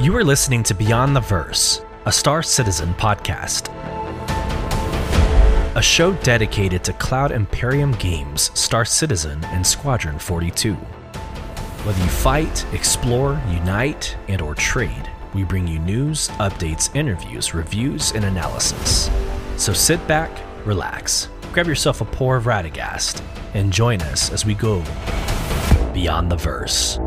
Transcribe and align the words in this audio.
You 0.00 0.16
are 0.16 0.24
listening 0.24 0.62
to 0.62 0.72
Beyond 0.72 1.14
the 1.14 1.20
Verse, 1.20 1.82
a 2.06 2.10
Star 2.10 2.42
Citizen 2.42 2.94
podcast. 2.94 3.68
A 5.76 5.82
show 5.82 6.14
dedicated 6.22 6.82
to 6.84 6.94
Cloud 6.94 7.32
Imperium 7.32 7.92
games, 7.92 8.50
Star 8.58 8.86
Citizen, 8.86 9.44
and 9.48 9.64
Squadron 9.64 10.18
42. 10.18 10.72
Whether 10.72 12.02
you 12.02 12.08
fight, 12.08 12.64
explore, 12.72 13.38
unite, 13.50 14.16
and 14.28 14.40
or 14.40 14.54
trade, 14.54 15.10
we 15.34 15.44
bring 15.44 15.68
you 15.68 15.78
news, 15.80 16.28
updates, 16.38 16.96
interviews, 16.96 17.52
reviews, 17.52 18.12
and 18.12 18.24
analysis. 18.24 19.10
So 19.58 19.74
sit 19.74 20.04
back, 20.08 20.30
relax, 20.64 21.28
grab 21.52 21.66
yourself 21.66 22.00
a 22.00 22.06
pour 22.06 22.36
of 22.36 22.44
Radegast, 22.44 23.22
and 23.52 23.70
join 23.70 24.00
us 24.00 24.32
as 24.32 24.46
we 24.46 24.54
go 24.54 24.82
beyond 25.92 26.32
the 26.32 26.36
verse. 26.36 26.98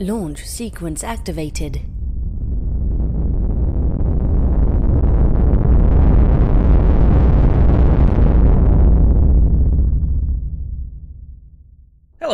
Launch 0.00 0.44
sequence 0.44 1.04
activated. 1.04 1.80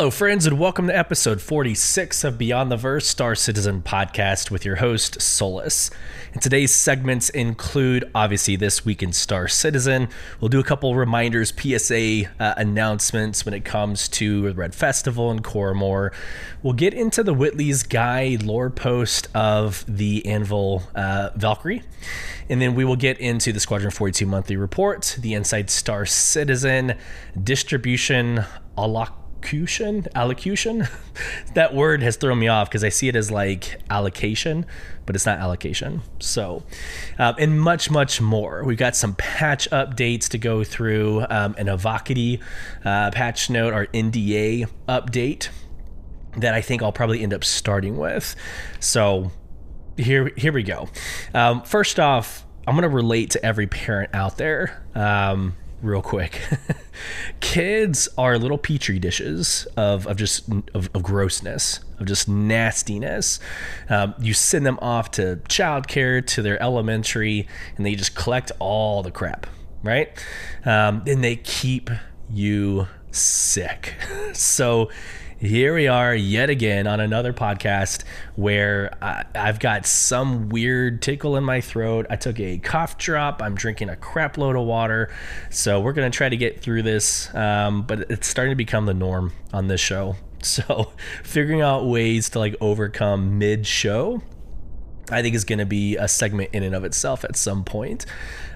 Hello, 0.01 0.09
friends, 0.09 0.47
and 0.47 0.57
welcome 0.57 0.87
to 0.87 0.97
episode 0.97 1.39
46 1.39 2.23
of 2.23 2.35
Beyond 2.35 2.71
the 2.71 2.75
Verse 2.75 3.05
Star 3.05 3.35
Citizen 3.35 3.83
podcast 3.83 4.49
with 4.49 4.65
your 4.65 4.77
host, 4.77 5.21
Solus. 5.21 5.91
And 6.33 6.41
today's 6.41 6.73
segments 6.73 7.29
include, 7.29 8.09
obviously, 8.15 8.55
this 8.55 8.83
week 8.83 9.03
in 9.03 9.13
Star 9.13 9.47
Citizen. 9.47 10.09
We'll 10.39 10.49
do 10.49 10.59
a 10.59 10.63
couple 10.63 10.95
reminders, 10.95 11.53
PSA 11.55 12.23
uh, 12.39 12.55
announcements 12.57 13.45
when 13.45 13.53
it 13.53 13.63
comes 13.63 14.09
to 14.09 14.49
the 14.49 14.55
Red 14.55 14.73
Festival 14.73 15.29
and 15.29 15.43
Coramor. 15.43 16.09
We'll 16.63 16.73
get 16.73 16.95
into 16.95 17.21
the 17.21 17.35
Whitley's 17.35 17.83
Guide 17.83 18.41
lore 18.41 18.71
post 18.71 19.27
of 19.35 19.85
the 19.87 20.25
Anvil 20.25 20.81
uh, 20.95 21.29
Valkyrie. 21.35 21.83
And 22.49 22.59
then 22.59 22.73
we 22.73 22.85
will 22.85 22.95
get 22.95 23.19
into 23.19 23.53
the 23.53 23.59
Squadron 23.59 23.91
42 23.91 24.25
monthly 24.25 24.55
report, 24.55 25.15
the 25.21 25.35
Inside 25.35 25.69
Star 25.69 26.07
Citizen 26.07 26.97
distribution 27.43 28.45
alloc 28.75 29.20
allocution 29.41 30.07
allocution? 30.15 30.87
That 31.53 31.75
word 31.75 32.01
has 32.01 32.15
thrown 32.15 32.39
me 32.39 32.47
off 32.47 32.69
because 32.69 32.83
i 32.85 32.89
see 32.89 33.09
it 33.09 33.15
as 33.15 33.29
like 33.29 33.81
allocation 33.89 34.65
but 35.05 35.15
it's 35.15 35.25
not 35.25 35.39
allocation. 35.39 36.01
So 36.19 36.63
um, 37.19 37.35
and 37.37 37.59
much 37.59 37.91
much 37.91 38.21
more. 38.21 38.63
We've 38.63 38.77
got 38.77 38.95
some 38.95 39.15
patch 39.15 39.69
updates 39.71 40.29
to 40.29 40.37
go 40.37 40.63
through 40.63 41.25
um, 41.29 41.55
an 41.57 41.67
Evocati 41.67 42.41
uh, 42.85 43.11
patch 43.11 43.49
note 43.49 43.73
our 43.73 43.87
nda 43.87 44.69
update 44.87 45.49
that 46.37 46.53
i 46.53 46.61
think 46.61 46.81
i'll 46.81 46.93
probably 46.93 47.21
end 47.21 47.33
up 47.33 47.43
starting 47.43 47.97
with. 47.97 48.35
So 48.79 49.31
here 49.97 50.31
here 50.37 50.53
we 50.53 50.63
go. 50.63 50.87
Um, 51.33 51.63
first 51.63 51.99
off 51.99 52.45
i'm 52.67 52.75
going 52.75 52.89
to 52.89 52.95
relate 52.95 53.31
to 53.31 53.45
every 53.45 53.67
parent 53.67 54.11
out 54.13 54.37
there. 54.37 54.81
Um, 54.95 55.55
real 55.81 56.01
quick. 56.01 56.41
Kids 57.39 58.07
are 58.17 58.37
little 58.37 58.57
petri 58.57 58.99
dishes 58.99 59.67
of, 59.77 60.07
of 60.07 60.17
just 60.17 60.47
of, 60.73 60.89
of 60.93 61.03
grossness, 61.03 61.79
of 61.99 62.05
just 62.05 62.27
nastiness. 62.27 63.39
Um, 63.89 64.13
you 64.19 64.33
send 64.33 64.65
them 64.65 64.79
off 64.81 65.11
to 65.11 65.41
childcare, 65.49 66.25
to 66.27 66.41
their 66.41 66.61
elementary, 66.61 67.47
and 67.77 67.85
they 67.85 67.95
just 67.95 68.15
collect 68.15 68.51
all 68.59 69.03
the 69.03 69.11
crap, 69.11 69.47
right? 69.83 70.09
Um, 70.65 71.03
and 71.07 71.23
they 71.23 71.35
keep 71.35 71.89
you 72.29 72.87
sick. 73.11 73.95
so 74.33 74.89
here 75.41 75.73
we 75.73 75.87
are 75.87 76.13
yet 76.13 76.51
again 76.51 76.85
on 76.85 76.99
another 76.99 77.33
podcast 77.33 78.03
where 78.35 78.95
I, 79.01 79.25
have 79.33 79.59
got 79.59 79.87
some 79.87 80.49
weird 80.49 81.01
tickle 81.01 81.35
in 81.35 81.43
my 81.43 81.61
throat. 81.61 82.05
I 82.11 82.15
took 82.15 82.39
a 82.39 82.59
cough 82.59 82.99
drop. 82.99 83.41
I'm 83.41 83.55
drinking 83.55 83.89
a 83.89 83.95
crap 83.95 84.37
load 84.37 84.55
of 84.55 84.67
water. 84.67 85.11
So 85.49 85.81
we're 85.81 85.93
going 85.93 86.11
to 86.11 86.15
try 86.15 86.29
to 86.29 86.37
get 86.37 86.61
through 86.61 86.83
this. 86.83 87.33
Um, 87.33 87.81
but 87.81 88.01
it's 88.11 88.27
starting 88.27 88.51
to 88.51 88.55
become 88.55 88.85
the 88.85 88.93
norm 88.93 89.33
on 89.51 89.67
this 89.67 89.81
show. 89.81 90.15
So 90.43 90.91
figuring 91.23 91.61
out 91.61 91.85
ways 91.85 92.29
to 92.31 92.39
like 92.39 92.55
overcome 92.59 93.37
mid 93.37 93.67
show. 93.67 94.23
I 95.11 95.21
think 95.21 95.35
is 95.35 95.43
going 95.43 95.59
to 95.59 95.67
be 95.67 95.97
a 95.97 96.07
segment 96.07 96.49
in 96.51 96.63
and 96.63 96.73
of 96.73 96.83
itself 96.83 97.23
at 97.23 97.35
some 97.35 97.63
point. 97.63 98.07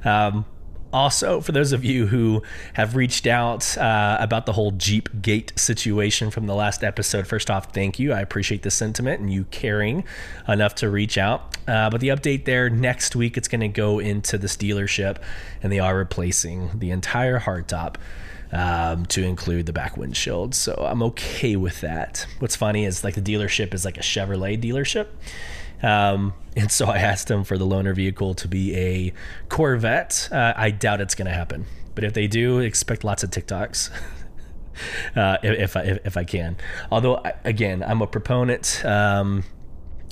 Um, 0.03 0.47
also, 0.93 1.41
for 1.41 1.51
those 1.51 1.73
of 1.73 1.83
you 1.83 2.07
who 2.07 2.41
have 2.73 2.95
reached 2.95 3.27
out 3.27 3.77
uh, 3.77 4.17
about 4.19 4.45
the 4.45 4.53
whole 4.53 4.71
Jeep 4.71 5.21
Gate 5.21 5.51
situation 5.55 6.31
from 6.31 6.47
the 6.47 6.55
last 6.55 6.83
episode, 6.83 7.27
first 7.27 7.49
off, 7.49 7.73
thank 7.73 7.99
you. 7.99 8.13
I 8.13 8.21
appreciate 8.21 8.63
the 8.63 8.71
sentiment 8.71 9.19
and 9.19 9.31
you 9.31 9.45
caring 9.51 10.05
enough 10.47 10.75
to 10.75 10.89
reach 10.89 11.17
out. 11.17 11.57
Uh, 11.67 11.89
but 11.89 11.99
the 11.99 12.09
update 12.09 12.45
there 12.45 12.69
next 12.69 13.15
week, 13.15 13.37
it's 13.37 13.47
going 13.47 13.61
to 13.61 13.67
go 13.67 13.99
into 13.99 14.37
this 14.37 14.55
dealership 14.55 15.17
and 15.61 15.71
they 15.71 15.79
are 15.79 15.97
replacing 15.97 16.71
the 16.79 16.91
entire 16.91 17.39
hardtop. 17.39 17.95
Um, 18.51 19.07
to 19.07 19.23
include 19.23 19.65
the 19.65 19.73
back 19.73 19.97
windshield. 19.97 20.55
So 20.55 20.75
I'm 20.87 21.03
okay 21.03 21.57
with 21.57 21.81
that. 21.81 22.25
What's 22.39 22.55
funny 22.55 22.85
is 22.85 23.03
like 23.03 23.15
the 23.15 23.21
dealership 23.21 23.73
is 23.73 23.83
like 23.83 23.97
a 23.97 24.01
Chevrolet 24.01 24.61
dealership. 24.61 25.07
Um, 25.83 26.33
and 26.55 26.71
so 26.71 26.87
I 26.87 26.97
asked 26.97 27.27
them 27.27 27.43
for 27.43 27.57
the 27.57 27.65
loaner 27.65 27.95
vehicle 27.95 28.33
to 28.35 28.47
be 28.47 28.75
a 28.75 29.13
Corvette. 29.49 30.29
Uh, 30.31 30.53
I 30.55 30.71
doubt 30.71 31.01
it's 31.01 31.15
going 31.15 31.27
to 31.27 31.33
happen, 31.33 31.65
but 31.95 32.03
if 32.03 32.13
they 32.13 32.27
do, 32.27 32.59
expect 32.59 33.03
lots 33.03 33.23
of 33.23 33.29
TikToks. 33.29 33.89
uh, 35.15 35.37
if, 35.43 35.75
I 35.75 35.81
if, 35.81 36.05
if, 36.05 36.17
I 36.17 36.23
can, 36.23 36.57
although 36.91 37.21
again, 37.43 37.83
I'm 37.83 38.01
a 38.01 38.07
proponent. 38.07 38.83
Um, 38.85 39.43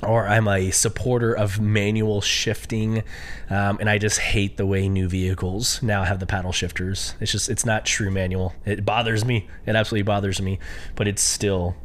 or 0.08 0.28
I'm 0.28 0.48
a 0.48 0.72
supporter 0.72 1.34
of 1.34 1.60
manual 1.60 2.22
shifting, 2.22 3.04
um, 3.50 3.78
and 3.80 3.90
I 3.90 3.98
just 3.98 4.20
hate 4.20 4.58
the 4.58 4.66
way 4.66 4.90
new 4.90 5.08
vehicles 5.08 5.82
now 5.82 6.04
have 6.04 6.20
the 6.20 6.26
paddle 6.26 6.52
shifters. 6.52 7.16
It's 7.20 7.32
just 7.32 7.50
it's 7.50 7.66
not 7.66 7.86
true 7.86 8.12
manual. 8.12 8.54
It 8.66 8.86
bothers 8.86 9.26
me. 9.26 9.48
It 9.66 9.76
absolutely 9.76 10.04
bothers 10.04 10.42
me, 10.42 10.60
but 10.96 11.08
it's 11.08 11.22
still 11.22 11.76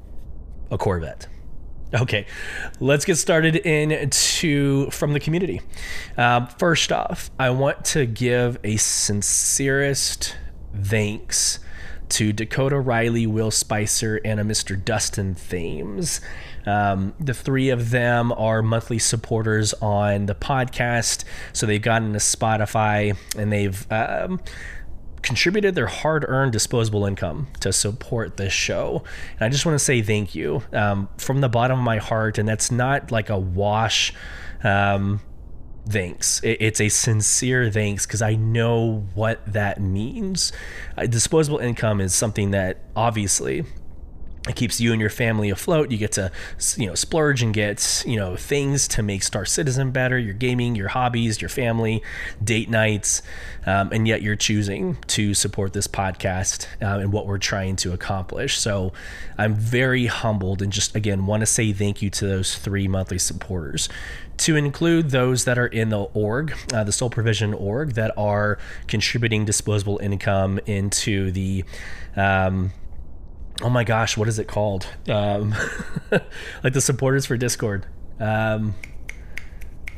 a 0.71 0.79
Corvette. 0.79 1.29
Okay, 1.95 2.27
let's 2.81 3.07
get 3.07 3.17
started 3.17 3.57
into 3.57 4.91
from 4.91 5.15
the 5.15 5.21
community. 5.21 5.63
Uh, 6.19 6.45
first 6.45 6.93
off, 6.93 7.31
I 7.39 7.49
want 7.51 7.85
to 7.87 8.05
give 8.05 8.59
a 8.63 8.77
sincerest 8.77 10.37
thanks 10.79 11.61
to 12.11 12.33
Dakota 12.33 12.79
Riley, 12.79 13.27
Will 13.27 13.51
Spicer, 13.51 14.21
and 14.23 14.39
a 14.39 14.45
Mr. 14.45 14.83
Dustin 14.83 15.35
Thames. 15.35 16.21
Um, 16.67 17.15
the 17.19 17.33
three 17.33 17.71
of 17.71 17.91
them 17.91 18.33
are 18.33 18.61
monthly 18.63 18.99
supporters 18.99 19.73
on 19.75 20.27
the 20.27 20.35
podcast, 20.35 21.25
so 21.55 21.65
they've 21.65 21.81
gotten 21.81 22.13
to 22.13 22.19
Spotify 22.19 23.17
and 23.37 23.51
they've. 23.51 23.91
Um, 23.91 24.41
contributed 25.23 25.75
their 25.75 25.87
hard 25.87 26.25
earned 26.27 26.53
disposable 26.53 27.05
income 27.05 27.49
to 27.61 27.73
support 27.73 28.37
this 28.37 28.53
show. 28.53 29.03
And 29.33 29.43
I 29.43 29.49
just 29.49 29.67
want 29.67 29.75
to 29.75 29.85
say 29.85 30.03
thank 30.03 30.35
you 30.35 30.63
um, 30.73 31.09
from 31.19 31.41
the 31.41 31.49
bottom 31.49 31.79
of 31.79 31.85
my 31.85 31.99
heart. 31.99 32.39
And 32.39 32.49
that's 32.49 32.71
not 32.71 33.11
like 33.11 33.31
a 33.31 33.39
wash. 33.39 34.13
Um, 34.63 35.21
thanks. 35.89 36.41
it's 36.43 36.81
a 36.81 36.89
sincere 36.89 37.71
thanks 37.71 38.07
because 38.07 38.23
I 38.23 38.35
know 38.35 39.07
what 39.15 39.41
that 39.53 39.81
means. 39.81 40.53
Disposable 41.09 41.59
income 41.59 42.01
is 42.01 42.15
something 42.15 42.51
that 42.51 42.79
obviously 42.95 43.65
it 44.47 44.57
keeps 44.57 44.81
you 44.81 44.93
and 44.93 45.01
your 45.01 45.11
family 45.11 45.51
afloat. 45.51 45.91
You 45.91 45.99
get 45.99 46.13
to, 46.13 46.31
you 46.77 46.87
know, 46.87 46.95
splurge 46.95 47.43
and 47.43 47.53
get, 47.53 48.05
you 48.07 48.17
know, 48.17 48.37
things 48.37 48.87
to 48.89 49.03
make 49.03 49.23
Star 49.23 49.45
Citizen 49.45 49.91
better. 49.91 50.19
Your 50.19 50.35
gaming, 50.35 50.75
your 50.75 50.89
hobbies, 50.89 51.41
your 51.41 51.49
family, 51.49 52.03
date 52.43 52.71
nights, 52.71 53.23
um, 53.67 53.91
and 53.93 54.07
yet 54.07 54.23
you're 54.23 54.37
choosing 54.37 54.97
to 55.09 55.35
support 55.35 55.73
this 55.73 55.87
podcast 55.87 56.67
uh, 56.81 57.01
and 57.01 57.13
what 57.13 57.27
we're 57.27 57.39
trying 57.39 57.77
to 57.77 57.93
accomplish. 57.93 58.59
So 58.59 58.93
I'm 59.37 59.55
very 59.55 60.07
humbled 60.07 60.63
and 60.63 60.73
just 60.73 60.95
again 60.95 61.27
want 61.27 61.41
to 61.41 61.47
say 61.47 61.73
thank 61.73 62.01
you 62.01 62.11
to 62.11 62.27
those 62.27 62.57
three 62.57 62.89
monthly 62.89 63.19
supporters. 63.19 63.89
To 64.39 64.55
include 64.55 65.11
those 65.11 65.47
that 65.47 65.59
are 65.59 65.67
in 65.67 65.89
the 65.89 66.03
org, 66.15 66.55
uh, 66.73 66.85
the 66.85 66.93
Soul 66.93 67.11
Provision 67.11 67.53
org, 67.53 67.95
that 67.95 68.17
are 68.17 68.59
contributing 68.87 69.45
disposable 69.45 69.99
income 69.99 70.61
into 70.65 71.33
the 71.33 71.65
um, 72.15 72.73
oh 73.63 73.71
my 73.71 73.85
gosh, 73.85 74.17
what 74.17 74.29
is 74.29 74.39
it 74.39 74.47
called? 74.49 74.87
Um, 75.09 75.55
like 76.63 76.73
the 76.73 76.81
supporters 76.81 77.27
for 77.27 77.37
Discord. 77.37 77.87
Um, 78.21 78.75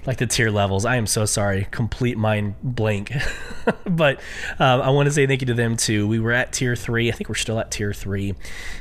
like 0.07 0.19
the 0.19 0.27
tier 0.27 0.51
levels. 0.51 0.85
I 0.85 0.97
am 0.97 1.07
so 1.07 1.25
sorry, 1.25 1.67
complete 1.71 2.17
mind 2.17 2.55
blank. 2.63 3.13
but 3.87 4.21
um, 4.59 4.81
I 4.81 4.91
want 4.91 5.07
to 5.07 5.13
say 5.13 5.27
thank 5.27 5.41
you 5.43 5.47
to 5.49 5.55
them 5.55 5.77
too. 5.77 6.07
We 6.09 6.19
were 6.19 6.33
at 6.33 6.53
tier 6.53 6.77
three. 6.77 7.09
I 7.09 7.13
think 7.13 7.29
we're 7.29 7.35
still 7.35 7.59
at 7.59 7.71
tier 7.71 7.93
three, 7.93 8.35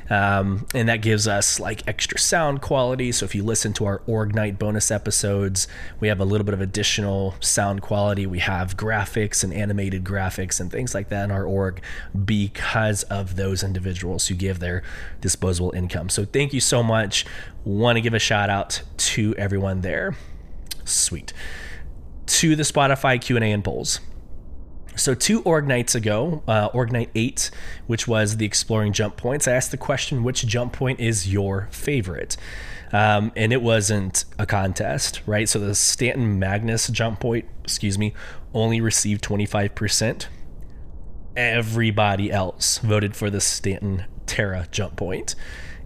um, 0.09 0.65
and 0.73 0.87
that 0.89 1.01
gives 1.01 1.27
us 1.27 1.59
like 1.59 1.87
extra 1.87 2.17
sound 2.17 2.61
quality. 2.61 3.11
So 3.11 3.25
if 3.25 3.35
you 3.35 3.43
listen 3.43 3.73
to 3.73 3.85
our 3.85 4.01
Org 4.07 4.33
Night 4.33 4.57
bonus 4.57 4.91
episodes, 4.91 5.67
we 5.99 6.07
have 6.07 6.19
a 6.19 6.25
little 6.25 6.45
bit 6.45 6.53
of 6.53 6.61
additional 6.61 7.35
sound 7.39 7.81
quality. 7.81 8.25
We 8.25 8.39
have 8.39 8.77
graphics 8.77 9.43
and 9.43 9.53
animated 9.53 10.03
graphics 10.03 10.59
and 10.59 10.71
things 10.71 10.93
like 10.93 11.09
that 11.09 11.25
in 11.25 11.31
our 11.31 11.43
org 11.43 11.81
because 12.25 13.03
of 13.03 13.35
those 13.35 13.63
individuals 13.63 14.27
who 14.27 14.35
give 14.35 14.59
their 14.59 14.83
disposable 15.21 15.71
income. 15.71 16.09
So 16.09 16.25
thank 16.25 16.53
you 16.53 16.61
so 16.61 16.83
much. 16.83 17.25
Want 17.65 17.97
to 17.97 18.01
give 18.01 18.13
a 18.13 18.19
shout 18.19 18.49
out 18.49 18.81
to 18.97 19.35
everyone 19.35 19.81
there. 19.81 20.15
Sweet. 20.91 21.33
To 22.25 22.55
the 22.55 22.63
Spotify 22.63 23.19
Q&A 23.19 23.51
and 23.51 23.63
polls. 23.63 23.99
So 24.99 25.15
two 25.15 25.41
org 25.43 25.65
nights 25.65 25.95
ago, 25.95 26.43
uh, 26.47 26.69
org 26.73 26.91
night 26.91 27.09
eight, 27.15 27.51
which 27.87 28.07
was 28.07 28.37
the 28.37 28.45
exploring 28.45 28.91
jump 28.91 29.15
points, 29.15 29.47
I 29.47 29.53
asked 29.53 29.71
the 29.71 29.77
question, 29.77 30.23
which 30.23 30.45
jump 30.45 30.73
point 30.73 30.99
is 30.99 31.31
your 31.31 31.69
favorite? 31.71 32.35
Um, 32.91 33.31
and 33.35 33.53
it 33.53 33.61
wasn't 33.61 34.25
a 34.37 34.45
contest, 34.45 35.21
right? 35.25 35.47
So 35.47 35.59
the 35.59 35.75
Stanton 35.75 36.37
Magnus 36.37 36.89
jump 36.89 37.21
point, 37.21 37.45
excuse 37.63 37.97
me, 37.97 38.13
only 38.53 38.81
received 38.81 39.23
25%. 39.23 40.25
Everybody 41.35 42.31
else 42.31 42.79
voted 42.79 43.15
for 43.15 43.29
the 43.29 43.39
Stanton 43.39 44.05
Terra 44.25 44.67
jump 44.71 44.97
point, 44.97 45.35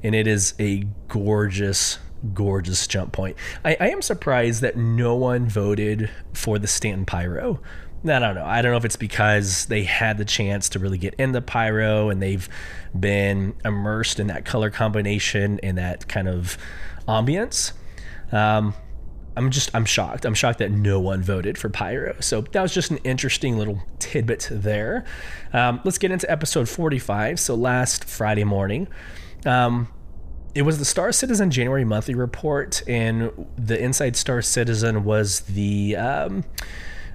and 0.02 0.16
it 0.16 0.26
is 0.26 0.56
a 0.60 0.86
gorgeous 1.08 2.00
gorgeous 2.34 2.88
jump 2.88 3.12
point. 3.12 3.38
I, 3.64 3.78
I 3.80 3.90
am 3.90 4.02
surprised 4.02 4.62
that 4.62 4.78
no 4.78 5.16
one 5.16 5.48
voted 5.48 6.10
for 6.34 6.60
the 6.60 6.68
Stanton 6.68 7.06
Pyro. 7.06 7.60
I 8.04 8.20
don't 8.20 8.36
know. 8.36 8.46
I 8.46 8.62
don't 8.62 8.72
know 8.72 8.78
if 8.78 8.86
it's 8.86 8.98
because 8.98 9.66
they 9.68 9.84
had 9.84 10.18
the 10.18 10.26
chance 10.26 10.68
to 10.70 10.80
really 10.80 10.98
get 10.98 11.14
into 11.16 11.42
pyro 11.42 12.10
and 12.10 12.22
they've 12.22 12.50
been 12.98 13.56
immersed 13.64 14.20
in 14.20 14.28
that 14.28 14.44
color 14.44 14.70
combination 14.70 15.60
and 15.64 15.78
that 15.78 16.08
kind 16.10 16.28
of 16.28 16.58
ambience. 17.08 17.72
Um, 18.34 18.74
I'm 19.38 19.52
just 19.52 19.74
I'm 19.74 19.86
shocked. 19.86 20.26
I'm 20.26 20.34
shocked 20.34 20.60
that 20.60 20.72
no 20.72 21.00
one 21.00 21.24
voted 21.24 21.58
for 21.58 21.70
pyro. 21.70 22.16
So 22.20 22.42
that 22.42 22.62
was 22.62 22.74
just 22.74 22.92
an 22.92 22.98
interesting 22.98 23.58
little 23.58 23.82
tidbit 24.00 24.50
there. 24.52 25.06
Um, 25.54 25.80
let's 25.86 25.98
get 25.98 26.12
into 26.12 26.30
episode 26.30 26.68
45. 26.68 27.40
So 27.40 27.56
last 27.56 28.04
Friday 28.04 28.44
morning. 28.44 28.88
Um, 29.46 29.88
it 30.56 30.62
was 30.62 30.78
the 30.78 30.86
Star 30.86 31.12
Citizen 31.12 31.50
January 31.52 31.84
monthly 31.84 32.14
report, 32.14 32.84
and 32.88 33.32
the 33.58 33.82
Inside 33.82 34.16
Star 34.16 34.42
Citizen 34.42 35.04
was 35.04 35.42
the 35.42 35.96
um, 35.96 36.44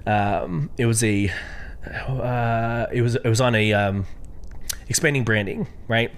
um, 0.05 0.69
it 0.77 0.85
was 0.85 1.03
a 1.03 1.31
uh, 2.07 2.87
it 2.91 3.01
was 3.01 3.15
it 3.15 3.27
was 3.27 3.39
on 3.39 3.55
a 3.55 3.73
um, 3.73 4.05
expanding 4.89 5.23
branding, 5.23 5.67
right? 5.87 6.11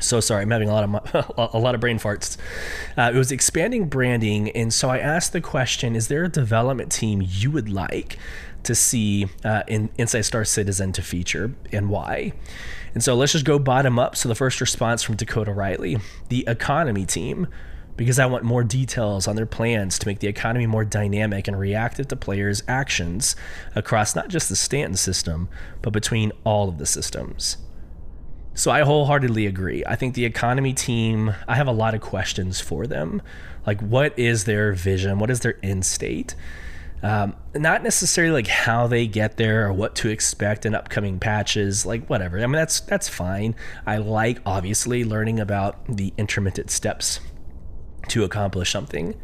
So 0.00 0.20
sorry, 0.20 0.42
I'm 0.42 0.50
having 0.50 0.68
a 0.68 0.72
lot 0.72 0.84
of 0.84 1.54
a 1.54 1.58
lot 1.58 1.74
of 1.74 1.80
brain 1.80 1.98
farts. 1.98 2.36
Uh, 2.96 3.10
it 3.14 3.16
was 3.16 3.32
expanding 3.32 3.88
branding, 3.88 4.50
and 4.50 4.72
so 4.72 4.90
I 4.90 4.98
asked 4.98 5.32
the 5.32 5.40
question: 5.40 5.96
Is 5.96 6.08
there 6.08 6.24
a 6.24 6.28
development 6.28 6.92
team 6.92 7.22
you 7.26 7.50
would 7.50 7.70
like 7.70 8.18
to 8.64 8.74
see 8.74 9.28
uh, 9.44 9.62
in 9.66 9.90
Inside 9.96 10.22
Star 10.22 10.44
Citizen 10.44 10.92
to 10.92 11.02
feature, 11.02 11.54
and 11.72 11.88
why? 11.88 12.32
And 12.94 13.02
so 13.02 13.14
let's 13.14 13.32
just 13.32 13.44
go 13.44 13.58
bottom 13.58 13.98
up. 13.98 14.16
So 14.16 14.28
the 14.28 14.34
first 14.34 14.60
response 14.60 15.02
from 15.02 15.16
Dakota 15.16 15.52
Riley, 15.52 15.98
the 16.28 16.44
economy 16.46 17.04
team, 17.04 17.48
because 17.96 18.18
I 18.18 18.26
want 18.26 18.44
more 18.44 18.64
details 18.64 19.28
on 19.28 19.36
their 19.36 19.46
plans 19.46 19.98
to 19.98 20.08
make 20.08 20.20
the 20.20 20.26
economy 20.26 20.66
more 20.66 20.84
dynamic 20.84 21.46
and 21.46 21.58
reactive 21.58 22.08
to 22.08 22.16
players' 22.16 22.62
actions 22.66 23.36
across 23.74 24.16
not 24.16 24.28
just 24.28 24.48
the 24.48 24.56
Stanton 24.56 24.96
system, 24.96 25.48
but 25.82 25.92
between 25.92 26.32
all 26.44 26.68
of 26.68 26.78
the 26.78 26.86
systems. 26.86 27.56
So 28.54 28.70
I 28.70 28.82
wholeheartedly 28.82 29.46
agree. 29.46 29.84
I 29.84 29.96
think 29.96 30.14
the 30.14 30.24
economy 30.24 30.72
team, 30.72 31.34
I 31.48 31.56
have 31.56 31.66
a 31.66 31.72
lot 31.72 31.94
of 31.94 32.00
questions 32.00 32.60
for 32.60 32.86
them. 32.86 33.20
Like, 33.66 33.80
what 33.80 34.16
is 34.16 34.44
their 34.44 34.72
vision? 34.72 35.18
What 35.18 35.30
is 35.30 35.40
their 35.40 35.58
end 35.62 35.84
state? 35.84 36.36
Um, 37.04 37.36
not 37.54 37.82
necessarily 37.82 38.32
like 38.32 38.46
how 38.46 38.86
they 38.86 39.06
get 39.06 39.36
there 39.36 39.66
or 39.66 39.74
what 39.74 39.94
to 39.96 40.08
expect 40.08 40.64
in 40.64 40.74
upcoming 40.74 41.20
patches, 41.20 41.84
like 41.84 42.08
whatever. 42.08 42.38
I 42.38 42.46
mean, 42.46 42.52
that's 42.52 42.80
that's 42.80 43.10
fine. 43.10 43.54
I 43.84 43.98
like 43.98 44.40
obviously 44.46 45.04
learning 45.04 45.38
about 45.38 45.84
the 45.86 46.14
intermittent 46.16 46.70
steps 46.70 47.20
to 48.08 48.24
accomplish 48.24 48.72
something, 48.72 49.20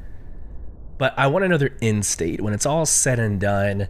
but 0.99 1.15
I 1.17 1.29
want 1.29 1.59
their 1.59 1.75
end 1.81 2.05
state 2.05 2.43
when 2.43 2.53
it's 2.53 2.67
all 2.67 2.85
said 2.85 3.19
and 3.19 3.41
done. 3.41 3.89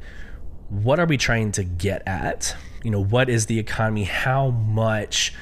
What 0.69 1.00
are 1.00 1.06
we 1.06 1.16
trying 1.16 1.50
to 1.52 1.64
get 1.64 2.06
at? 2.06 2.54
You 2.84 2.93
know, 2.93 3.02
what 3.02 3.28
is 3.28 3.46
the 3.46 3.58
economy? 3.58 4.04
How 4.04 4.50
much? 4.50 5.34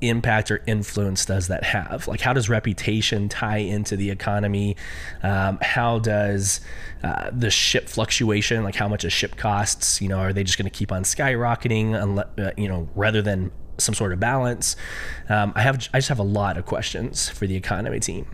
Impact 0.00 0.50
or 0.50 0.62
influence 0.66 1.24
does 1.24 1.48
that 1.48 1.64
have? 1.64 2.06
Like, 2.06 2.20
how 2.20 2.32
does 2.32 2.48
reputation 2.48 3.28
tie 3.28 3.58
into 3.58 3.96
the 3.96 4.10
economy? 4.10 4.76
Um, 5.22 5.58
how 5.62 5.98
does 5.98 6.60
uh, 7.02 7.30
the 7.32 7.50
ship 7.50 7.88
fluctuation, 7.88 8.62
like 8.64 8.74
how 8.74 8.88
much 8.88 9.04
a 9.04 9.10
ship 9.10 9.36
costs, 9.36 10.00
you 10.00 10.08
know, 10.08 10.18
are 10.18 10.32
they 10.32 10.44
just 10.44 10.58
going 10.58 10.70
to 10.70 10.76
keep 10.76 10.92
on 10.92 11.02
skyrocketing, 11.02 12.00
unless, 12.00 12.26
uh, 12.38 12.50
you 12.56 12.68
know, 12.68 12.88
rather 12.94 13.22
than 13.22 13.50
some 13.78 13.94
sort 13.94 14.12
of 14.12 14.20
balance? 14.20 14.76
Um, 15.28 15.52
I 15.54 15.62
have, 15.62 15.88
I 15.92 15.98
just 15.98 16.08
have 16.08 16.18
a 16.18 16.24
lot 16.24 16.56
of 16.56 16.66
questions 16.66 17.28
for 17.28 17.46
the 17.46 17.56
economy 17.56 18.00
team. 18.00 18.26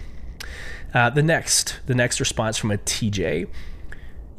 Uh, 0.95 1.11
the 1.11 1.23
next, 1.23 1.81
the 1.87 1.95
next 1.95 2.21
response 2.21 2.59
from 2.59 2.71
a 2.71 2.79
TJ 2.79 3.49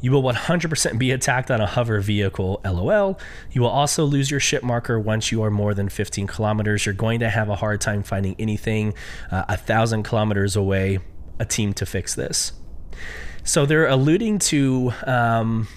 you 0.04 0.10
will 0.10 0.22
100% 0.22 0.98
be 0.98 1.12
attacked 1.12 1.50
on 1.50 1.62
a 1.62 1.66
hover 1.66 1.98
vehicle, 1.98 2.60
lol. 2.62 3.18
You 3.52 3.62
will 3.62 3.70
also 3.70 4.04
lose 4.04 4.30
your 4.30 4.38
ship 4.38 4.62
marker 4.62 5.00
once 5.00 5.32
you 5.32 5.42
are 5.42 5.50
more 5.50 5.72
than 5.72 5.88
15 5.88 6.26
kilometers. 6.26 6.84
You're 6.84 6.94
going 6.94 7.20
to 7.20 7.30
have 7.30 7.48
a 7.48 7.56
hard 7.56 7.80
time 7.80 8.02
finding 8.02 8.36
anything 8.38 8.92
uh, 9.30 9.46
a 9.48 9.56
thousand 9.56 10.02
kilometers 10.02 10.56
away, 10.56 10.98
a 11.38 11.46
team 11.46 11.72
to 11.72 11.86
fix 11.86 12.14
this. 12.14 12.52
So 13.44 13.64
they're 13.64 13.86
alluding 13.86 14.40
to 14.40 14.92
um, 15.06 15.68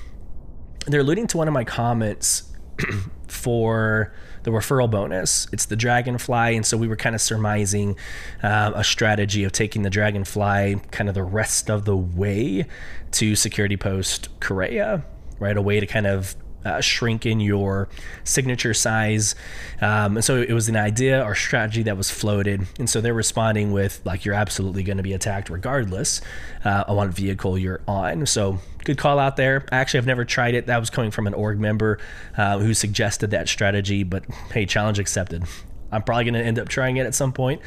they're 0.88 1.00
alluding 1.00 1.28
to 1.28 1.38
one 1.38 1.48
of 1.48 1.54
my 1.54 1.64
comments 1.64 2.52
for 3.30 4.14
the 4.48 4.54
referral 4.54 4.90
bonus. 4.90 5.46
It's 5.52 5.66
the 5.66 5.76
dragonfly, 5.76 6.56
and 6.56 6.66
so 6.66 6.78
we 6.78 6.88
were 6.88 6.96
kind 6.96 7.14
of 7.14 7.20
surmising 7.20 7.98
um, 8.42 8.74
a 8.76 8.84
strategy 8.84 9.44
of 9.44 9.52
taking 9.52 9.82
the 9.82 9.90
dragonfly 9.90 10.80
kind 10.90 11.10
of 11.10 11.16
the 11.16 11.24
rest 11.24 11.70
of 11.70 11.84
the 11.84 11.98
way 11.98 12.66
to 13.12 13.36
security 13.36 13.76
post 13.76 14.30
Kareah, 14.40 15.04
right? 15.38 15.58
A 15.58 15.62
way 15.62 15.82
to 15.82 15.86
kind 15.86 16.08
of 16.08 16.38
uh, 16.66 16.82
shrink 16.82 17.26
in 17.26 17.40
your 17.40 17.88
signature 18.24 18.74
size. 18.74 19.36
Um, 19.82 20.18
and 20.18 20.24
so 20.24 20.42
it 20.42 20.52
was 20.52 20.68
an 20.70 20.76
idea 20.76 21.24
or 21.24 21.36
strategy 21.36 21.84
that 21.84 21.98
was 21.98 22.12
floated. 22.12 22.68
And 22.80 22.90
so 22.90 23.02
they're 23.02 23.14
responding 23.14 23.72
with, 23.72 24.02
like, 24.06 24.26
you're 24.26 24.36
absolutely 24.36 24.84
going 24.84 24.98
to 24.98 25.04
be 25.04 25.14
attacked 25.14 25.50
regardless 25.50 26.22
uh, 26.66 26.84
on 26.88 26.96
what 26.96 27.10
vehicle 27.10 27.58
you're 27.58 27.82
on. 27.88 28.26
So 28.26 28.60
good 28.84 28.98
call 28.98 29.20
out 29.20 29.38
there. 29.38 29.66
Actually, 29.72 30.00
I've 30.00 30.08
never 30.08 30.26
tried 30.26 30.56
it. 30.56 30.68
That 30.68 30.80
was 30.80 30.90
coming 30.90 31.12
from 31.12 31.28
an 31.28 31.34
org 31.34 31.60
member 31.60 32.00
uh, 32.38 32.60
who 32.60 32.74
suggested 32.74 33.32
that 33.32 33.48
strategy, 33.48 34.04
but 34.04 34.26
hey, 34.52 34.66
challenge 34.66 35.00
accepted. 35.00 35.44
I'm 35.92 36.04
probably 36.04 36.26
going 36.26 36.34
to 36.34 36.44
end 36.44 36.60
up 36.60 36.68
trying 36.68 36.98
it 36.98 37.06
at 37.06 37.16
some 37.16 37.32
point, 37.32 37.62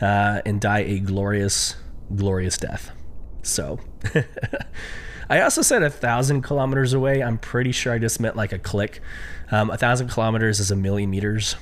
uh, 0.00 0.40
and 0.44 0.60
die 0.60 0.80
a 0.80 0.98
glorious, 0.98 1.76
glorious 2.14 2.58
death. 2.58 2.90
So. 3.42 3.78
I 5.30 5.42
also 5.42 5.62
said 5.62 5.84
a 5.84 5.90
thousand 5.90 6.42
kilometers 6.42 6.92
away. 6.92 7.22
I'm 7.22 7.38
pretty 7.38 7.70
sure 7.70 7.92
I 7.92 7.98
just 7.98 8.18
meant 8.18 8.34
like 8.34 8.52
a 8.52 8.58
click. 8.58 9.00
Um, 9.52 9.70
a 9.70 9.76
thousand 9.76 10.08
kilometers 10.08 10.58
is 10.58 10.72
a 10.72 10.76
million 10.76 11.08
meters, 11.08 11.54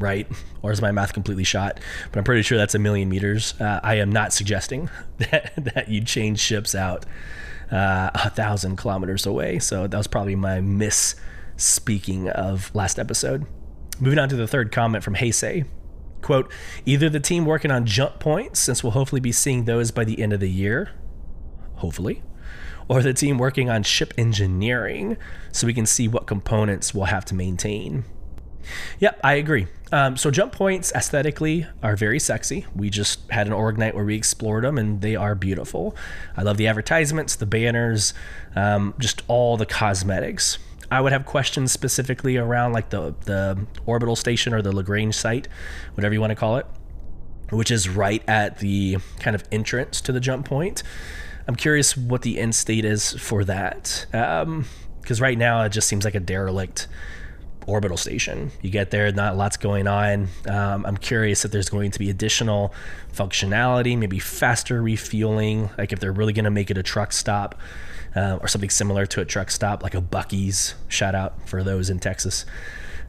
right? 0.00 0.26
Or 0.60 0.72
is 0.72 0.82
my 0.82 0.90
math 0.90 1.12
completely 1.12 1.44
shot? 1.44 1.78
But 2.10 2.18
I'm 2.18 2.24
pretty 2.24 2.42
sure 2.42 2.58
that's 2.58 2.74
a 2.74 2.80
million 2.80 3.08
meters. 3.08 3.54
Uh, 3.60 3.78
I 3.80 3.94
am 3.94 4.10
not 4.10 4.32
suggesting 4.32 4.90
that 5.18 5.52
that 5.56 5.88
you 5.88 6.02
change 6.02 6.40
ships 6.40 6.74
out 6.74 7.06
uh, 7.70 8.10
a 8.12 8.30
thousand 8.30 8.74
kilometers 8.74 9.24
away. 9.24 9.60
So 9.60 9.86
that 9.86 9.96
was 9.96 10.08
probably 10.08 10.34
my 10.34 10.60
miss 10.60 11.14
speaking 11.56 12.28
of 12.28 12.74
last 12.74 12.98
episode. 12.98 13.46
Moving 14.00 14.18
on 14.18 14.28
to 14.30 14.36
the 14.36 14.48
third 14.48 14.72
comment 14.72 15.04
from 15.04 15.14
Heisei. 15.14 15.64
Quote, 16.22 16.50
either 16.84 17.08
the 17.08 17.20
team 17.20 17.44
working 17.44 17.70
on 17.70 17.86
jump 17.86 18.18
points, 18.18 18.58
since 18.58 18.82
we'll 18.82 18.92
hopefully 18.92 19.20
be 19.20 19.30
seeing 19.30 19.64
those 19.64 19.92
by 19.92 20.02
the 20.02 20.20
end 20.20 20.32
of 20.32 20.40
the 20.40 20.50
year, 20.50 20.90
hopefully, 21.76 22.22
or 22.88 23.02
the 23.02 23.12
team 23.12 23.38
working 23.38 23.70
on 23.70 23.82
ship 23.82 24.14
engineering 24.16 25.16
so 25.52 25.66
we 25.66 25.74
can 25.74 25.86
see 25.86 26.08
what 26.08 26.26
components 26.26 26.94
we'll 26.94 27.06
have 27.06 27.24
to 27.26 27.34
maintain. 27.34 28.04
Yep, 28.98 29.20
I 29.22 29.34
agree. 29.34 29.68
Um, 29.92 30.16
so 30.16 30.30
jump 30.30 30.52
points 30.52 30.92
aesthetically 30.92 31.66
are 31.82 31.96
very 31.96 32.18
sexy. 32.18 32.66
We 32.74 32.90
just 32.90 33.30
had 33.30 33.46
an 33.46 33.52
org 33.52 33.78
night 33.78 33.94
where 33.94 34.04
we 34.04 34.16
explored 34.16 34.64
them, 34.64 34.78
and 34.78 35.00
they 35.00 35.14
are 35.14 35.34
beautiful. 35.34 35.96
I 36.36 36.42
love 36.42 36.56
the 36.56 36.66
advertisements, 36.66 37.36
the 37.36 37.46
banners, 37.46 38.12
um, 38.56 38.94
just 38.98 39.22
all 39.28 39.56
the 39.56 39.66
cosmetics. 39.66 40.58
I 40.90 41.00
would 41.00 41.12
have 41.12 41.26
questions 41.26 41.72
specifically 41.72 42.36
around 42.36 42.72
like 42.72 42.90
the 42.90 43.14
the 43.24 43.66
orbital 43.86 44.16
station 44.16 44.54
or 44.54 44.62
the 44.62 44.74
Lagrange 44.74 45.14
site, 45.14 45.48
whatever 45.94 46.14
you 46.14 46.20
want 46.20 46.30
to 46.30 46.36
call 46.36 46.56
it, 46.56 46.66
which 47.50 47.70
is 47.70 47.88
right 47.88 48.22
at 48.28 48.58
the 48.58 48.98
kind 49.18 49.34
of 49.34 49.44
entrance 49.50 50.00
to 50.02 50.12
the 50.12 50.20
jump 50.20 50.46
point. 50.46 50.82
I'm 51.48 51.56
curious 51.56 51.96
what 51.96 52.22
the 52.22 52.38
end 52.38 52.54
state 52.54 52.84
is 52.84 53.12
for 53.12 53.44
that. 53.44 54.06
Because 54.10 55.20
um, 55.20 55.22
right 55.22 55.38
now 55.38 55.62
it 55.62 55.70
just 55.70 55.88
seems 55.88 56.04
like 56.04 56.14
a 56.14 56.20
derelict 56.20 56.88
orbital 57.66 57.96
station. 57.96 58.50
You 58.62 58.70
get 58.70 58.90
there, 58.90 59.10
not 59.12 59.36
lots 59.36 59.56
going 59.56 59.86
on. 59.86 60.28
Um, 60.48 60.86
I'm 60.86 60.96
curious 60.96 61.44
if 61.44 61.50
there's 61.50 61.68
going 61.68 61.90
to 61.90 61.98
be 61.98 62.10
additional 62.10 62.72
functionality, 63.12 63.98
maybe 63.98 64.18
faster 64.18 64.80
refueling, 64.80 65.70
like 65.76 65.92
if 65.92 66.00
they're 66.00 66.12
really 66.12 66.32
going 66.32 66.44
to 66.44 66.50
make 66.50 66.70
it 66.70 66.78
a 66.78 66.82
truck 66.82 67.12
stop 67.12 67.58
uh, 68.14 68.38
or 68.40 68.48
something 68.48 68.70
similar 68.70 69.06
to 69.06 69.20
a 69.20 69.24
truck 69.24 69.50
stop, 69.50 69.82
like 69.82 69.94
a 69.94 70.00
Buc-ee's. 70.00 70.74
Shout 70.88 71.14
out 71.14 71.48
for 71.48 71.62
those 71.62 71.90
in 71.90 71.98
Texas. 71.98 72.44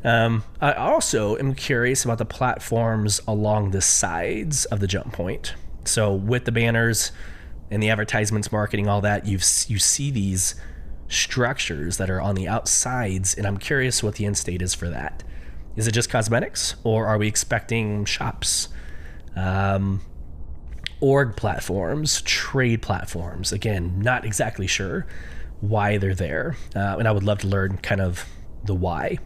Um, 0.04 0.44
I 0.62 0.74
also 0.74 1.38
am 1.38 1.54
curious 1.54 2.06
about 2.06 2.18
the 2.18 2.26
platforms 2.26 3.22
along 3.28 3.72
the 3.72 3.82
sides 3.82 4.66
of 4.66 4.80
the 4.80 4.88
jump 4.88 5.14
point. 5.14 5.54
So 5.86 6.14
with 6.14 6.46
the 6.46 6.52
banners 6.52 7.12
and 7.70 7.82
the 7.84 7.90
advertisements, 7.90 8.52
marketing, 8.52 8.88
all 8.88 9.02
that, 9.02 9.26
you 9.26 9.40
you 9.68 9.80
see 9.80 10.12
these 10.12 10.56
structures 11.08 11.98
that 11.98 12.10
are 12.10 12.22
on 12.22 12.36
the 12.36 12.48
outsides, 12.48 13.34
and 13.34 13.46
I'm 13.46 13.58
curious 13.58 14.04
what 14.04 14.16
the 14.16 14.26
end 14.26 14.38
state 14.38 14.62
is 14.62 14.74
for 14.74 14.90
that. 14.90 15.24
Is 15.76 15.88
it 15.88 15.92
just 15.92 16.10
cosmetics, 16.10 16.76
or 16.84 17.06
are 17.06 17.18
we 17.18 17.28
expecting 17.28 18.04
shops, 18.06 18.70
um, 19.36 20.02
org 21.00 21.36
platforms, 21.36 22.22
trade 22.24 22.82
platforms? 22.82 23.52
Again, 23.52 24.00
not 24.00 24.26
exactly 24.26 24.68
sure 24.68 25.06
why 25.62 25.98
they're 25.98 26.16
there, 26.16 26.56
uh, 26.76 26.98
and 26.98 27.08
I 27.08 27.12
would 27.12 27.24
love 27.24 27.40
to 27.40 27.48
learn 27.48 27.78
kind 27.78 28.02
of 28.02 28.26
the 28.66 28.76
why. 28.76 29.20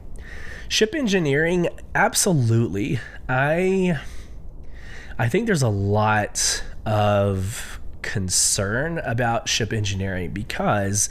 Ship 0.67 0.93
engineering, 0.95 1.67
absolutely. 1.95 2.99
I 3.27 3.99
I 5.17 5.29
think 5.29 5.45
there's 5.45 5.61
a 5.61 5.69
lot 5.69 6.63
of 6.85 7.70
concern 8.01 8.99
about 8.99 9.47
ship 9.49 9.73
engineering 9.73 10.31
because 10.31 11.09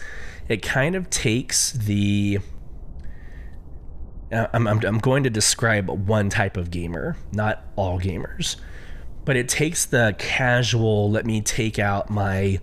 it 0.48 0.62
kind 0.62 0.96
of 0.96 1.08
takes 1.10 1.72
the 1.72 2.38
uh, 4.32 4.46
I'm, 4.52 4.66
I'm, 4.66 4.80
I'm 4.84 4.98
going 4.98 5.24
to 5.24 5.30
describe 5.30 5.88
one 5.88 6.30
type 6.30 6.56
of 6.56 6.70
gamer, 6.70 7.16
not 7.32 7.64
all 7.76 7.98
gamers, 7.98 8.56
but 9.24 9.36
it 9.36 9.48
takes 9.48 9.84
the 9.84 10.14
casual, 10.18 11.10
let 11.10 11.26
me 11.26 11.40
take 11.40 11.78
out 11.78 12.10
my 12.10 12.60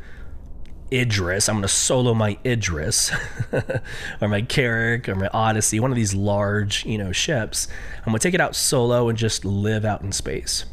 Idris, 0.92 1.50
I'm 1.50 1.56
going 1.56 1.64
to 1.64 1.68
solo 1.68 2.14
my 2.14 2.38
Idris 2.46 3.12
or 4.22 4.28
my 4.30 4.42
Carrack 4.42 5.10
or 5.10 5.16
my 5.16 5.28
Odyssey, 5.34 5.82
one 5.82 5.92
of 5.92 5.98
these 5.98 6.14
large, 6.14 6.86
you 6.86 6.98
know, 6.98 7.12
ships. 7.12 7.68
I'm 8.00 8.06
going 8.06 8.20
to 8.20 8.24
take 8.24 8.34
it 8.34 8.40
out 8.40 8.56
solo 8.56 9.10
and 9.10 9.18
just 9.18 9.44
live 9.44 9.84
out 9.84 10.02
in 10.02 10.14
space. 10.14 10.66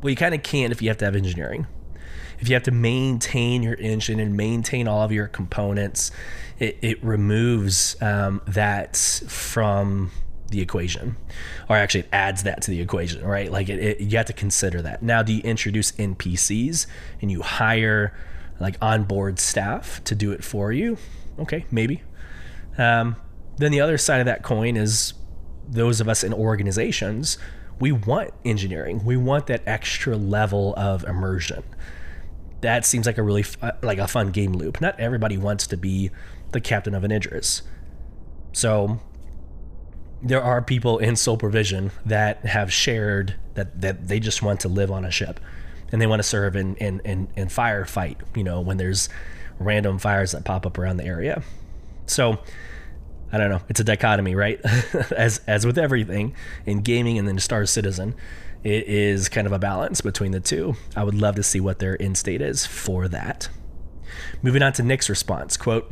Well, 0.00 0.10
you 0.10 0.16
kind 0.16 0.34
of 0.34 0.44
can't 0.44 0.70
if 0.70 0.80
you 0.80 0.88
have 0.88 0.98
to 0.98 1.04
have 1.06 1.16
engineering 1.16 1.66
if 2.38 2.48
you 2.48 2.54
have 2.54 2.62
to 2.64 2.70
maintain 2.70 3.62
your 3.62 3.74
engine 3.74 4.20
and 4.20 4.36
maintain 4.36 4.88
all 4.88 5.02
of 5.02 5.12
your 5.12 5.26
components, 5.28 6.10
it, 6.58 6.78
it 6.82 7.02
removes 7.04 8.00
um, 8.02 8.40
that 8.46 8.96
from 8.96 10.10
the 10.50 10.60
equation 10.60 11.16
or 11.68 11.76
actually 11.76 12.00
it 12.00 12.08
adds 12.12 12.42
that 12.44 12.62
to 12.62 12.70
the 12.70 12.80
equation 12.80 13.24
right? 13.24 13.50
Like 13.50 13.68
it, 13.68 13.78
it, 13.80 14.00
you 14.00 14.16
have 14.16 14.26
to 14.26 14.32
consider 14.32 14.82
that. 14.82 15.02
Now 15.02 15.22
do 15.22 15.32
you 15.32 15.42
introduce 15.42 15.92
npcs 15.92 16.86
and 17.20 17.30
you 17.30 17.42
hire 17.42 18.14
like 18.60 18.76
onboard 18.80 19.38
staff 19.38 20.02
to 20.04 20.14
do 20.14 20.32
it 20.32 20.44
for 20.44 20.70
you? 20.70 20.98
Okay 21.38 21.66
maybe. 21.70 22.02
Um, 22.78 23.16
then 23.56 23.72
the 23.72 23.80
other 23.80 23.98
side 23.98 24.20
of 24.20 24.26
that 24.26 24.42
coin 24.42 24.76
is 24.76 25.14
those 25.66 26.00
of 26.00 26.08
us 26.08 26.22
in 26.22 26.32
organizations 26.32 27.38
we 27.80 27.92
want 27.92 28.30
engineering 28.44 29.04
we 29.04 29.16
want 29.16 29.46
that 29.46 29.62
extra 29.66 30.16
level 30.16 30.74
of 30.76 31.04
immersion 31.04 31.62
that 32.64 32.86
seems 32.86 33.04
like 33.04 33.18
a 33.18 33.22
really 33.22 33.42
f- 33.42 33.62
uh, 33.62 33.72
like 33.82 33.98
a 33.98 34.08
fun 34.08 34.30
game 34.30 34.54
loop. 34.54 34.80
Not 34.80 34.98
everybody 34.98 35.36
wants 35.36 35.66
to 35.66 35.76
be 35.76 36.10
the 36.52 36.62
captain 36.62 36.94
of 36.94 37.04
an 37.04 37.12
Idris. 37.12 37.60
So 38.52 39.00
there 40.22 40.42
are 40.42 40.62
people 40.62 40.98
in 40.98 41.14
Sole 41.14 41.36
Provision 41.36 41.90
that 42.06 42.46
have 42.46 42.72
shared 42.72 43.34
that 43.52 43.82
that 43.82 44.08
they 44.08 44.18
just 44.18 44.42
want 44.42 44.60
to 44.60 44.68
live 44.68 44.90
on 44.90 45.04
a 45.04 45.10
ship 45.10 45.40
and 45.92 46.00
they 46.00 46.06
want 46.06 46.20
to 46.20 46.28
serve 46.28 46.56
in 46.56 46.74
in 46.76 47.00
in, 47.04 47.28
in 47.36 47.48
firefight, 47.48 48.16
you 48.34 48.42
know, 48.42 48.62
when 48.62 48.78
there's 48.78 49.10
random 49.58 49.98
fires 49.98 50.32
that 50.32 50.46
pop 50.46 50.64
up 50.64 50.78
around 50.78 50.96
the 50.96 51.04
area. 51.04 51.42
So 52.06 52.38
I 53.34 53.36
don't 53.36 53.50
know. 53.50 53.62
It's 53.68 53.80
a 53.80 53.84
dichotomy, 53.84 54.36
right? 54.36 54.60
as 55.16 55.40
as 55.48 55.66
with 55.66 55.76
everything 55.76 56.36
in 56.66 56.82
gaming 56.82 57.18
and 57.18 57.26
then 57.26 57.40
Star 57.40 57.66
Citizen, 57.66 58.14
it 58.62 58.86
is 58.86 59.28
kind 59.28 59.48
of 59.48 59.52
a 59.52 59.58
balance 59.58 60.00
between 60.00 60.30
the 60.30 60.38
two. 60.38 60.76
I 60.94 61.02
would 61.02 61.16
love 61.16 61.34
to 61.34 61.42
see 61.42 61.58
what 61.58 61.80
their 61.80 62.00
end 62.00 62.16
state 62.16 62.40
is 62.40 62.64
for 62.64 63.08
that. 63.08 63.48
Moving 64.40 64.62
on 64.62 64.72
to 64.74 64.84
Nick's 64.84 65.10
response, 65.10 65.56
quote, 65.56 65.90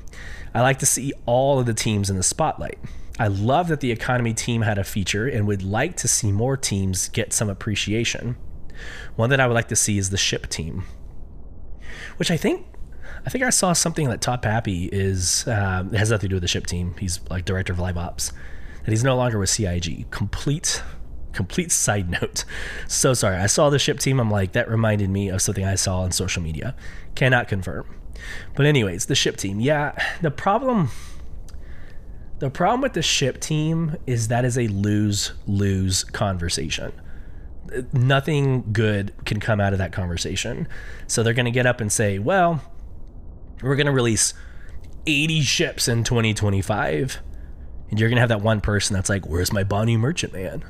I 0.55 0.61
like 0.61 0.79
to 0.79 0.87
see 0.87 1.13
all 1.27 1.59
of 1.59 1.67
the 1.67 1.75
teams 1.75 2.11
in 2.11 2.17
the 2.17 2.23
spotlight. 2.23 2.79
I 3.19 3.27
love 3.27 3.67
that 3.69 3.81
the 3.81 3.91
economy 3.91 4.35
team 4.35 4.63
had 4.63 4.79
a 4.79 4.85
feature 4.85 5.27
and 5.27 5.45
would 5.49 5.65
like 5.65 5.97
to 5.97 6.07
see 6.07 6.31
more 6.31 6.57
teams 6.57 7.09
get 7.09 7.33
some 7.33 7.51
appreciation. 7.51 8.37
One 9.17 9.31
that 9.31 9.41
I 9.41 9.49
would 9.49 9.55
like 9.55 9.69
to 9.69 9.77
see 9.77 9.99
is 9.99 10.11
the 10.11 10.17
ship 10.17 10.47
team, 10.47 10.85
which 12.19 12.31
I 12.31 12.37
think 12.37 12.67
I 13.25 13.31
think 13.31 13.45
I 13.45 13.51
saw 13.51 13.73
something 13.73 14.09
that 14.09 14.21
Todd 14.21 14.43
Papy 14.43 14.89
is 14.93 15.47
um, 15.47 15.93
has 15.93 16.11
nothing 16.11 16.23
to 16.23 16.29
do 16.29 16.37
with 16.37 16.43
the 16.43 16.49
ship 16.49 16.67
team. 16.67 16.95
He's 16.99 17.21
like 17.31 17.45
director 17.45 17.73
of 17.73 17.79
live 17.79 17.97
ops. 17.97 18.33
That 18.85 18.91
he's 18.91 19.05
no 19.05 19.17
longer 19.17 19.39
with 19.39 19.51
CIG. 19.51 20.11
Complete 20.11 20.83
complete 21.33 21.73
side 21.73 22.11
note. 22.11 22.45
So 22.89 23.15
sorry. 23.15 23.37
I 23.37 23.47
saw 23.47 23.71
the 23.71 23.79
ship 23.79 23.99
team. 23.99 24.21
I'm 24.21 24.31
like, 24.31 24.53
that 24.53 24.71
reminded 24.71 25.09
me 25.09 25.29
of 25.31 25.41
something 25.41 25.65
I 25.65 25.77
saw 25.77 26.01
on 26.01 26.13
social 26.13 26.43
media. 26.43 26.75
Cannot 27.15 27.49
confirm. 27.49 27.87
But 28.55 28.67
anyways, 28.67 29.07
the 29.07 29.15
ship 29.15 29.37
team. 29.37 29.61
Yeah, 29.61 29.97
the 30.21 30.31
problem 30.31 30.91
the 32.39 32.51
problem 32.51 32.81
with 32.81 32.95
the 32.95 33.03
ship 33.03 33.41
team 33.41 33.97
is 34.05 34.27
that 34.27 34.45
is 34.45 34.59
a 34.59 34.67
lose-lose 34.67 36.03
conversation. 36.03 36.93
Nothing 37.93 38.73
good 38.73 39.13
can 39.25 39.39
come 39.39 39.61
out 39.61 39.73
of 39.73 39.79
that 39.79 39.93
conversation. 39.93 40.67
So 41.07 41.23
they're 41.23 41.35
going 41.35 41.45
to 41.45 41.53
get 41.53 41.67
up 41.67 41.81
and 41.81 41.93
say, 41.93 42.19
"Well, 42.19 42.61
we're 43.63 43.77
going 43.77 43.87
to 43.87 43.93
release 43.93 44.35
80 45.07 45.41
ships 45.43 45.89
in 45.89 46.05
2025." 46.05 47.21
And 47.91 48.01
you're 48.01 48.09
going 48.09 48.17
to 48.17 48.21
have 48.21 48.31
that 48.31 48.41
one 48.41 48.61
person 48.61 48.95
that's 48.95 49.09
like, 49.09 49.27
"Where's 49.27 49.53
my 49.53 49.65
Banu 49.65 49.99
Merchantman?" 49.99 50.65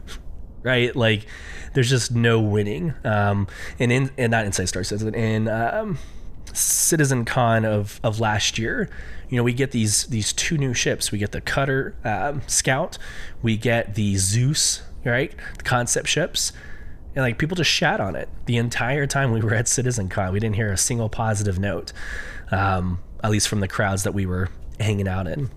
right? 0.62 0.94
Like, 0.94 1.26
there's 1.74 1.90
just 1.90 2.12
no 2.12 2.40
winning. 2.40 2.94
Um, 3.04 3.46
and 3.78 3.92
in 3.92 4.10
and 4.18 4.30
not 4.30 4.44
Inside 4.44 4.66
Star 4.66 4.84
Citizen 4.84 5.14
in 5.14 5.48
um, 5.48 5.98
Citizen 6.52 7.24
Con 7.24 7.64
of 7.64 8.00
of 8.02 8.20
last 8.20 8.58
year, 8.58 8.88
you 9.28 9.36
know, 9.36 9.42
we 9.42 9.52
get 9.52 9.70
these 9.70 10.04
these 10.06 10.32
two 10.32 10.58
new 10.58 10.74
ships. 10.74 11.12
We 11.12 11.18
get 11.18 11.32
the 11.32 11.40
Cutter 11.40 11.94
um, 12.04 12.42
Scout, 12.46 12.98
we 13.42 13.56
get 13.56 13.94
the 13.94 14.16
Zeus, 14.16 14.82
right? 15.04 15.34
The 15.58 15.64
concept 15.64 16.08
ships. 16.08 16.52
And 17.18 17.24
like 17.24 17.36
people 17.36 17.56
just 17.56 17.68
shat 17.68 17.98
on 18.00 18.14
it 18.14 18.28
the 18.46 18.58
entire 18.58 19.04
time 19.04 19.32
we 19.32 19.40
were 19.40 19.52
at 19.52 19.66
Citizen 19.66 20.08
Con. 20.08 20.32
We 20.32 20.38
didn't 20.38 20.54
hear 20.54 20.70
a 20.70 20.76
single 20.76 21.08
positive 21.08 21.58
note, 21.58 21.92
um, 22.52 23.00
at 23.24 23.32
least 23.32 23.48
from 23.48 23.58
the 23.58 23.66
crowds 23.66 24.04
that 24.04 24.14
we 24.14 24.24
were 24.24 24.50
hanging 24.78 25.08
out 25.08 25.26
in. 25.26 25.50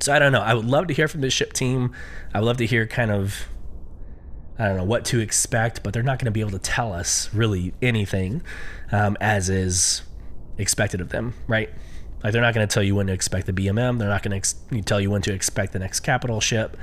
So 0.00 0.12
I 0.12 0.18
don't 0.18 0.32
know. 0.32 0.40
I 0.40 0.54
would 0.54 0.64
love 0.64 0.88
to 0.88 0.94
hear 0.94 1.06
from 1.06 1.20
the 1.20 1.30
ship 1.30 1.52
team. 1.52 1.94
I 2.34 2.40
would 2.40 2.46
love 2.46 2.56
to 2.56 2.66
hear 2.66 2.88
kind 2.88 3.12
of 3.12 3.46
I 4.58 4.66
don't 4.66 4.76
know 4.76 4.82
what 4.82 5.04
to 5.04 5.20
expect, 5.20 5.84
but 5.84 5.94
they're 5.94 6.02
not 6.02 6.18
going 6.18 6.24
to 6.24 6.32
be 6.32 6.40
able 6.40 6.50
to 6.50 6.58
tell 6.58 6.92
us 6.92 7.32
really 7.32 7.72
anything 7.80 8.42
um, 8.90 9.16
as 9.20 9.48
is 9.48 10.02
expected 10.56 11.00
of 11.00 11.10
them, 11.10 11.34
right? 11.46 11.70
Like 12.24 12.32
they're 12.32 12.42
not 12.42 12.52
going 12.52 12.66
to 12.66 12.74
tell 12.74 12.82
you 12.82 12.96
when 12.96 13.06
to 13.06 13.12
expect 13.12 13.46
the 13.46 13.52
BMM. 13.52 14.00
They're 14.00 14.08
not 14.08 14.24
going 14.24 14.32
to 14.32 14.38
ex- 14.38 14.56
tell 14.86 15.00
you 15.00 15.12
when 15.12 15.22
to 15.22 15.32
expect 15.32 15.72
the 15.72 15.78
next 15.78 16.00
capital 16.00 16.40
ship. 16.40 16.76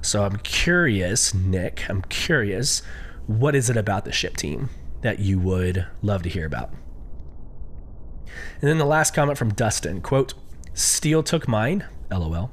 So 0.00 0.24
I'm 0.24 0.38
curious, 0.38 1.34
Nick. 1.34 1.90
I'm 1.90 2.00
curious. 2.00 2.80
What 3.28 3.54
is 3.54 3.68
it 3.68 3.76
about 3.76 4.06
the 4.06 4.10
ship 4.10 4.38
team 4.38 4.70
that 5.02 5.18
you 5.18 5.38
would 5.38 5.86
love 6.00 6.22
to 6.22 6.30
hear 6.30 6.46
about? 6.46 6.70
And 8.60 8.70
then 8.70 8.78
the 8.78 8.86
last 8.86 9.14
comment 9.14 9.36
from 9.36 9.52
Dustin 9.52 10.00
quote, 10.00 10.32
Steel 10.72 11.22
took 11.22 11.46
mine, 11.46 11.86
lol. 12.10 12.50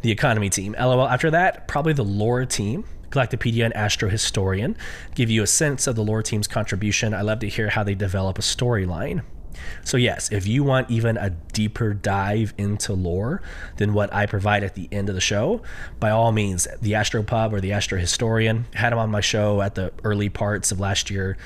The 0.00 0.10
economy 0.10 0.50
team. 0.50 0.74
LOL. 0.76 1.08
After 1.08 1.30
that, 1.30 1.68
probably 1.68 1.92
the 1.92 2.04
lore 2.04 2.44
team. 2.44 2.84
Galactapedia 3.10 3.64
and 3.64 3.76
Astro 3.76 4.08
Historian 4.08 4.76
give 5.14 5.30
you 5.30 5.42
a 5.42 5.46
sense 5.46 5.86
of 5.86 5.94
the 5.94 6.02
lore 6.02 6.22
team's 6.22 6.48
contribution. 6.48 7.14
I 7.14 7.20
love 7.20 7.38
to 7.40 7.48
hear 7.48 7.68
how 7.68 7.84
they 7.84 7.94
develop 7.94 8.38
a 8.38 8.42
storyline. 8.42 9.22
So, 9.84 9.96
yes, 9.96 10.30
if 10.32 10.46
you 10.46 10.64
want 10.64 10.90
even 10.90 11.16
a 11.16 11.30
deeper 11.30 11.94
dive 11.94 12.54
into 12.58 12.92
lore 12.92 13.42
than 13.76 13.94
what 13.94 14.12
I 14.12 14.26
provide 14.26 14.64
at 14.64 14.74
the 14.74 14.88
end 14.92 15.08
of 15.08 15.14
the 15.14 15.20
show, 15.20 15.62
by 16.00 16.10
all 16.10 16.32
means, 16.32 16.68
the 16.80 16.94
Astro 16.94 17.22
Pub 17.22 17.52
or 17.52 17.60
the 17.60 17.72
Astro 17.72 17.98
Historian 17.98 18.66
had 18.74 18.92
him 18.92 18.98
on 18.98 19.10
my 19.10 19.20
show 19.20 19.62
at 19.62 19.74
the 19.74 19.92
early 20.04 20.28
parts 20.28 20.72
of 20.72 20.80
last 20.80 21.10
year. 21.10 21.36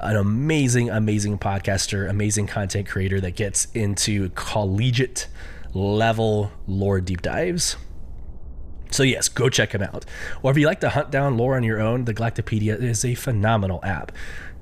An 0.00 0.16
amazing, 0.16 0.90
amazing 0.90 1.38
podcaster, 1.38 2.08
amazing 2.08 2.46
content 2.46 2.88
creator 2.88 3.20
that 3.20 3.36
gets 3.36 3.68
into 3.74 4.30
collegiate 4.30 5.28
level 5.72 6.52
lore 6.66 7.00
deep 7.00 7.22
dives. 7.22 7.76
So 8.94 9.02
yes, 9.02 9.28
go 9.28 9.48
check 9.48 9.72
him 9.72 9.82
out. 9.82 10.04
Or 10.42 10.52
if 10.52 10.56
you 10.56 10.66
like 10.66 10.78
to 10.80 10.90
hunt 10.90 11.10
down 11.10 11.36
lore 11.36 11.56
on 11.56 11.64
your 11.64 11.80
own, 11.80 12.04
the 12.04 12.14
Galactapedia 12.14 12.80
is 12.80 13.04
a 13.04 13.16
phenomenal 13.16 13.80
app 13.82 14.12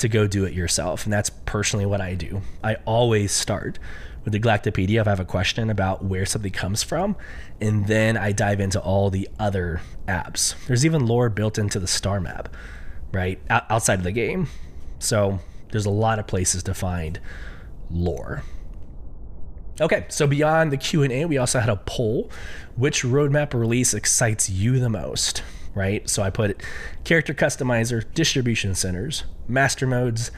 to 0.03 0.09
go 0.09 0.27
do 0.27 0.45
it 0.45 0.53
yourself. 0.53 1.05
And 1.05 1.13
that's 1.13 1.31
personally 1.31 1.87
what 1.87 2.01
I 2.01 2.15
do. 2.15 2.43
I 2.63 2.75
always 2.85 3.33
start 3.33 3.79
with 4.25 4.33
the 4.33 4.41
Galactapedia 4.41 5.01
if 5.01 5.07
I 5.07 5.11
have 5.11 5.21
a 5.21 5.25
question 5.25 5.71
about 5.71 6.05
where 6.05 6.27
something 6.27 6.53
comes 6.53 6.83
from, 6.83 7.17
and 7.61 7.87
then 7.87 8.17
I 8.17 8.33
dive 8.33 8.61
into 8.61 8.81
all 8.81 9.11
the 9.11 9.29
other 9.39 9.81
apps. 10.07 10.55
There's 10.67 10.85
even 10.85 11.07
lore 11.07 11.29
built 11.29 11.57
into 11.57 11.79
the 11.79 11.87
star 11.87 12.21
map, 12.21 12.55
right? 13.13 13.41
outside 13.49 13.99
of 13.99 14.05
the 14.05 14.13
game. 14.13 14.49
So 14.99 15.39
there's 15.71 15.87
a 15.87 15.91
lot 15.91 16.19
of 16.19 16.27
places 16.27 16.63
to 16.65 16.75
find 16.75 17.21
lore. 17.91 18.43
Okay, 19.81 20.07
so 20.09 20.27
beyond 20.27 20.71
the 20.73 20.77
Q&A, 20.77 21.25
we 21.25 21.39
also 21.39 21.61
had 21.61 21.71
a 21.71 21.77
poll. 21.77 22.31
Which 22.77 23.03
roadmap 23.03 23.55
release 23.55 23.95
excites 23.95 24.51
you 24.51 24.79
the 24.79 24.91
most? 24.91 25.43
Right? 25.75 26.09
So 26.09 26.23
I 26.23 26.31
put 26.31 26.63
character 27.05 27.33
customizer, 27.33 28.05
distribution 28.15 28.75
centers, 28.75 29.25
master 29.49 29.87
modes, 29.87 30.31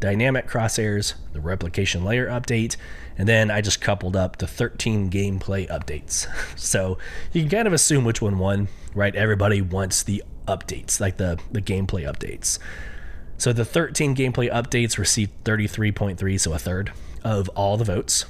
dynamic 0.00 0.48
crosshairs, 0.48 1.14
the 1.32 1.40
replication 1.40 2.04
layer 2.04 2.26
update, 2.26 2.76
and 3.16 3.28
then 3.28 3.50
I 3.50 3.60
just 3.60 3.80
coupled 3.80 4.16
up 4.16 4.38
the 4.38 4.46
13 4.46 5.10
gameplay 5.10 5.68
updates. 5.68 6.26
So 6.58 6.98
you 7.32 7.42
can 7.42 7.50
kind 7.50 7.66
of 7.66 7.72
assume 7.72 8.04
which 8.04 8.20
one 8.20 8.38
won, 8.38 8.68
right? 8.94 9.14
Everybody 9.14 9.60
wants 9.60 10.02
the 10.02 10.22
updates, 10.46 11.00
like 11.00 11.16
the, 11.16 11.38
the 11.50 11.62
gameplay 11.62 12.04
updates. 12.04 12.58
So 13.38 13.52
the 13.52 13.64
13 13.64 14.14
gameplay 14.14 14.52
updates 14.52 14.98
received 14.98 15.44
33.3, 15.44 16.40
so 16.40 16.52
a 16.52 16.58
third 16.58 16.92
of 17.24 17.48
all 17.50 17.76
the 17.76 17.84
votes. 17.84 18.26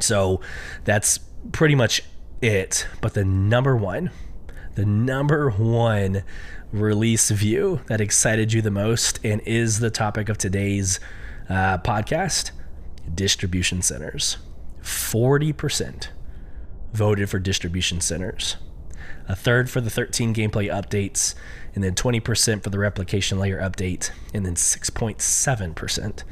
So 0.00 0.40
that's 0.84 1.18
pretty 1.52 1.74
much 1.74 2.02
it. 2.40 2.86
But 3.00 3.14
the 3.14 3.24
number 3.24 3.76
one, 3.76 4.10
the 4.74 4.84
number 4.84 5.50
one 5.50 6.22
release 6.72 7.30
view 7.30 7.80
that 7.86 8.00
excited 8.00 8.52
you 8.52 8.62
the 8.62 8.70
most 8.70 9.18
and 9.24 9.40
is 9.42 9.80
the 9.80 9.90
topic 9.90 10.28
of 10.28 10.38
today's 10.38 11.00
uh, 11.48 11.78
podcast 11.78 12.50
distribution 13.14 13.82
centers. 13.82 14.38
40% 14.82 16.08
voted 16.92 17.28
for 17.28 17.38
distribution 17.38 18.00
centers, 18.00 18.56
a 19.28 19.36
third 19.36 19.68
for 19.68 19.80
the 19.80 19.90
13 19.90 20.34
gameplay 20.34 20.72
updates, 20.72 21.34
and 21.74 21.84
then 21.84 21.94
20% 21.94 22.62
for 22.62 22.70
the 22.70 22.78
replication 22.78 23.38
layer 23.38 23.60
update, 23.60 24.10
and 24.32 24.46
then 24.46 24.54
6.7% 24.54 26.22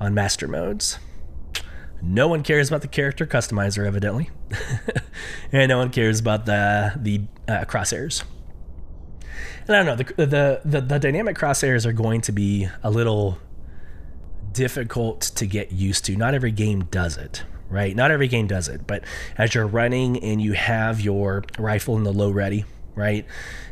on 0.00 0.14
master 0.14 0.48
modes. 0.48 0.98
No 2.06 2.28
one 2.28 2.42
cares 2.42 2.68
about 2.68 2.82
the 2.82 2.88
character 2.88 3.24
customizer, 3.24 3.86
evidently, 3.86 4.28
and 5.52 5.68
no 5.70 5.78
one 5.78 5.90
cares 5.90 6.20
about 6.20 6.44
the 6.44 6.92
the 6.96 7.22
uh, 7.48 7.64
crosshairs. 7.64 8.24
And 9.66 9.74
I 9.74 9.82
don't 9.82 9.86
know 9.86 9.96
the, 9.96 10.26
the 10.26 10.60
the 10.64 10.80
the 10.82 10.98
dynamic 10.98 11.38
crosshairs 11.38 11.86
are 11.86 11.92
going 11.92 12.20
to 12.22 12.32
be 12.32 12.68
a 12.82 12.90
little 12.90 13.38
difficult 14.52 15.22
to 15.22 15.46
get 15.46 15.72
used 15.72 16.04
to. 16.04 16.16
Not 16.16 16.34
every 16.34 16.52
game 16.52 16.84
does 16.84 17.16
it, 17.16 17.42
right? 17.70 17.96
Not 17.96 18.10
every 18.10 18.28
game 18.28 18.46
does 18.46 18.68
it, 18.68 18.86
but 18.86 19.02
as 19.38 19.54
you're 19.54 19.66
running 19.66 20.22
and 20.22 20.42
you 20.42 20.52
have 20.52 21.00
your 21.00 21.42
rifle 21.58 21.96
in 21.96 22.04
the 22.04 22.12
low 22.12 22.30
ready, 22.30 22.66
right? 22.94 23.26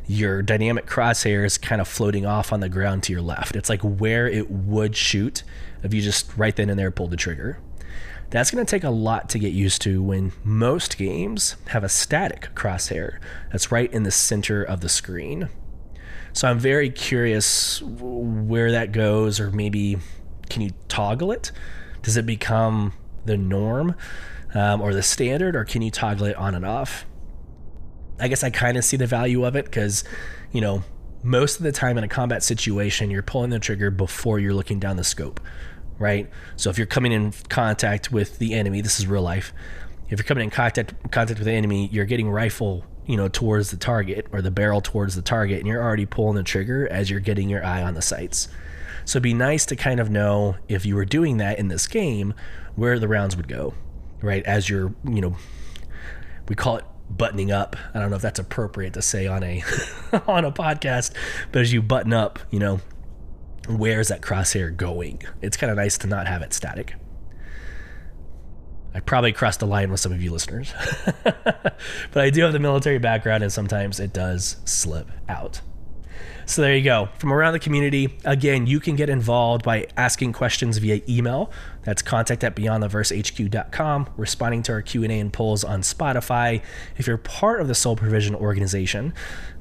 Your 0.07 0.41
dynamic 0.41 0.87
crosshair 0.87 1.45
is 1.45 1.59
kind 1.59 1.83
of 1.83 1.87
floating 1.87 2.25
off 2.25 2.51
on 2.51 2.61
the 2.61 2.71
ground 2.71 3.03
to 3.05 3.13
your 3.13 3.23
left. 3.23 3.57
It's 3.57 3.69
like 3.69 3.83
where 3.83 4.27
it 4.27 4.51
would 4.51 4.97
shoot 4.97 5.45
if 5.83 5.93
you 5.93 6.01
just 6.01 6.37
right 6.37 6.55
then 6.55 6.71
and 6.71 6.79
there 6.79 6.91
pulled 6.91 7.11
the 7.11 7.17
trigger, 7.17 7.59
that's 8.33 8.51
going 8.51 8.65
to 8.65 8.71
take 8.71 8.83
a 8.83 8.91
lot 8.91 9.29
to 9.29 9.39
get 9.39 9.53
used 9.53 9.83
to 9.83 10.03
when 10.03 10.33
most 10.43 10.97
games 10.97 11.57
have 11.69 11.85
a 11.85 11.89
static 11.89 12.49
crosshair 12.55 13.19
that's 13.51 13.71
right 13.71 13.93
in 13.93 14.05
the 14.05 14.11
center 14.11 14.63
of 14.63 14.81
the 14.81 14.89
screen. 14.89 15.51
So 16.33 16.49
I'm 16.49 16.59
very 16.59 16.89
curious 16.89 17.83
where 17.83 18.73
that 18.73 18.91
goes, 18.91 19.39
or 19.39 19.51
maybe 19.51 19.99
can 20.49 20.63
you 20.63 20.71
toggle 20.89 21.31
it? 21.31 21.53
Does 22.01 22.17
it 22.17 22.25
become 22.25 22.95
the 23.27 23.37
norm 23.37 23.97
um, 24.55 24.81
or 24.81 24.95
the 24.95 25.03
standard, 25.03 25.55
or 25.55 25.67
can 25.67 25.83
you 25.83 25.91
toggle 25.91 26.25
it 26.25 26.37
on 26.37 26.55
and 26.55 26.65
off? 26.65 27.05
I 28.19 28.29
guess 28.29 28.43
I 28.43 28.49
kind 28.49 28.79
of 28.79 28.85
see 28.85 28.97
the 28.97 29.07
value 29.07 29.45
of 29.45 29.57
it 29.57 29.67
because, 29.67 30.05
you 30.53 30.63
know, 30.63 30.85
most 31.23 31.59
of 31.59 31.65
the 31.65 31.73
time 31.73 31.99
in 31.99 32.05
a 32.05 32.09
combat 32.09 32.43
situation, 32.43 33.11
you're 33.11 33.23
pulling 33.23 33.51
the 33.51 33.59
trigger 33.59 33.91
before 33.91 34.39
you're 34.39 34.55
looking 34.55 34.81
down 34.81 34.97
the 34.97 35.05
scope 35.05 35.39
right? 36.03 36.29
So 36.57 36.69
if 36.69 36.77
you're 36.77 36.87
coming 36.87 37.13
in 37.13 37.33
contact 37.49 38.13
with 38.13 38.39
the 38.39 38.55
enemy, 38.55 38.81
this 38.81 38.99
is 38.99 39.07
real 39.07 39.23
life. 39.23 39.55
If 40.11 40.19
you're 40.19 40.25
coming 40.25 40.45
in 40.45 40.51
contact 40.51 40.95
contact 41.11 41.39
with 41.39 41.47
the 41.47 41.53
enemy, 41.53 41.89
you're 41.93 42.05
getting 42.05 42.29
rifle, 42.29 42.85
you 43.07 43.17
know, 43.17 43.29
towards 43.29 43.71
the 43.71 43.77
target 43.77 44.27
or 44.33 44.43
the 44.43 44.51
barrel 44.51 44.83
towards 44.83 45.15
the 45.15 45.23
target, 45.23 45.61
and 45.61 45.67
you're 45.67 45.83
already 45.83 46.05
pulling 46.05 46.35
the 46.35 46.43
trigger 46.43 46.87
as 46.91 47.09
you're 47.09 47.21
getting 47.21 47.49
your 47.49 47.65
eye 47.65 47.83
on 47.83 47.95
the 47.95 48.03
sights. 48.03 48.49
So 49.05 49.17
it'd 49.17 49.23
be 49.23 49.33
nice 49.35 49.65
to 49.67 49.77
kind 49.77 50.01
of 50.01 50.11
know 50.11 50.57
if 50.69 50.85
you 50.85 50.97
were 50.97 51.05
doing 51.05 51.39
that 51.39 51.59
in 51.59 51.69
this 51.69 51.87
game, 51.87 52.35
where 52.75 52.99
the 52.99 53.09
rounds 53.09 53.37
would 53.37 53.49
go, 53.49 53.75
right? 54.21 54.45
As 54.45 54.69
you're, 54.69 54.95
you 55.05 55.21
know, 55.21 55.37
we 56.49 56.57
call 56.57 56.77
it 56.77 56.85
buttoning 57.09 57.53
up. 57.53 57.77
I 57.95 58.01
don't 58.01 58.11
know 58.11 58.17
if 58.17 58.23
that's 58.23 58.39
appropriate 58.39 58.95
to 58.95 59.03
say 59.03 59.27
on 59.27 59.43
a 59.43 59.63
on 60.27 60.45
a 60.45 60.53
podcast, 60.53 61.13
but 61.53 61.63
as 61.63 61.73
you 61.73 61.81
button 61.81 62.13
up, 62.13 62.39
you 62.51 62.59
know, 62.59 62.81
where's 63.69 64.09
that 64.09 64.21
crosshair 64.21 64.75
going? 64.77 65.23
It's 65.41 65.57
kind 65.57 65.71
of 65.71 65.77
nice 65.77 65.99
to 65.99 66.07
not 66.07 66.27
have 66.27 66.43
it 66.43 66.53
static. 66.53 66.95
I 68.95 69.01
probably 69.01 69.33
crossed 69.33 69.61
the 69.61 69.67
line 69.67 69.91
with 69.91 70.01
some 70.01 70.13
of 70.13 70.23
you 70.23 70.31
listeners, 70.31 70.75
but 71.25 71.77
I 72.15 72.29
do 72.29 72.43
have 72.43 72.53
the 72.53 72.59
military 72.59 72.99
background, 72.99 73.43
and 73.43 73.51
sometimes 73.51 73.99
it 73.99 74.13
does 74.13 74.57
slip 74.67 75.11
out. 75.29 75.63
So 76.45 76.61
there 76.61 76.77
you 76.77 76.83
go. 76.83 77.09
From 77.19 77.33
around 77.33 77.55
the 77.55 77.59
community, 77.59 78.19
again, 78.25 78.67
you 78.67 78.81
can 78.81 78.97
get 78.97 79.09
involved 79.09 79.65
by 79.65 79.87
asking 79.97 80.33
questions 80.35 80.77
via 80.79 81.01
email. 81.09 81.51
That's 81.85 82.03
contact 82.03 82.45
at 82.45 82.55
beyondtheversehq.com, 82.55 84.11
responding 84.17 84.63
to 84.65 84.73
our 84.73 84.83
Q&A 84.83 85.09
and 85.09 85.33
polls 85.33 85.65
on 85.65 85.81
Spotify. 85.81 86.63
If 86.99 87.07
you're 87.07 87.17
part 87.17 87.61
of 87.61 87.69
the 87.69 87.75
Soul 87.75 87.97
Provision 87.97 88.35
organization, 88.35 89.15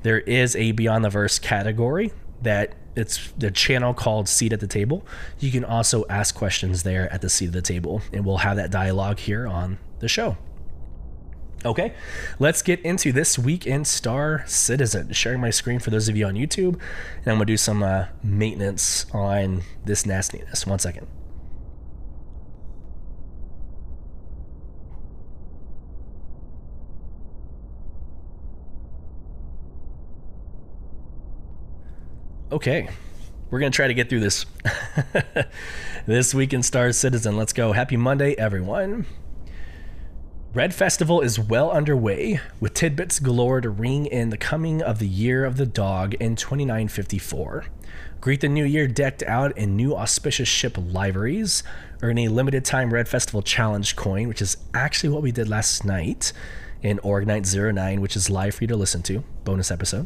there 0.03 0.19
is 0.19 0.55
a 0.55 0.71
Beyond 0.71 1.05
the 1.05 1.09
Verse 1.09 1.39
category 1.39 2.11
that 2.41 2.73
it's 2.95 3.31
the 3.37 3.51
channel 3.51 3.93
called 3.93 4.27
Seat 4.27 4.53
at 4.53 4.59
the 4.59 4.67
Table. 4.67 5.05
You 5.39 5.51
can 5.51 5.63
also 5.63 6.05
ask 6.09 6.35
questions 6.35 6.83
there 6.83 7.11
at 7.11 7.21
the 7.21 7.29
seat 7.29 7.47
of 7.47 7.53
the 7.53 7.61
table, 7.61 8.01
and 8.11 8.25
we'll 8.25 8.37
have 8.37 8.57
that 8.57 8.71
dialogue 8.71 9.19
here 9.19 9.47
on 9.47 9.77
the 9.99 10.07
show. 10.07 10.37
Okay, 11.63 11.93
let's 12.39 12.63
get 12.63 12.81
into 12.81 13.11
this 13.11 13.37
week 13.37 13.67
in 13.67 13.85
Star 13.85 14.43
Citizen. 14.47 15.13
Sharing 15.13 15.39
my 15.39 15.51
screen 15.51 15.79
for 15.79 15.91
those 15.91 16.09
of 16.09 16.17
you 16.17 16.25
on 16.25 16.33
YouTube, 16.33 16.79
and 17.17 17.27
I'm 17.27 17.35
gonna 17.35 17.45
do 17.45 17.57
some 17.57 17.83
uh, 17.83 18.05
maintenance 18.23 19.05
on 19.13 19.61
this 19.85 20.05
nastiness. 20.05 20.65
One 20.65 20.79
second. 20.79 21.07
Okay, 32.51 32.89
we're 33.49 33.59
going 33.59 33.71
to 33.71 33.75
try 33.75 33.87
to 33.87 33.93
get 33.93 34.09
through 34.09 34.19
this. 34.19 34.45
this 36.05 36.33
week 36.33 36.51
in 36.51 36.61
Star 36.61 36.91
Citizen. 36.91 37.37
Let's 37.37 37.53
go. 37.53 37.71
Happy 37.71 37.95
Monday, 37.95 38.35
everyone. 38.37 39.05
Red 40.53 40.75
Festival 40.75 41.21
is 41.21 41.39
well 41.39 41.71
underway, 41.71 42.41
with 42.59 42.73
tidbits 42.73 43.19
galore 43.19 43.61
to 43.61 43.69
ring 43.69 44.05
in 44.05 44.31
the 44.31 44.37
coming 44.37 44.81
of 44.81 44.99
the 44.99 45.07
Year 45.07 45.45
of 45.45 45.55
the 45.55 45.65
Dog 45.65 46.13
in 46.15 46.35
2954. 46.35 47.67
Greet 48.19 48.41
the 48.41 48.49
new 48.49 48.65
year 48.65 48.85
decked 48.85 49.23
out 49.23 49.57
in 49.57 49.77
new 49.77 49.95
auspicious 49.95 50.49
ship 50.49 50.75
liveries. 50.77 51.63
Earn 52.01 52.17
a 52.17 52.27
limited 52.27 52.65
time 52.65 52.93
Red 52.93 53.07
Festival 53.07 53.41
Challenge 53.41 53.95
coin, 53.95 54.27
which 54.27 54.41
is 54.41 54.57
actually 54.73 55.07
what 55.07 55.21
we 55.21 55.31
did 55.31 55.47
last 55.47 55.85
night 55.85 56.33
in 56.83 56.99
Org 56.99 57.27
Night 57.27 57.47
09, 57.55 58.01
which 58.01 58.17
is 58.17 58.29
live 58.29 58.55
for 58.55 58.65
you 58.65 58.67
to 58.67 58.75
listen 58.75 59.01
to. 59.03 59.23
Bonus 59.45 59.71
episode 59.71 60.05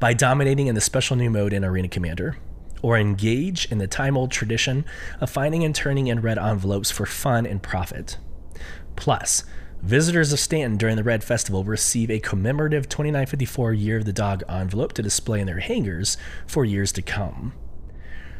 by 0.00 0.12
dominating 0.12 0.66
in 0.66 0.74
the 0.74 0.80
special 0.80 1.16
new 1.16 1.30
mode 1.30 1.52
in 1.52 1.64
Arena 1.64 1.88
Commander, 1.88 2.36
or 2.82 2.96
engage 2.96 3.70
in 3.70 3.78
the 3.78 3.86
time 3.86 4.16
old 4.16 4.30
tradition 4.30 4.84
of 5.20 5.30
finding 5.30 5.64
and 5.64 5.74
turning 5.74 6.06
in 6.06 6.20
red 6.20 6.38
envelopes 6.38 6.90
for 6.90 7.06
fun 7.06 7.46
and 7.46 7.62
profit. 7.62 8.18
Plus, 8.96 9.44
visitors 9.82 10.32
of 10.32 10.40
Stanton 10.40 10.76
during 10.76 10.96
the 10.96 11.04
Red 11.04 11.22
Festival 11.22 11.64
receive 11.64 12.10
a 12.10 12.20
commemorative 12.20 12.88
2954 12.88 13.72
Year 13.72 13.98
of 13.98 14.04
the 14.04 14.12
Dog 14.12 14.42
envelope 14.48 14.92
to 14.94 15.02
display 15.02 15.40
in 15.40 15.46
their 15.46 15.60
hangars 15.60 16.16
for 16.46 16.64
years 16.64 16.92
to 16.92 17.02
come. 17.02 17.52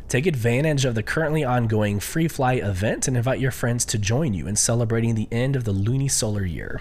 Take 0.09 0.27
advantage 0.27 0.85
of 0.85 0.95
the 0.95 1.03
currently 1.03 1.43
ongoing 1.43 1.99
Free 1.99 2.29
Fly 2.29 2.55
event 2.55 3.09
and 3.09 3.17
invite 3.17 3.41
your 3.41 3.51
friends 3.51 3.85
to 3.87 3.99
join 3.99 4.35
you 4.35 4.47
in 4.47 4.55
celebrating 4.55 5.17
the 5.17 5.29
end 5.33 5.57
of 5.57 5.65
the 5.65 5.75
lunisolar 5.75 6.49
year. 6.49 6.81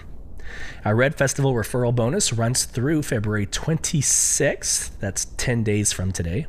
Our 0.84 0.94
Red 0.94 1.14
Festival 1.14 1.54
referral 1.54 1.94
bonus 1.94 2.32
runs 2.32 2.64
through 2.64 3.02
February 3.02 3.46
26th. 3.46 4.90
That's 5.00 5.26
10 5.36 5.64
days 5.64 5.92
from 5.92 6.12
today. 6.12 6.46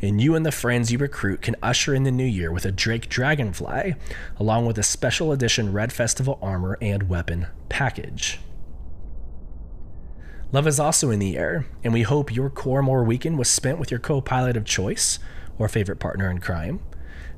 And 0.00 0.20
you 0.20 0.34
and 0.34 0.46
the 0.46 0.52
friends 0.52 0.92
you 0.92 0.98
recruit 0.98 1.42
can 1.42 1.56
usher 1.62 1.94
in 1.94 2.04
the 2.04 2.10
new 2.10 2.24
year 2.24 2.52
with 2.52 2.64
a 2.64 2.72
Drake 2.72 3.08
Dragonfly, 3.08 3.94
along 4.38 4.66
with 4.66 4.78
a 4.78 4.82
special 4.82 5.32
edition 5.32 5.72
Red 5.72 5.92
Festival 5.92 6.38
armor 6.40 6.78
and 6.80 7.08
weapon 7.08 7.48
package. 7.68 8.38
Love 10.50 10.66
is 10.66 10.80
also 10.80 11.10
in 11.10 11.18
the 11.18 11.36
air, 11.36 11.66
and 11.84 11.92
we 11.92 12.02
hope 12.02 12.34
your 12.34 12.48
Coramor 12.48 13.04
weekend 13.04 13.38
was 13.38 13.48
spent 13.48 13.78
with 13.78 13.90
your 13.90 14.00
co 14.00 14.20
pilot 14.20 14.56
of 14.56 14.64
choice 14.64 15.18
or 15.58 15.68
favorite 15.68 15.98
partner 15.98 16.30
in 16.30 16.38
crime, 16.38 16.80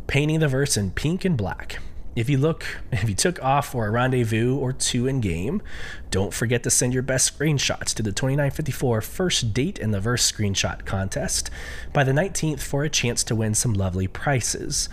painting 0.07 0.39
the 0.41 0.49
verse 0.49 0.77
in 0.77 0.91
pink 0.93 1.25
and 1.25 1.37
black. 1.37 1.81
If 2.17 2.29
you 2.29 2.39
look, 2.39 2.65
if 2.93 3.09
you 3.09 3.15
took 3.15 3.43
off 3.43 3.69
for 3.69 3.87
a 3.87 3.91
rendezvous 3.91 4.57
or 4.57 4.73
two 4.73 5.07
in 5.07 5.21
game, 5.21 5.63
don't 6.11 6.35
forget 6.35 6.63
to 6.65 6.71
send 6.71 6.93
your 6.93 7.03
best 7.03 7.39
screenshots 7.39 7.95
to 7.95 8.03
the 8.03 8.13
2954 8.13 9.01
first 9.01 9.55
date 9.55 9.79
in 9.79 9.91
the 9.91 10.01
verse 10.01 10.31
screenshot 10.31 10.85
contest 10.85 11.51
by 11.93 12.05
the 12.05 12.13
19th 12.13 12.61
for 12.61 12.85
a 12.85 12.91
chance 12.91 13.23
to 13.25 13.37
win 13.37 13.55
some 13.55 13.75
lovely 13.75 14.09
prizes. 14.09 14.89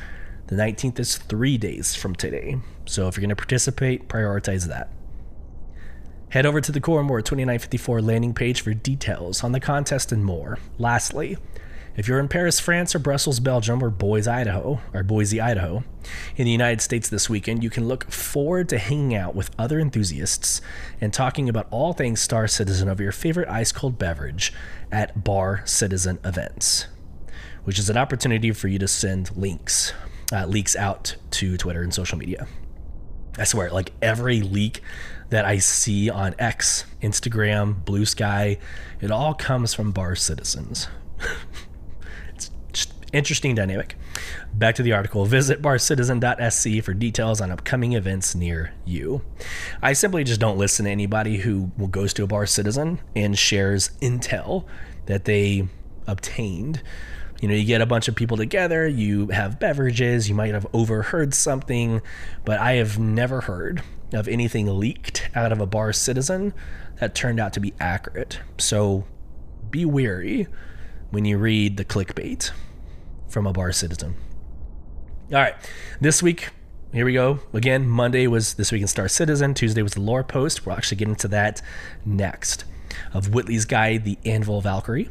The 0.48 0.56
19th 0.56 1.00
is 1.00 1.18
three 1.18 1.58
days 1.58 1.96
from 1.96 2.16
today, 2.16 2.58
so 2.86 3.08
if 3.08 3.18
you're 3.18 3.22
going 3.22 3.30
to 3.30 3.36
participate, 3.36 4.08
prioritize 4.08 4.68
that. 4.68 4.90
Head 6.30 6.46
over 6.46 6.62
to 6.62 6.72
the 6.72 6.82
Coramor 6.82 7.24
2954 7.24 8.02
landing 8.02 8.34
page 8.34 8.62
for 8.62 8.74
details 8.74 9.44
on 9.44 9.54
the 9.54 9.60
contest 9.60 10.12
and 10.12 10.24
more. 10.24 10.58
Lastly, 10.78 11.38
if 11.98 12.08
you're 12.08 12.20
in 12.20 12.28
Paris, 12.28 12.60
France, 12.60 12.94
or 12.94 13.00
Brussels, 13.00 13.40
Belgium, 13.40 13.84
or 13.84 13.90
Boise, 13.90 14.30
Idaho, 14.30 14.80
or 14.94 15.02
Boise, 15.02 15.42
Idaho, 15.42 15.84
in 16.36 16.46
the 16.46 16.52
United 16.52 16.80
States 16.80 17.10
this 17.10 17.28
weekend, 17.28 17.64
you 17.64 17.72
can 17.72 17.88
look 17.88 18.12
forward 18.12 18.70
to 18.70 18.78
hanging 18.78 19.16
out 19.16 19.34
with 19.34 19.50
other 19.58 19.80
enthusiasts 19.80 20.62
and 21.02 21.12
talking 21.12 21.50
about 21.50 21.68
all 21.72 21.94
things 21.94 22.22
Star 22.22 22.48
Citizen 22.48 22.88
over 22.88 23.02
your 23.02 23.12
favorite 23.12 23.50
ice 23.50 23.72
cold 23.72 23.98
beverage 23.98 24.54
at 24.92 25.24
Bar 25.24 25.64
Citizen 25.66 26.20
events, 26.24 26.86
which 27.64 27.80
is 27.80 27.90
an 27.90 27.98
opportunity 27.98 28.52
for 28.52 28.68
you 28.68 28.78
to 28.78 28.88
send 28.88 29.36
links, 29.36 29.92
uh, 30.32 30.46
leaks 30.46 30.76
out 30.76 31.16
to 31.32 31.58
Twitter 31.58 31.82
and 31.82 31.92
social 31.92 32.20
media. 32.20 32.48
I 33.40 33.44
swear, 33.44 33.72
like 33.72 33.92
every 34.04 34.42
leak 34.42 34.82
that 35.30 35.46
I 35.46 35.58
see 35.58 36.12
on 36.12 36.36
X, 36.38 36.86
Instagram, 37.02 37.84
Blue 37.86 38.06
Sky, 38.06 38.60
it 39.02 39.10
all 39.10 39.34
comes 39.34 39.74
from 39.74 39.92
bar 39.92 40.16
citizens. 40.16 40.88
Interesting 43.14 43.56
dynamic. 43.56 43.96
Back 44.54 44.76
to 44.76 44.84
the 44.84 44.92
article. 44.92 45.26
Visit 45.26 45.62
barcitizen.sc 45.62 46.84
for 46.84 46.94
details 46.94 47.40
on 47.40 47.52
upcoming 47.52 47.94
events 47.94 48.36
near 48.36 48.74
you. 48.84 49.22
I 49.82 49.94
simply 49.94 50.26
just 50.26 50.42
don't 50.42 50.58
listen 50.58 50.86
to 50.86 50.92
anybody 50.92 51.38
who 51.38 51.72
goes 51.90 52.14
to 52.16 52.24
a 52.24 52.28
bar 52.28 52.46
citizen 52.46 53.00
and 53.16 53.38
shares 53.38 53.92
intel 54.02 54.66
that 55.06 55.24
they 55.24 55.70
obtained. 56.06 56.82
You 57.42 57.48
know, 57.48 57.56
you 57.56 57.66
get 57.66 57.82
a 57.82 57.86
bunch 57.86 58.10
of 58.10 58.16
people 58.16 58.36
together, 58.36 58.86
you 58.86 59.28
have 59.28 59.60
beverages, 59.60 60.28
you 60.28 60.36
might 60.36 60.54
have 60.54 60.68
overheard 60.74 61.34
something, 61.34 62.02
but 62.44 62.60
I 62.60 62.74
have 62.74 63.00
never 63.00 63.42
heard 63.42 63.84
of 64.12 64.28
anything 64.28 64.80
leaked 64.80 65.30
out 65.34 65.52
of 65.54 65.62
a 65.62 65.66
bar 65.66 65.94
citizen 65.94 66.54
that 67.00 67.16
turned 67.16 67.40
out 67.40 67.54
to 67.54 67.60
be 67.62 67.74
accurate. 67.80 68.40
So 68.58 69.06
be 69.70 69.86
wary 69.86 70.48
when 71.12 71.24
you 71.24 71.38
read 71.38 71.78
the 71.78 71.86
clickbait 71.86 72.52
from 73.28 73.48
a 73.48 73.54
bar 73.54 73.72
citizen. 73.72 74.16
All 75.32 75.40
right, 75.40 75.56
this 76.00 76.24
week, 76.24 76.50
here 76.94 77.06
we 77.06 77.14
go. 77.14 77.40
Again, 77.54 77.88
Monday 77.88 78.28
was 78.28 78.54
This 78.54 78.72
Week 78.72 78.82
in 78.82 78.88
Star 78.88 79.08
Citizen, 79.08 79.54
Tuesday 79.54 79.82
was 79.82 79.94
the 79.94 80.02
lore 80.02 80.24
post. 80.24 80.66
We'll 80.66 80.76
actually 80.76 80.98
get 80.98 81.10
into 81.10 81.28
that 81.30 81.62
next. 82.06 82.64
Of 83.14 83.34
Whitley's 83.34 83.66
Guide, 83.66 84.06
The 84.06 84.18
Anvil 84.26 84.62
Valkyrie. 84.62 85.10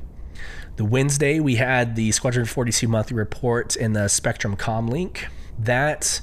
The 0.76 0.84
Wednesday, 0.84 1.40
we 1.40 1.56
had 1.56 1.96
the 1.96 2.12
Squadron 2.12 2.46
42 2.46 2.88
monthly 2.88 3.16
report 3.16 3.76
in 3.76 3.92
the 3.92 4.08
Spectrum 4.08 4.56
Com 4.56 4.88
link. 4.88 5.28
That 5.58 6.20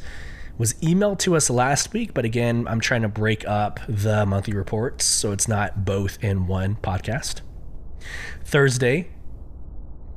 was 0.57 0.73
emailed 0.75 1.19
to 1.19 1.35
us 1.35 1.49
last 1.49 1.93
week, 1.93 2.13
but 2.13 2.25
again, 2.25 2.67
I'm 2.67 2.79
trying 2.79 3.01
to 3.01 3.07
break 3.07 3.47
up 3.47 3.79
the 3.87 4.25
monthly 4.25 4.53
reports 4.53 5.05
so 5.05 5.31
it's 5.31 5.47
not 5.47 5.85
both 5.85 6.23
in 6.23 6.47
one 6.47 6.75
podcast. 6.75 7.41
Thursday, 8.43 9.09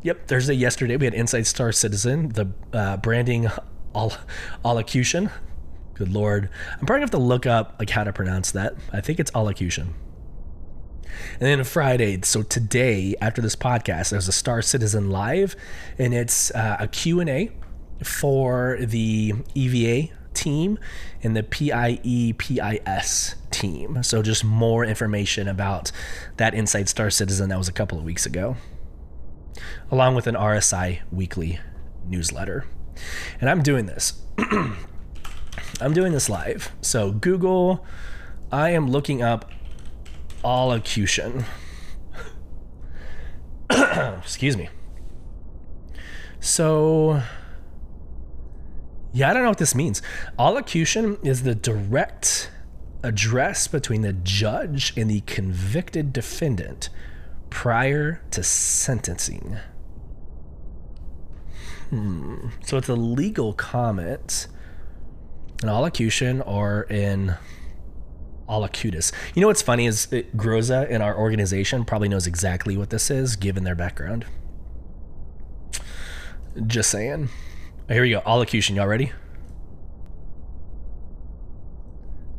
Yep, 0.06 0.28
Thursday 0.28 0.54
yesterday 0.54 0.96
we 0.96 1.04
had 1.04 1.14
Inside 1.14 1.48
Star 1.48 1.72
Citizen, 1.72 2.28
the 2.28 2.46
uh, 2.72 2.96
branding 2.98 3.48
all 3.92 4.12
allocution. 4.64 5.30
Good 5.94 6.12
lord, 6.12 6.48
I'm 6.70 6.86
probably 6.86 6.98
gonna 6.98 7.02
have 7.06 7.10
to 7.10 7.18
look 7.18 7.44
up 7.44 7.74
like 7.80 7.90
how 7.90 8.04
to 8.04 8.12
pronounce 8.12 8.52
that. 8.52 8.76
I 8.92 9.00
think 9.00 9.18
it's 9.18 9.32
allocution. 9.34 9.94
And 11.02 11.40
then 11.40 11.64
Friday, 11.64 12.20
so 12.22 12.44
today 12.44 13.16
after 13.20 13.42
this 13.42 13.56
podcast, 13.56 14.10
there's 14.10 14.28
a 14.28 14.32
Star 14.32 14.62
Citizen 14.62 15.10
live, 15.10 15.56
and 15.98 16.14
it's 16.14 16.52
uh, 16.52 16.76
a 16.78 16.86
Q 16.86 17.18
and 17.18 17.28
A 17.28 17.50
for 18.04 18.76
the 18.78 19.34
EVA 19.56 20.14
team 20.34 20.78
and 21.24 21.36
the 21.36 21.42
PIE 21.42 21.98
team. 23.50 24.02
So 24.04 24.22
just 24.22 24.44
more 24.44 24.84
information 24.84 25.48
about 25.48 25.90
that 26.36 26.54
Inside 26.54 26.88
Star 26.88 27.10
Citizen 27.10 27.48
that 27.48 27.58
was 27.58 27.66
a 27.66 27.72
couple 27.72 27.98
of 27.98 28.04
weeks 28.04 28.24
ago 28.24 28.56
along 29.90 30.14
with 30.14 30.26
an 30.26 30.34
RSI 30.34 31.00
weekly 31.10 31.60
newsletter. 32.06 32.66
And 33.40 33.50
I'm 33.50 33.62
doing 33.62 33.86
this. 33.86 34.22
I'm 35.80 35.92
doing 35.92 36.12
this 36.12 36.28
live. 36.28 36.72
So, 36.80 37.12
Google, 37.12 37.84
I 38.50 38.70
am 38.70 38.88
looking 38.90 39.22
up 39.22 39.50
allocution. 40.44 41.44
Excuse 43.70 44.56
me. 44.56 44.68
So, 46.40 47.22
yeah, 49.12 49.30
I 49.30 49.34
don't 49.34 49.42
know 49.42 49.48
what 49.48 49.58
this 49.58 49.74
means. 49.74 50.00
Allocution 50.38 51.18
is 51.22 51.42
the 51.42 51.54
direct 51.54 52.50
address 53.02 53.66
between 53.66 54.02
the 54.02 54.12
judge 54.12 54.92
and 54.96 55.10
the 55.10 55.20
convicted 55.22 56.12
defendant 56.12 56.88
prior 57.50 58.22
to 58.30 58.42
sentencing. 58.42 59.56
Hmm. 61.90 62.48
So 62.64 62.76
it's 62.76 62.88
a 62.88 62.94
legal 62.94 63.52
comment, 63.52 64.48
an 65.62 65.68
allocution, 65.68 66.40
or 66.42 66.86
an 66.90 67.36
allocutus. 68.48 69.12
You 69.34 69.40
know 69.40 69.48
what's 69.48 69.62
funny 69.62 69.86
is 69.86 70.12
it, 70.12 70.36
Groza 70.36 70.88
in 70.88 71.02
our 71.02 71.16
organization 71.16 71.84
probably 71.84 72.08
knows 72.08 72.26
exactly 72.26 72.76
what 72.76 72.90
this 72.90 73.10
is, 73.10 73.36
given 73.36 73.64
their 73.64 73.74
background. 73.74 74.24
Just 76.66 76.90
saying. 76.90 77.28
Here 77.88 78.02
we 78.02 78.10
go. 78.10 78.22
Allocution. 78.26 78.74
Y'all 78.76 78.86
ready? 78.86 79.12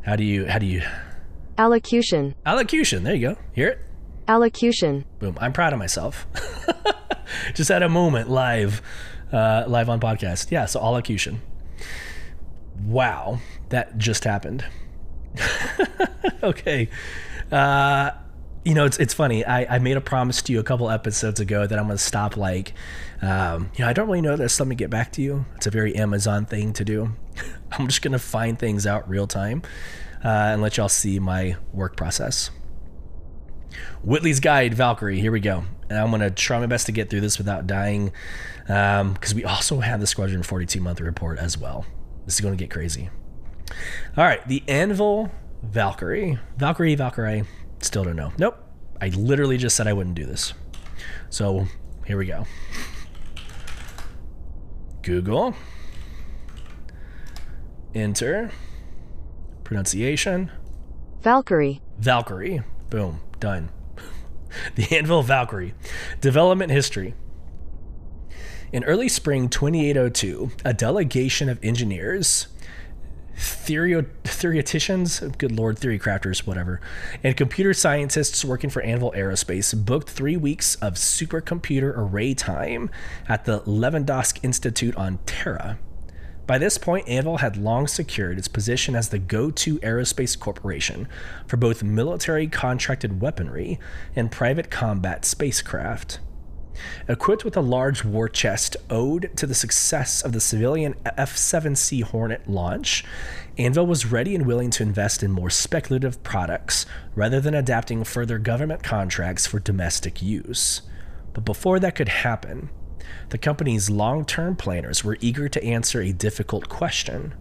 How 0.02 0.16
do 0.16 0.24
you? 0.24 0.46
How 0.46 0.58
do 0.58 0.66
you? 0.66 0.82
Allocution. 1.56 2.34
Allocution. 2.44 3.04
There 3.04 3.14
you 3.14 3.28
go. 3.30 3.36
Hear 3.52 3.68
it. 3.68 3.87
Allocution. 4.28 5.04
Boom. 5.18 5.36
I'm 5.40 5.52
proud 5.52 5.72
of 5.72 5.78
myself. 5.78 6.26
Just 7.54 7.70
had 7.70 7.82
a 7.82 7.88
moment 7.88 8.30
live 8.30 8.82
uh, 9.32 9.64
live 9.66 9.88
on 9.88 10.00
podcast. 10.00 10.50
Yeah, 10.50 10.66
so 10.66 10.80
allocution. 10.80 11.40
Wow, 12.84 13.40
that 13.70 13.98
just 13.98 14.24
happened. 14.24 14.64
okay. 16.42 16.88
Uh, 17.50 18.12
you 18.64 18.74
know, 18.74 18.84
it's 18.84 18.98
it's 18.98 19.14
funny. 19.14 19.44
I, 19.44 19.76
I 19.76 19.78
made 19.78 19.96
a 19.96 20.00
promise 20.00 20.42
to 20.42 20.52
you 20.52 20.60
a 20.60 20.62
couple 20.62 20.90
episodes 20.90 21.40
ago 21.40 21.66
that 21.66 21.78
I'm 21.78 21.86
going 21.86 21.96
to 21.96 22.02
stop 22.02 22.36
like, 22.36 22.72
um, 23.22 23.70
you 23.76 23.84
know, 23.84 23.90
I 23.90 23.92
don't 23.92 24.06
really 24.06 24.20
know 24.20 24.36
this. 24.36 24.58
Let 24.60 24.68
me 24.68 24.76
get 24.76 24.90
back 24.90 25.12
to 25.12 25.22
you. 25.22 25.46
It's 25.56 25.66
a 25.66 25.70
very 25.70 25.94
Amazon 25.96 26.44
thing 26.44 26.72
to 26.74 26.84
do. 26.84 27.14
I'm 27.72 27.88
just 27.88 28.02
going 28.02 28.12
to 28.12 28.18
find 28.18 28.58
things 28.58 28.86
out 28.86 29.08
real 29.08 29.26
time 29.26 29.62
uh, 30.24 30.28
and 30.28 30.62
let 30.62 30.76
y'all 30.76 30.88
see 30.88 31.18
my 31.18 31.56
work 31.72 31.96
process. 31.96 32.50
Whitley's 34.02 34.40
Guide, 34.40 34.74
Valkyrie. 34.74 35.20
Here 35.20 35.32
we 35.32 35.40
go. 35.40 35.64
And 35.88 35.98
I'm 35.98 36.10
going 36.10 36.20
to 36.20 36.30
try 36.30 36.58
my 36.58 36.66
best 36.66 36.86
to 36.86 36.92
get 36.92 37.10
through 37.10 37.22
this 37.22 37.38
without 37.38 37.66
dying 37.66 38.12
because 38.66 39.32
um, 39.32 39.36
we 39.36 39.44
also 39.44 39.80
have 39.80 40.00
the 40.00 40.06
Squadron 40.06 40.42
42 40.42 40.80
month 40.80 41.00
report 41.00 41.38
as 41.38 41.56
well. 41.56 41.86
This 42.24 42.34
is 42.34 42.40
going 42.40 42.56
to 42.56 42.62
get 42.62 42.70
crazy. 42.70 43.10
All 44.16 44.24
right, 44.24 44.46
the 44.46 44.62
Anvil 44.68 45.30
Valkyrie. 45.62 46.38
Valkyrie, 46.56 46.94
Valkyrie. 46.94 47.44
Still 47.80 48.04
don't 48.04 48.16
know. 48.16 48.32
Nope. 48.38 48.58
I 49.00 49.08
literally 49.08 49.56
just 49.56 49.76
said 49.76 49.86
I 49.86 49.92
wouldn't 49.92 50.16
do 50.16 50.26
this. 50.26 50.52
So 51.30 51.66
here 52.06 52.18
we 52.18 52.26
go. 52.26 52.46
Google. 55.02 55.54
Enter. 57.94 58.50
Pronunciation. 59.64 60.50
Valkyrie. 61.22 61.80
Valkyrie. 61.98 62.62
Boom. 62.90 63.20
Done. 63.40 63.70
the 64.74 64.96
Anvil 64.96 65.22
Valkyrie. 65.22 65.74
Development 66.20 66.70
history. 66.70 67.14
In 68.72 68.84
early 68.84 69.08
spring 69.08 69.48
2802, 69.48 70.50
a 70.64 70.74
delegation 70.74 71.48
of 71.48 71.58
engineers, 71.64 72.48
theoreticians, 73.38 75.20
good 75.38 75.52
lord, 75.52 75.78
theory 75.78 75.98
crafters, 75.98 76.46
whatever, 76.46 76.80
and 77.22 77.36
computer 77.36 77.72
scientists 77.72 78.44
working 78.44 78.68
for 78.68 78.82
Anvil 78.82 79.12
Aerospace 79.12 79.74
booked 79.86 80.10
three 80.10 80.36
weeks 80.36 80.74
of 80.76 80.94
supercomputer 80.94 81.94
array 81.96 82.34
time 82.34 82.90
at 83.28 83.44
the 83.46 83.60
Levendowsk 83.60 84.42
Institute 84.42 84.96
on 84.96 85.18
Terra. 85.24 85.78
By 86.48 86.56
this 86.56 86.78
point, 86.78 87.06
Anvil 87.06 87.36
had 87.36 87.58
long 87.58 87.86
secured 87.86 88.38
its 88.38 88.48
position 88.48 88.96
as 88.96 89.10
the 89.10 89.18
go 89.18 89.50
to 89.50 89.78
aerospace 89.80 90.36
corporation 90.36 91.06
for 91.46 91.58
both 91.58 91.82
military 91.82 92.46
contracted 92.46 93.20
weaponry 93.20 93.78
and 94.16 94.32
private 94.32 94.70
combat 94.70 95.26
spacecraft. 95.26 96.20
Equipped 97.06 97.44
with 97.44 97.54
a 97.54 97.60
large 97.60 98.02
war 98.02 98.30
chest 98.30 98.78
owed 98.88 99.30
to 99.36 99.46
the 99.46 99.54
success 99.54 100.22
of 100.22 100.32
the 100.32 100.40
civilian 100.40 100.94
F 101.18 101.36
7C 101.36 102.02
Hornet 102.02 102.48
launch, 102.48 103.04
Anvil 103.58 103.86
was 103.86 104.10
ready 104.10 104.34
and 104.34 104.46
willing 104.46 104.70
to 104.70 104.82
invest 104.82 105.22
in 105.22 105.30
more 105.30 105.50
speculative 105.50 106.22
products 106.22 106.86
rather 107.14 107.42
than 107.42 107.52
adapting 107.52 108.04
further 108.04 108.38
government 108.38 108.82
contracts 108.82 109.46
for 109.46 109.58
domestic 109.58 110.22
use. 110.22 110.80
But 111.34 111.44
before 111.44 111.78
that 111.80 111.94
could 111.94 112.08
happen, 112.08 112.70
the 113.30 113.38
company's 113.38 113.90
long 113.90 114.24
term 114.24 114.56
planners 114.56 115.04
were 115.04 115.18
eager 115.20 115.48
to 115.48 115.64
answer 115.64 116.00
a 116.00 116.12
difficult 116.12 116.68
question 116.68 117.34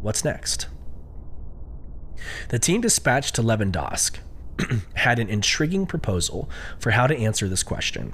What's 0.00 0.24
next? 0.24 0.68
The 2.50 2.58
team 2.58 2.80
dispatched 2.80 3.34
to 3.34 3.42
Levendosk 3.42 4.18
had 4.94 5.18
an 5.18 5.28
intriguing 5.28 5.86
proposal 5.86 6.48
for 6.78 6.92
how 6.92 7.06
to 7.06 7.16
answer 7.16 7.48
this 7.48 7.62
question. 7.62 8.12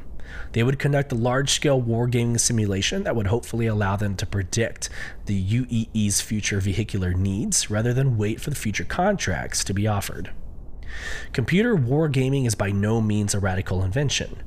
They 0.53 0.63
would 0.63 0.79
conduct 0.79 1.13
a 1.13 1.17
large 1.17 1.51
scale 1.51 1.81
wargaming 1.81 2.41
simulation 2.41 3.05
that 3.05 3.15
would 3.15 3.27
hopefully 3.27 3.67
allow 3.67 3.97
them 3.97 4.17
to 4.17 4.27
predict 4.27 4.89
the 5.27 5.43
UEE's 5.43 6.21
future 6.21 6.61
vehicular 6.61 7.13
needs 7.13 7.71
rather 7.71 7.93
than 7.93 8.17
wait 8.17 8.41
for 8.41 8.51
the 8.51 8.57
future 8.57 8.85
contracts 8.85 9.63
to 9.65 9.75
be 9.75 9.87
offered. 9.87 10.31
Computer 11.33 11.77
wargaming 11.77 12.47
is 12.47 12.55
by 12.55 12.71
no 12.71 13.01
means 13.01 13.35
a 13.35 13.41
radical 13.41 13.83
invention. 13.83 14.43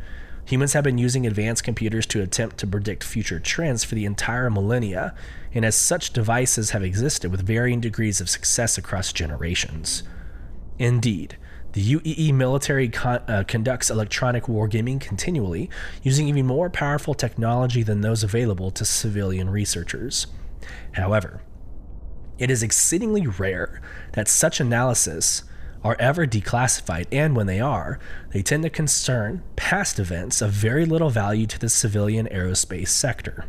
Humans 0.48 0.72
have 0.74 0.86
been 0.86 0.98
using 0.98 1.28
advanced 1.28 1.66
computers 1.66 2.06
to 2.06 2.22
attempt 2.22 2.58
to 2.60 2.68
predict 2.68 3.04
future 3.04 3.38
trends 3.38 3.84
for 3.84 3.96
the 3.96 4.06
entire 4.06 4.50
millennia, 4.50 5.14
and 5.54 5.66
as 5.66 5.76
such, 5.76 6.14
devices 6.14 6.70
have 6.70 6.84
existed 6.84 7.32
with 7.32 7.46
varying 7.46 7.82
degrees 7.82 8.22
of 8.22 8.30
success 8.30 8.78
across 8.78 9.12
generations. 9.12 10.04
Indeed, 10.80 11.38
the 11.74 11.96
UEE 11.96 12.34
military 12.34 12.88
con- 12.88 13.24
uh, 13.28 13.44
conducts 13.46 13.90
electronic 13.90 14.46
wargaming 14.46 15.02
continually, 15.02 15.70
using 16.02 16.30
even 16.30 16.46
more 16.46 16.70
powerful 16.70 17.14
technology 17.14 17.84
than 17.84 18.00
those 18.00 18.24
available 18.24 18.72
to 18.72 18.86
civilian 18.86 19.50
researchers. 19.50 20.28
However, 20.94 21.42
it 22.40 22.50
is 22.50 22.64
exceedingly 22.64 23.28
rare 23.28 23.82
that 24.14 24.30
such 24.30 24.62
analysis 24.62 25.44
are 25.88 25.96
ever 26.02 26.28
declassified, 26.28 27.06
and 27.14 27.34
when 27.34 27.48
they 27.48 27.62
are, 27.62 27.98
they 28.34 28.42
tend 28.42 28.62
to 28.62 28.70
concern 28.70 29.42
past 29.56 30.00
events 30.00 30.42
of 30.42 30.52
very 30.52 30.86
little 30.86 31.10
value 31.10 31.46
to 31.46 31.58
the 31.58 31.70
civilian 31.70 32.28
aerospace 32.28 32.90
sector. 32.90 33.46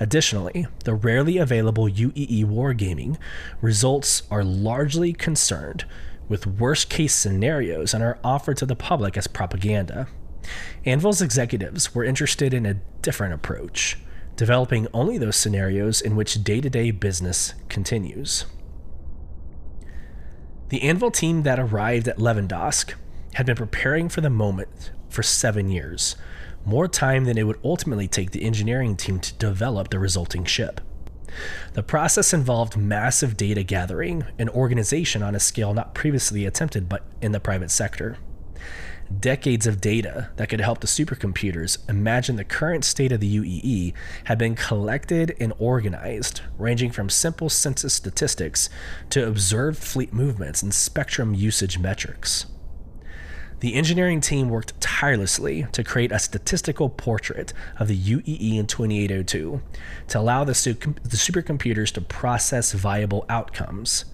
Additionally, 0.00 0.66
the 0.84 0.94
rarely 0.94 1.36
available 1.36 1.86
UEE 1.86 2.46
wargaming 2.46 3.18
results 3.60 4.22
are 4.30 4.42
largely 4.42 5.12
concerned 5.12 5.84
with 6.28 6.46
worst 6.46 6.88
case 6.88 7.12
scenarios 7.14 7.92
and 7.92 8.02
are 8.02 8.18
offered 8.24 8.56
to 8.56 8.64
the 8.64 8.74
public 8.74 9.14
as 9.18 9.26
propaganda. 9.26 10.08
Anvil's 10.86 11.20
executives 11.20 11.94
were 11.94 12.04
interested 12.04 12.54
in 12.54 12.64
a 12.64 12.80
different 13.02 13.34
approach, 13.34 13.98
developing 14.36 14.88
only 14.94 15.18
those 15.18 15.36
scenarios 15.36 16.00
in 16.00 16.16
which 16.16 16.42
day 16.42 16.62
to 16.62 16.70
day 16.70 16.90
business 16.90 17.52
continues. 17.68 18.46
The 20.70 20.82
Anvil 20.82 21.10
team 21.10 21.42
that 21.42 21.60
arrived 21.60 22.08
at 22.08 22.18
Levendosk 22.18 22.94
had 23.34 23.46
been 23.46 23.56
preparing 23.56 24.08
for 24.08 24.20
the 24.20 24.30
moment 24.30 24.92
for 25.08 25.22
seven 25.22 25.68
years, 25.68 26.16
more 26.64 26.88
time 26.88 27.24
than 27.24 27.36
it 27.36 27.46
would 27.46 27.60
ultimately 27.62 28.08
take 28.08 28.30
the 28.30 28.44
engineering 28.44 28.96
team 28.96 29.20
to 29.20 29.34
develop 29.34 29.90
the 29.90 29.98
resulting 29.98 30.44
ship. 30.44 30.80
The 31.74 31.82
process 31.82 32.32
involved 32.32 32.76
massive 32.76 33.36
data 33.36 33.62
gathering 33.62 34.24
and 34.38 34.48
organization 34.50 35.22
on 35.22 35.34
a 35.34 35.40
scale 35.40 35.74
not 35.74 35.94
previously 35.94 36.46
attempted 36.46 36.88
but 36.88 37.04
in 37.20 37.32
the 37.32 37.40
private 37.40 37.70
sector. 37.70 38.16
Decades 39.20 39.66
of 39.66 39.80
data 39.80 40.30
that 40.36 40.48
could 40.48 40.60
help 40.60 40.80
the 40.80 40.86
supercomputers 40.86 41.78
imagine 41.88 42.36
the 42.36 42.44
current 42.44 42.84
state 42.84 43.12
of 43.12 43.20
the 43.20 43.36
UEE 43.38 43.92
had 44.24 44.38
been 44.38 44.54
collected 44.54 45.36
and 45.38 45.52
organized, 45.58 46.40
ranging 46.58 46.90
from 46.90 47.10
simple 47.10 47.48
census 47.48 47.94
statistics 47.94 48.68
to 49.10 49.26
observed 49.26 49.78
fleet 49.78 50.12
movements 50.12 50.62
and 50.62 50.74
spectrum 50.74 51.34
usage 51.34 51.78
metrics. 51.78 52.46
The 53.60 53.74
engineering 53.74 54.20
team 54.20 54.50
worked 54.50 54.78
tirelessly 54.80 55.66
to 55.72 55.84
create 55.84 56.12
a 56.12 56.18
statistical 56.18 56.90
portrait 56.90 57.52
of 57.78 57.88
the 57.88 57.98
UEE 57.98 58.58
in 58.58 58.66
2802 58.66 59.62
to 60.08 60.18
allow 60.18 60.44
the, 60.44 60.54
su- 60.54 60.74
the 60.74 61.16
supercomputers 61.16 61.90
to 61.92 62.00
process 62.00 62.72
viable 62.72 63.24
outcomes. 63.28 64.04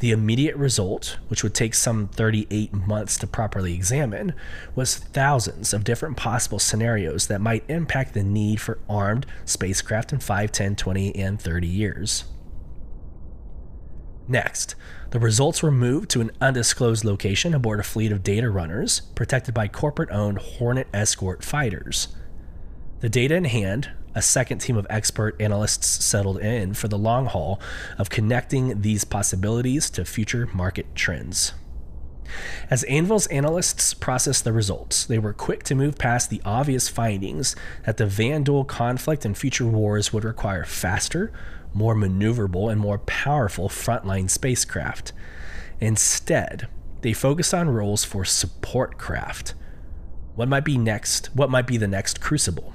The 0.00 0.12
immediate 0.12 0.56
result, 0.56 1.18
which 1.28 1.42
would 1.42 1.54
take 1.54 1.74
some 1.74 2.08
38 2.08 2.72
months 2.72 3.18
to 3.18 3.26
properly 3.26 3.74
examine, 3.74 4.32
was 4.74 4.96
thousands 4.96 5.74
of 5.74 5.84
different 5.84 6.16
possible 6.16 6.58
scenarios 6.58 7.26
that 7.26 7.42
might 7.42 7.68
impact 7.68 8.14
the 8.14 8.24
need 8.24 8.62
for 8.62 8.78
armed 8.88 9.26
spacecraft 9.44 10.12
in 10.14 10.18
5, 10.18 10.50
10, 10.50 10.76
20, 10.76 11.14
and 11.14 11.40
30 11.40 11.66
years. 11.66 12.24
Next, 14.26 14.74
the 15.10 15.18
results 15.18 15.62
were 15.62 15.70
moved 15.70 16.08
to 16.10 16.22
an 16.22 16.30
undisclosed 16.40 17.04
location 17.04 17.52
aboard 17.52 17.80
a 17.80 17.82
fleet 17.82 18.12
of 18.12 18.22
data 18.22 18.48
runners 18.48 19.00
protected 19.14 19.52
by 19.52 19.68
corporate 19.68 20.10
owned 20.10 20.38
Hornet 20.38 20.86
escort 20.94 21.44
fighters. 21.44 22.08
The 23.00 23.08
data 23.10 23.34
in 23.34 23.44
hand, 23.44 23.90
a 24.14 24.22
second 24.22 24.58
team 24.58 24.76
of 24.76 24.86
expert 24.90 25.40
analysts 25.40 26.04
settled 26.04 26.38
in 26.38 26.74
for 26.74 26.88
the 26.88 26.98
long 26.98 27.26
haul 27.26 27.60
of 27.98 28.10
connecting 28.10 28.82
these 28.82 29.04
possibilities 29.04 29.90
to 29.90 30.04
future 30.04 30.48
market 30.52 30.94
trends. 30.94 31.52
As 32.68 32.84
Anvil's 32.84 33.26
analysts 33.28 33.94
processed 33.94 34.44
the 34.44 34.52
results, 34.52 35.04
they 35.04 35.18
were 35.18 35.32
quick 35.32 35.64
to 35.64 35.74
move 35.74 35.98
past 35.98 36.30
the 36.30 36.40
obvious 36.44 36.88
findings 36.88 37.56
that 37.84 37.96
the 37.96 38.04
Vanduul 38.04 38.66
conflict 38.66 39.24
and 39.24 39.36
future 39.36 39.66
wars 39.66 40.12
would 40.12 40.24
require 40.24 40.64
faster, 40.64 41.32
more 41.74 41.94
maneuverable, 41.94 42.70
and 42.70 42.80
more 42.80 42.98
powerful 42.98 43.68
frontline 43.68 44.30
spacecraft. 44.30 45.12
Instead, 45.80 46.68
they 47.00 47.12
focused 47.12 47.54
on 47.54 47.70
roles 47.70 48.04
for 48.04 48.24
support 48.24 48.98
craft. 48.98 49.54
What 50.34 50.48
might 50.48 50.64
be 50.64 50.78
next? 50.78 51.34
What 51.34 51.50
might 51.50 51.66
be 51.66 51.76
the 51.76 51.88
next 51.88 52.20
Crucible? 52.20 52.74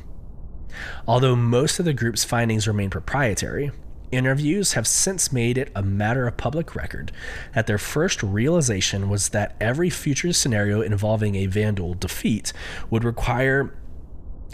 Although 1.08 1.36
most 1.36 1.80
of 1.80 1.86
the 1.86 1.94
group's 1.94 2.24
findings 2.24 2.68
remain 2.68 2.90
proprietary, 2.90 3.72
interviews 4.12 4.74
have 4.74 4.88
since 4.88 5.32
made 5.32 5.58
it 5.58 5.72
a 5.76 5.82
matter 5.82 6.28
of 6.28 6.38
public 6.38 6.76
record 6.76 7.12
that 7.54 7.68
their 7.68 7.78
first 7.78 8.24
realization 8.24 9.10
was 9.10 9.30
that 9.30 9.56
every 9.60 9.90
future 9.90 10.32
scenario 10.34 10.82
involving 10.82 11.36
a 11.36 11.48
Vanduul 11.48 12.00
defeat 12.00 12.54
would 12.90 13.04
require 13.04 13.76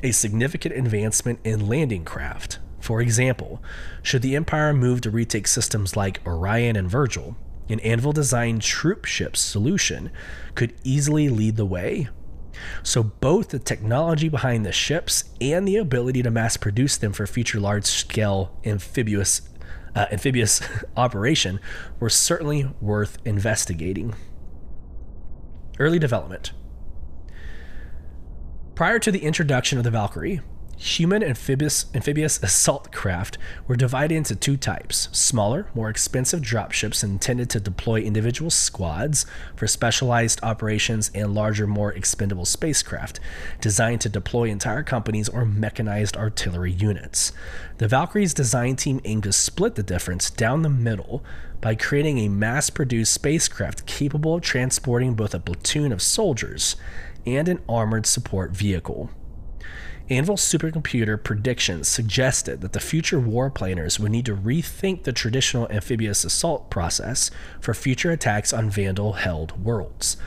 a 0.03 0.11
significant 0.11 0.75
advancement 0.75 1.39
in 1.43 1.67
landing 1.67 2.03
craft, 2.03 2.59
for 2.79 3.01
example, 3.01 3.61
should 4.01 4.21
the 4.21 4.35
Empire 4.35 4.73
move 4.73 5.01
to 5.01 5.11
retake 5.11 5.47
systems 5.47 5.95
like 5.95 6.25
Orion 6.25 6.75
and 6.75 6.89
Virgil, 6.89 7.35
an 7.69 7.79
Anvil 7.81 8.11
designed 8.11 8.61
troop 8.61 9.05
ship 9.05 9.37
solution 9.37 10.11
could 10.55 10.73
easily 10.83 11.29
lead 11.29 11.55
the 11.55 11.65
way. 11.65 12.09
So, 12.83 13.03
both 13.03 13.49
the 13.49 13.59
technology 13.59 14.29
behind 14.29 14.65
the 14.65 14.71
ships 14.71 15.25
and 15.39 15.67
the 15.67 15.77
ability 15.77 16.23
to 16.23 16.31
mass 16.31 16.57
produce 16.57 16.97
them 16.97 17.13
for 17.13 17.27
future 17.27 17.59
large 17.59 17.85
scale 17.85 18.57
amphibious, 18.65 19.41
uh, 19.95 20.07
amphibious 20.11 20.61
operation 20.97 21.59
were 21.99 22.09
certainly 22.09 22.69
worth 22.79 23.17
investigating. 23.25 24.15
Early 25.79 25.99
development. 25.99 26.51
Prior 28.75 28.99
to 28.99 29.11
the 29.11 29.23
introduction 29.23 29.77
of 29.77 29.83
the 29.83 29.91
Valkyrie, 29.91 30.41
Human 30.81 31.21
amphibious, 31.21 31.85
amphibious 31.93 32.41
assault 32.41 32.91
craft 32.91 33.37
were 33.67 33.75
divided 33.75 34.15
into 34.15 34.35
two 34.35 34.57
types 34.57 35.09
smaller, 35.11 35.67
more 35.75 35.91
expensive 35.91 36.41
dropships 36.41 37.03
intended 37.03 37.51
to 37.51 37.59
deploy 37.59 38.01
individual 38.01 38.49
squads 38.49 39.27
for 39.55 39.67
specialized 39.67 40.39
operations, 40.41 41.11
and 41.13 41.35
larger, 41.35 41.67
more 41.67 41.93
expendable 41.93 42.45
spacecraft 42.45 43.19
designed 43.59 44.01
to 44.01 44.09
deploy 44.09 44.45
entire 44.45 44.81
companies 44.81 45.29
or 45.29 45.45
mechanized 45.45 46.17
artillery 46.17 46.71
units. 46.71 47.31
The 47.77 47.87
Valkyrie's 47.87 48.33
design 48.33 48.75
team 48.75 49.01
aimed 49.05 49.23
to 49.23 49.33
split 49.33 49.75
the 49.75 49.83
difference 49.83 50.31
down 50.31 50.63
the 50.63 50.69
middle 50.69 51.23
by 51.61 51.75
creating 51.75 52.17
a 52.17 52.27
mass 52.27 52.71
produced 52.71 53.13
spacecraft 53.13 53.85
capable 53.85 54.33
of 54.33 54.41
transporting 54.41 55.13
both 55.13 55.35
a 55.35 55.39
platoon 55.39 55.91
of 55.91 56.01
soldiers 56.01 56.75
and 57.23 57.47
an 57.47 57.61
armored 57.69 58.07
support 58.07 58.49
vehicle. 58.49 59.11
Anvil 60.11 60.35
supercomputer 60.35 61.23
predictions 61.23 61.87
suggested 61.87 62.59
that 62.59 62.73
the 62.73 62.81
future 62.81 63.17
war 63.17 63.49
planners 63.49 63.97
would 63.97 64.11
need 64.11 64.25
to 64.25 64.35
rethink 64.35 65.03
the 65.03 65.13
traditional 65.13 65.69
amphibious 65.69 66.25
assault 66.25 66.69
process 66.69 67.31
for 67.61 67.73
future 67.73 68.11
attacks 68.11 68.51
on 68.51 68.69
Vanduul 68.69 69.15
held 69.15 69.63
worlds. 69.63 70.17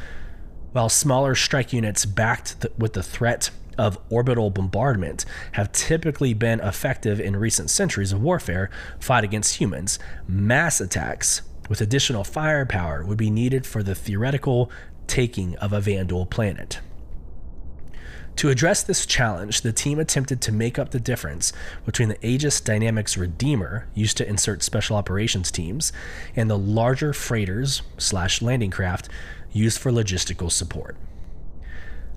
While 0.73 0.89
smaller 0.89 1.35
strike 1.35 1.75
units 1.75 2.07
backed 2.07 2.63
the, 2.63 2.73
with 2.79 2.95
the 2.95 3.03
threat 3.03 3.51
of 3.77 3.99
orbital 4.09 4.49
bombardment 4.49 5.27
have 5.53 5.71
typically 5.71 6.33
been 6.33 6.61
effective 6.61 7.21
in 7.21 7.37
recent 7.37 7.69
centuries 7.69 8.13
of 8.13 8.23
warfare 8.23 8.71
fought 8.99 9.23
against 9.23 9.57
humans, 9.57 9.99
mass 10.27 10.81
attacks 10.81 11.43
with 11.69 11.83
additional 11.83 12.25
firepower 12.25 13.05
would 13.05 13.19
be 13.19 13.29
needed 13.29 13.67
for 13.67 13.83
the 13.83 13.95
theoretical 13.95 14.71
taking 15.07 15.57
of 15.57 15.75
a 15.75 15.81
Vanduul 15.83 16.31
planet. 16.31 16.81
To 18.37 18.51
address 18.51 18.83
this 18.83 19.07
challenge, 19.07 19.61
the 19.61 19.73
team 19.73 20.01
attempted 20.01 20.41
to 20.43 20.53
make 20.53 20.79
up 20.79 20.91
the 20.91 20.99
difference 20.99 21.53
between 21.87 22.09
the 22.09 22.27
Aegis 22.27 22.61
Dynamics 22.61 23.17
Redeemer, 23.17 23.87
used 23.95 24.17
to 24.17 24.29
insert 24.29 24.63
special 24.63 24.97
operations 24.97 25.51
teams, 25.53 25.93
and 26.35 26.51
the 26.51 26.59
larger 26.59 27.13
freighters 27.13 27.83
slash 27.97 28.43
landing 28.43 28.71
craft 28.71 29.09
used 29.53 29.79
for 29.79 29.93
logistical 29.93 30.51
support. 30.51 30.97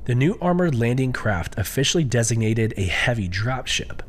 The 0.05 0.15
new 0.15 0.37
armored 0.41 0.73
landing 0.73 1.13
craft, 1.13 1.57
officially 1.57 2.03
designated 2.03 2.73
a 2.77 2.85
heavy 2.85 3.29
dropship, 3.29 3.99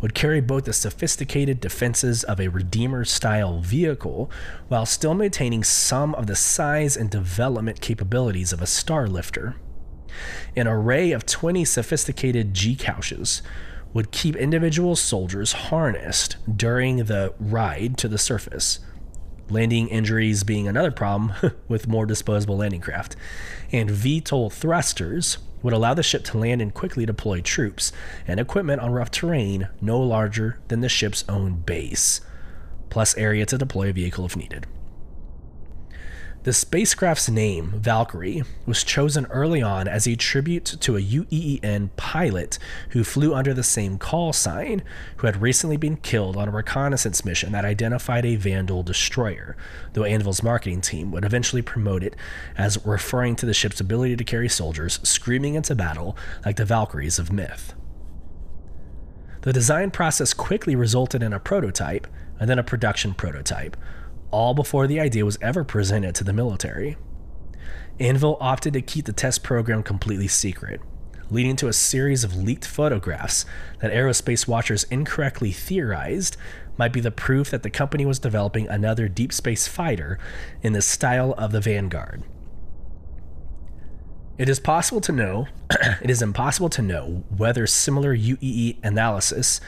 would 0.00 0.14
carry 0.14 0.40
both 0.40 0.66
the 0.66 0.72
sophisticated 0.72 1.60
defenses 1.60 2.22
of 2.22 2.38
a 2.38 2.48
Redeemer 2.48 3.04
style 3.04 3.60
vehicle 3.60 4.30
while 4.68 4.86
still 4.86 5.14
maintaining 5.14 5.64
some 5.64 6.14
of 6.14 6.26
the 6.26 6.36
size 6.36 6.96
and 6.96 7.10
development 7.10 7.80
capabilities 7.80 8.52
of 8.52 8.60
a 8.60 8.66
Starlifter. 8.66 9.54
An 10.54 10.66
array 10.66 11.12
of 11.12 11.26
20 11.26 11.64
sophisticated 11.64 12.54
G 12.54 12.76
couches 12.76 13.42
would 13.92 14.10
keep 14.10 14.36
individual 14.36 14.94
soldiers 14.94 15.52
harnessed 15.52 16.36
during 16.54 17.04
the 17.04 17.32
ride 17.40 17.96
to 17.98 18.08
the 18.08 18.18
surface. 18.18 18.80
Landing 19.48 19.88
injuries 19.88 20.44
being 20.44 20.68
another 20.68 20.90
problem 20.90 21.32
with 21.68 21.88
more 21.88 22.04
disposable 22.04 22.58
landing 22.58 22.80
craft. 22.80 23.16
And 23.72 23.88
VTOL 23.88 24.52
thrusters 24.52 25.38
would 25.62 25.72
allow 25.72 25.94
the 25.94 26.02
ship 26.02 26.24
to 26.24 26.38
land 26.38 26.60
and 26.60 26.74
quickly 26.74 27.06
deploy 27.06 27.40
troops 27.40 27.90
and 28.26 28.38
equipment 28.38 28.80
on 28.80 28.92
rough 28.92 29.10
terrain 29.10 29.68
no 29.80 29.98
larger 29.98 30.58
than 30.68 30.80
the 30.80 30.88
ship's 30.88 31.24
own 31.28 31.54
base, 31.54 32.20
plus 32.90 33.16
area 33.16 33.46
to 33.46 33.58
deploy 33.58 33.90
a 33.90 33.92
vehicle 33.92 34.26
if 34.26 34.36
needed. 34.36 34.66
The 36.46 36.52
spacecraft's 36.52 37.28
name, 37.28 37.72
Valkyrie, 37.74 38.44
was 38.66 38.84
chosen 38.84 39.26
early 39.30 39.62
on 39.62 39.88
as 39.88 40.06
a 40.06 40.14
tribute 40.14 40.64
to 40.64 40.96
a 40.96 41.02
UEEN 41.02 41.90
pilot 41.96 42.60
who 42.90 43.02
flew 43.02 43.34
under 43.34 43.52
the 43.52 43.64
same 43.64 43.98
call 43.98 44.32
sign, 44.32 44.84
who 45.16 45.26
had 45.26 45.42
recently 45.42 45.76
been 45.76 45.96
killed 45.96 46.36
on 46.36 46.46
a 46.46 46.52
reconnaissance 46.52 47.24
mission 47.24 47.50
that 47.50 47.64
identified 47.64 48.24
a 48.24 48.36
Vanduul 48.36 48.84
destroyer, 48.84 49.56
though 49.94 50.04
Anvil's 50.04 50.40
marketing 50.40 50.82
team 50.82 51.10
would 51.10 51.24
eventually 51.24 51.62
promote 51.62 52.04
it 52.04 52.14
as 52.56 52.78
referring 52.86 53.34
to 53.34 53.46
the 53.46 53.52
ship's 53.52 53.80
ability 53.80 54.14
to 54.14 54.22
carry 54.22 54.48
soldiers 54.48 55.00
screaming 55.02 55.56
into 55.56 55.74
battle 55.74 56.16
like 56.44 56.54
the 56.54 56.64
Valkyries 56.64 57.18
of 57.18 57.32
myth. 57.32 57.74
The 59.40 59.52
design 59.52 59.90
process 59.90 60.32
quickly 60.32 60.76
resulted 60.76 61.24
in 61.24 61.32
a 61.32 61.40
prototype 61.40 62.06
and 62.38 62.48
then 62.48 62.60
a 62.60 62.62
production 62.62 63.14
prototype 63.14 63.76
all 64.30 64.54
before 64.54 64.86
the 64.86 65.00
idea 65.00 65.24
was 65.24 65.38
ever 65.40 65.64
presented 65.64 66.14
to 66.14 66.24
the 66.24 66.32
military. 66.32 66.96
Anvil 67.98 68.36
opted 68.40 68.74
to 68.74 68.82
keep 68.82 69.06
the 69.06 69.12
test 69.12 69.42
program 69.42 69.82
completely 69.82 70.28
secret, 70.28 70.80
leading 71.30 71.56
to 71.56 71.68
a 71.68 71.72
series 71.72 72.24
of 72.24 72.36
leaked 72.36 72.66
photographs 72.66 73.46
that 73.80 73.92
aerospace 73.92 74.46
watchers 74.46 74.84
incorrectly 74.84 75.52
theorized 75.52 76.36
might 76.76 76.92
be 76.92 77.00
the 77.00 77.10
proof 77.10 77.50
that 77.50 77.62
the 77.62 77.70
company 77.70 78.04
was 78.04 78.18
developing 78.18 78.68
another 78.68 79.08
deep 79.08 79.32
space 79.32 79.66
fighter 79.66 80.18
in 80.62 80.72
the 80.72 80.82
style 80.82 81.34
of 81.38 81.52
the 81.52 81.60
Vanguard. 81.60 82.22
It 84.38 84.50
is 84.50 84.60
possible 84.60 85.00
to 85.00 85.12
know, 85.12 85.48
it 86.02 86.10
is 86.10 86.20
impossible 86.20 86.68
to 86.70 86.82
know 86.82 87.24
whether 87.34 87.66
similar 87.66 88.14
UEE 88.14 88.76
analysis 88.84 89.62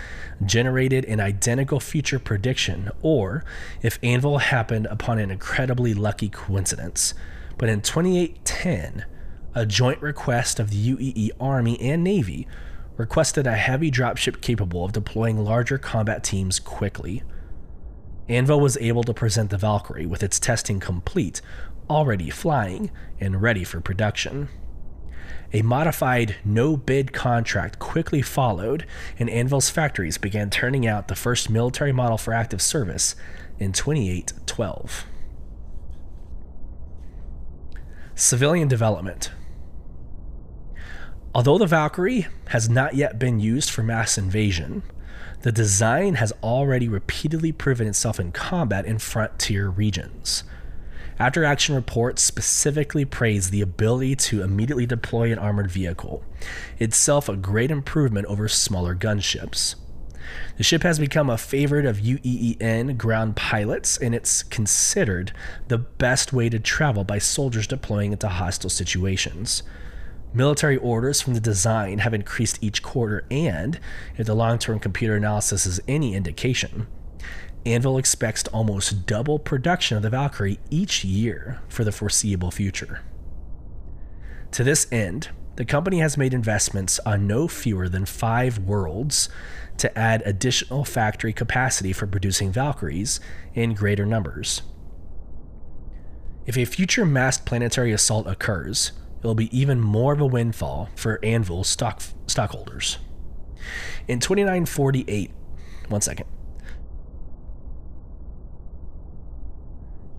generated 0.45 1.07
an 1.07 1.21
identical 1.21 1.81
future 1.81 2.19
prediction 2.19 2.91
or 3.01 3.45
if 3.81 3.99
Anvil 4.03 4.39
happened 4.39 4.87
upon 4.91 5.19
an 5.19 5.31
incredibly 5.31 5.95
lucky 5.95 6.29
coincidence. 6.29 7.15
But 7.57 7.71
in 7.71 7.81
2810, 7.81 9.07
a 9.55 9.65
joint 9.65 10.03
request 10.03 10.61
of 10.61 10.69
the 10.69 10.95
UEE 10.95 11.31
Army 11.41 11.81
and 11.81 12.05
Navy 12.05 12.47
requested 12.99 13.47
a 13.47 13.57
heavy 13.57 13.91
dropship 13.91 14.43
capable 14.43 14.85
of 14.85 14.93
deploying 14.93 15.43
larger 15.43 15.79
combat 15.79 16.23
teams 16.23 16.61
quickly. 16.61 17.23
Anvil 18.29 18.61
was 18.61 18.77
able 18.77 19.03
to 19.05 19.15
present 19.15 19.49
the 19.49 19.57
Valkyrie 19.57 20.05
with 20.05 20.23
its 20.23 20.39
testing 20.39 20.79
complete 20.79 21.41
already 21.89 22.31
flying 22.31 22.91
and 23.21 23.43
ready 23.43 23.65
for 23.65 23.81
production. 23.81 24.49
A 25.53 25.63
modified 25.63 26.37
no 26.45 26.77
bid 26.77 27.13
contract 27.13 27.79
quickly 27.79 28.21
followed, 28.21 28.87
and 29.19 29.31
Anvil's 29.31 29.71
factories 29.71 30.19
began 30.19 30.51
turning 30.51 30.87
out 30.87 31.09
the 31.09 31.15
first 31.15 31.49
military 31.49 31.93
model 31.93 32.19
for 32.19 32.35
active 32.35 32.61
service 32.61 33.17
in 33.59 33.73
2812. 33.73 35.07
Civilian 38.15 38.69
development. 38.69 39.31
Although 41.35 41.59
the 41.59 41.67
Valkyrie 41.67 42.27
has 42.49 42.69
not 42.69 42.95
yet 42.95 43.19
been 43.19 43.41
used 43.41 43.71
for 43.71 43.83
mass 43.83 44.19
invasion, 44.19 44.83
the 45.43 45.53
design 45.53 46.15
has 46.15 46.33
already 46.43 46.89
repeatedly 46.89 47.53
proven 47.53 47.87
itself 47.87 48.19
in 48.19 48.33
combat 48.33 48.85
in 48.85 48.99
frontier 48.99 49.69
regions. 49.69 50.43
After 51.19 51.45
Action 51.45 51.75
reports 51.75 52.23
specifically 52.23 53.05
praised 53.05 53.51
the 53.51 53.61
ability 53.61 54.15
to 54.17 54.43
immediately 54.43 54.87
deploy 54.87 55.33
an 55.33 55.39
armored 55.39 55.69
vehicle, 55.69 56.23
itself 56.79 57.29
a 57.29 57.37
great 57.37 57.73
improvement 57.73 58.27
over 58.27 58.47
smaller 58.47 58.95
gunships. 58.95 59.75
The 60.59 60.63
ship 60.63 60.85
has 60.85 61.01
become 61.01 61.29
a 61.29 61.37
favorite 61.37 61.87
of 61.87 61.97
UEEN 61.97 62.97
ground 62.97 63.35
pilots, 63.35 63.97
and 63.97 64.15
it's 64.15 64.45
considered 64.45 65.33
the 65.67 65.79
best 65.79 66.33
way 66.33 66.49
to 66.51 66.61
travel 66.61 67.03
by 67.03 67.19
soldiers 67.19 67.67
deploying 67.67 68.13
into 68.13 68.29
hostile 68.29 68.71
situations. 68.71 69.65
Military 70.33 70.77
orders 70.77 71.21
from 71.21 71.35
the 71.35 71.41
design 71.41 71.99
have 71.99 72.15
increased 72.15 72.63
each 72.63 72.83
quarter, 72.83 73.25
and 73.29 73.81
if 74.17 74.27
the 74.27 74.35
long 74.35 74.59
term 74.59 74.79
computer 74.79 75.17
analysis 75.17 75.67
is 75.67 75.81
any 75.89 76.15
indication, 76.15 76.87
Anvil 77.67 77.99
expects 77.99 78.43
to 78.45 78.51
almost 78.51 79.07
double 79.07 79.39
production 79.39 79.97
of 79.97 80.03
the 80.03 80.11
Valkyrie 80.11 80.59
each 80.71 81.05
year 81.05 81.61
for 81.69 81.85
the 81.85 81.93
foreseeable 81.93 82.51
future. 82.51 83.03
To 84.53 84.65
this 84.65 84.87
end, 84.91 85.29
the 85.57 85.65
company 85.65 85.99
has 85.99 86.17
made 86.17 86.33
investments 86.33 87.01
on 87.05 87.27
no 87.27 87.49
fewer 87.49 87.89
than 87.89 88.07
five 88.07 88.59
worlds 88.59 89.29
to 89.79 89.99
add 89.99 90.23
additional 90.25 90.85
factory 90.85 91.33
capacity 91.33 91.93
for 91.93 92.07
producing 92.07 92.53
Valkyries 92.53 93.19
in 93.55 93.75
greater 93.75 94.07
numbers. 94.07 94.63
If 96.47 96.57
a 96.57 96.65
future 96.65 97.05
massed 97.05 97.45
planetary 97.45 97.93
assault 97.93 98.27
occurs, 98.27 98.93
it 99.21 99.27
will 99.27 99.35
be 99.35 99.59
even 99.59 99.81
more 99.81 100.13
of 100.13 100.21
a 100.21 100.27
windfall 100.27 100.91
for 100.95 101.19
Anvil 101.25 101.65
stock, 101.65 102.03
stockholders. 102.27 102.99
In 104.07 104.21
2948, 104.21 105.33
one 105.89 106.01
second. 106.01 106.27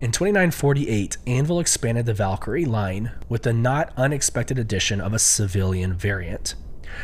In 0.02 0.14
2948, 0.14 1.18
Anvil 1.28 1.60
expanded 1.60 2.06
the 2.06 2.14
Valkyrie 2.14 2.64
line 2.64 3.12
with 3.28 3.44
the 3.44 3.52
not 3.52 3.92
unexpected 3.98 4.58
addition 4.58 5.02
of 5.02 5.14
a 5.14 5.20
civilian 5.20 5.94
variant. 5.94 6.56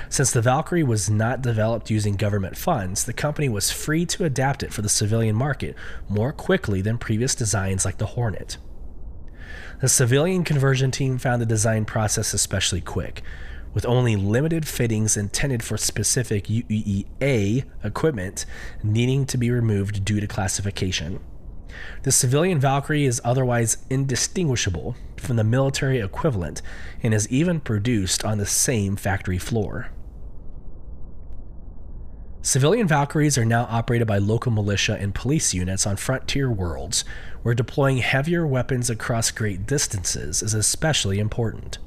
Since 0.07 0.31
the 0.31 0.41
Valkyrie 0.41 0.81
was 0.81 1.09
not 1.09 1.41
developed 1.41 1.89
using 1.89 2.15
government 2.15 2.55
funds, 2.55 3.03
the 3.03 3.11
company 3.11 3.49
was 3.49 3.69
free 3.69 4.05
to 4.05 4.23
adapt 4.23 4.63
it 4.63 4.71
for 4.71 4.81
the 4.81 4.87
civilian 4.87 5.35
market 5.35 5.75
more 6.07 6.31
quickly 6.31 6.81
than 6.81 6.97
previous 6.97 7.35
designs 7.35 7.83
like 7.83 7.97
the 7.97 8.05
Hornet. 8.05 8.55
The 9.81 9.89
civilian 9.89 10.45
conversion 10.45 10.89
team 10.89 11.17
found 11.17 11.41
the 11.41 11.45
design 11.45 11.83
process 11.83 12.33
especially 12.33 12.79
quick, 12.79 13.21
with 13.73 13.85
only 13.85 14.15
limited 14.15 14.65
fittings 14.65 15.17
intended 15.17 15.63
for 15.63 15.75
specific 15.75 16.45
UEEA 16.45 17.65
equipment 17.83 18.45
needing 18.81 19.25
to 19.25 19.37
be 19.37 19.51
removed 19.51 20.05
due 20.05 20.21
to 20.21 20.27
classification. 20.27 21.19
The 22.03 22.11
civilian 22.11 22.59
Valkyrie 22.59 23.05
is 23.05 23.21
otherwise 23.23 23.77
indistinguishable 23.89 24.95
from 25.17 25.35
the 25.35 25.43
military 25.43 25.99
equivalent 25.99 26.61
and 27.01 27.13
is 27.13 27.27
even 27.29 27.59
produced 27.59 28.23
on 28.23 28.37
the 28.37 28.45
same 28.45 28.95
factory 28.95 29.37
floor. 29.37 29.89
Civilian 32.41 32.87
Valkyries 32.87 33.39
are 33.39 33.45
now 33.45 33.63
operated 33.71 34.07
by 34.07 34.19
local 34.19 34.51
militia 34.51 34.95
and 34.99 35.15
police 35.15 35.51
units 35.51 35.87
on 35.87 35.95
frontier 35.95 36.51
worlds, 36.51 37.03
where 37.41 37.55
deploying 37.55 37.97
heavier 37.97 38.45
weapons 38.45 38.87
across 38.87 39.31
great 39.31 39.65
distances 39.65 40.43
is 40.43 40.53
especially 40.53 41.17
important. 41.17 41.79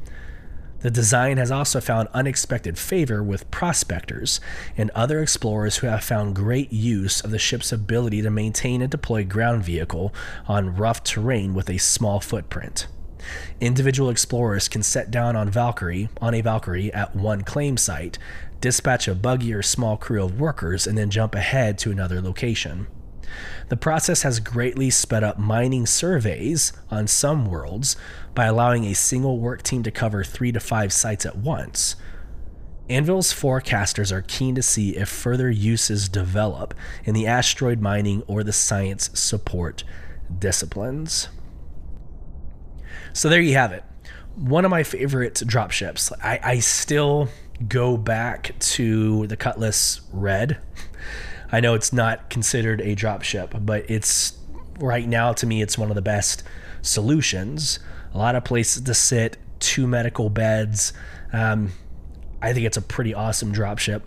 The 0.81 0.91
design 0.91 1.39
has 1.39 1.51
also 1.51 1.81
found 1.81 2.09
unexpected 2.15 2.79
favor 2.79 3.23
with 3.23 3.51
prospectors 3.51 4.41
and 4.77 4.91
other 4.91 5.21
explorers 5.21 5.79
who 5.79 5.89
have 5.89 6.05
found 6.05 6.37
great 6.37 6.73
use 6.73 7.21
of 7.21 7.33
the 7.33 7.39
ship's 7.39 7.73
ability 7.73 8.23
to 8.23 8.31
maintain 8.31 8.81
and 8.81 8.91
deploy 8.91 9.25
ground 9.25 9.65
vehicle 9.65 10.15
on 10.47 10.77
rough 10.77 11.03
terrain 11.03 11.53
with 11.53 11.69
a 11.69 11.79
small 11.79 12.21
footprint. 12.21 12.87
Individual 13.61 14.09
explorers 14.09 14.69
can 14.69 14.85
set 14.85 15.11
down 15.11 15.35
on 15.35 15.51
Valkyrie 15.51 16.09
on 16.21 16.33
a 16.35 16.41
Valkyrie 16.41 16.93
at 16.95 17.17
one 17.17 17.43
claim 17.43 17.77
site, 17.77 18.17
dispatch 18.61 19.09
a 19.09 19.15
buggy 19.17 19.53
or 19.53 19.63
small 19.63 19.97
crew 19.97 20.23
of 20.23 20.41
workers, 20.41 20.87
and 20.87 20.97
then 20.97 21.11
jump 21.11 21.35
ahead 21.35 21.77
to 21.79 21.91
another 21.91 22.21
location. 22.21 22.87
The 23.69 23.77
process 23.77 24.23
has 24.23 24.41
greatly 24.41 24.89
sped 24.91 25.23
up 25.23 25.39
mining 25.39 25.85
surveys 25.85 26.73
on 26.91 27.07
some 27.07 27.47
worlds 27.47 27.97
by 28.39 28.45
allowing 28.45 28.85
a 28.85 28.95
single 28.95 29.41
work 29.41 29.65
team 29.65 29.83
to 29.83 29.91
cover 29.91 30.23
three 30.23 30.53
to 30.53 30.61
five 30.61 30.93
sites 30.93 31.27
at 31.27 31.37
once. 31.37 31.97
Anvil's 32.89 33.33
forecasters 33.33 34.13
are 34.13 34.23
keen 34.23 34.55
to 34.55 34.63
see 34.63 34.97
if 34.97 35.09
further 35.09 35.51
uses 35.51 36.09
develop 36.09 36.73
in 37.03 37.15
the 37.15 37.27
asteroid 37.27 37.81
mining 37.81 38.23
or 38.29 38.45
the 38.45 38.53
science 38.53 39.11
support 39.13 39.83
disciplines. 40.39 41.31
So 43.13 43.29
there 43.29 43.41
you 43.41 43.55
have 43.55 43.73
it. 43.73 43.83
One 44.37 44.65
of 44.65 44.71
my 44.71 44.85
favorite 44.85 45.35
dropships. 45.35 46.13
I, 46.23 46.39
I 46.41 46.59
still 46.61 47.31
go 47.67 47.97
back 47.97 48.57
to 48.61 49.27
the 49.27 49.37
Cutlass 49.37 50.03
Red. 50.13 50.59
I 51.51 51.59
know 51.59 51.75
it's 51.75 51.93
not 51.93 52.31
considered 52.31 52.83
a 52.83 52.95
dropship, 52.95 53.67
but 53.67 53.91
it's 53.91 54.39
right 54.79 55.09
now 55.09 55.33
to 55.33 55.45
me 55.45 55.61
it's 55.61 55.77
one 55.77 55.91
of 55.91 55.97
the 55.97 56.03
best 56.03 56.45
solutions. 56.83 57.81
A 58.19 58.27
lot 58.29 58.35
of 58.35 58.43
places 58.43 58.83
to 58.83 58.95
sit, 58.95 59.37
two 59.61 59.87
medical 59.87 60.29
beds. 60.29 60.93
Um, 61.33 61.71
I 62.43 62.53
think 62.53 62.67
it's 62.67 62.77
a 62.77 62.83
pretty 62.83 63.15
awesome 63.15 63.55
dropship 63.55 64.03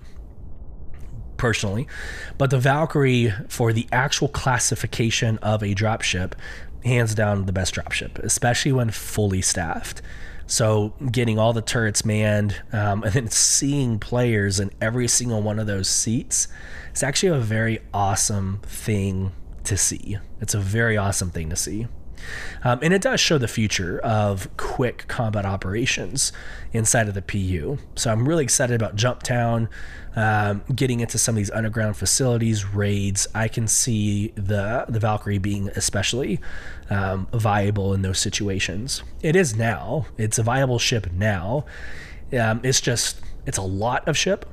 personally. 1.37 1.87
But 2.37 2.49
the 2.49 2.57
Valkyrie, 2.57 3.33
for 3.47 3.71
the 3.71 3.87
actual 3.89 4.27
classification 4.27 5.37
of 5.37 5.63
a 5.63 5.73
dropship, 5.73 6.33
hands 6.83 7.15
down 7.15 7.45
the 7.45 7.53
best 7.53 7.73
dropship, 7.73 8.19
especially 8.19 8.73
when 8.73 8.89
fully 8.89 9.41
staffed. 9.41 10.01
So 10.45 10.93
getting 11.09 11.39
all 11.39 11.53
the 11.53 11.61
turrets 11.61 12.03
manned 12.03 12.61
um, 12.73 13.03
and 13.05 13.13
then 13.13 13.29
seeing 13.29 13.97
players 13.97 14.59
in 14.59 14.71
every 14.81 15.07
single 15.07 15.41
one 15.41 15.57
of 15.57 15.67
those 15.67 15.87
seats, 15.87 16.49
it's 16.89 17.01
actually 17.01 17.29
a 17.29 17.39
very 17.39 17.79
awesome 17.93 18.59
thing 18.63 19.31
to 19.63 19.77
see. 19.77 20.17
It's 20.41 20.53
a 20.53 20.59
very 20.59 20.97
awesome 20.97 21.29
thing 21.29 21.49
to 21.49 21.55
see. 21.55 21.87
Um, 22.63 22.79
and 22.81 22.93
it 22.93 23.01
does 23.01 23.19
show 23.19 23.37
the 23.37 23.47
future 23.47 23.99
of 23.99 24.55
quick 24.57 25.05
combat 25.07 25.45
operations 25.45 26.31
inside 26.73 27.07
of 27.07 27.13
the 27.13 27.21
PU. 27.21 27.77
So 27.95 28.11
I'm 28.11 28.27
really 28.27 28.43
excited 28.43 28.75
about 28.75 28.95
Jumptown, 28.95 29.67
um, 30.15 30.63
getting 30.75 30.99
into 30.99 31.17
some 31.17 31.35
of 31.35 31.37
these 31.37 31.51
underground 31.51 31.97
facilities, 31.97 32.65
raids. 32.65 33.27
I 33.33 33.47
can 33.47 33.67
see 33.67 34.29
the 34.35 34.85
the 34.87 34.99
Valkyrie 34.99 35.37
being 35.37 35.69
especially 35.69 36.39
um, 36.89 37.27
viable 37.33 37.93
in 37.93 38.01
those 38.01 38.19
situations. 38.19 39.03
It 39.21 39.35
is 39.35 39.55
now. 39.55 40.05
It's 40.17 40.37
a 40.37 40.43
viable 40.43 40.79
ship 40.79 41.11
now. 41.11 41.65
Um, 42.37 42.61
it's 42.63 42.81
just 42.81 43.21
it's 43.45 43.57
a 43.57 43.63
lot 43.63 44.07
of 44.07 44.17
ship 44.17 44.45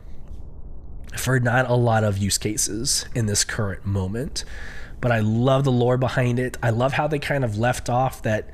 for 1.16 1.40
not 1.40 1.68
a 1.68 1.74
lot 1.74 2.04
of 2.04 2.18
use 2.18 2.38
cases 2.38 3.06
in 3.14 3.26
this 3.26 3.44
current 3.44 3.84
moment 3.84 4.44
but 5.00 5.12
I 5.12 5.20
love 5.20 5.64
the 5.64 5.72
lore 5.72 5.96
behind 5.96 6.38
it. 6.38 6.56
I 6.62 6.70
love 6.70 6.92
how 6.92 7.06
they 7.06 7.18
kind 7.18 7.44
of 7.44 7.56
left 7.56 7.88
off 7.88 8.22
that 8.22 8.50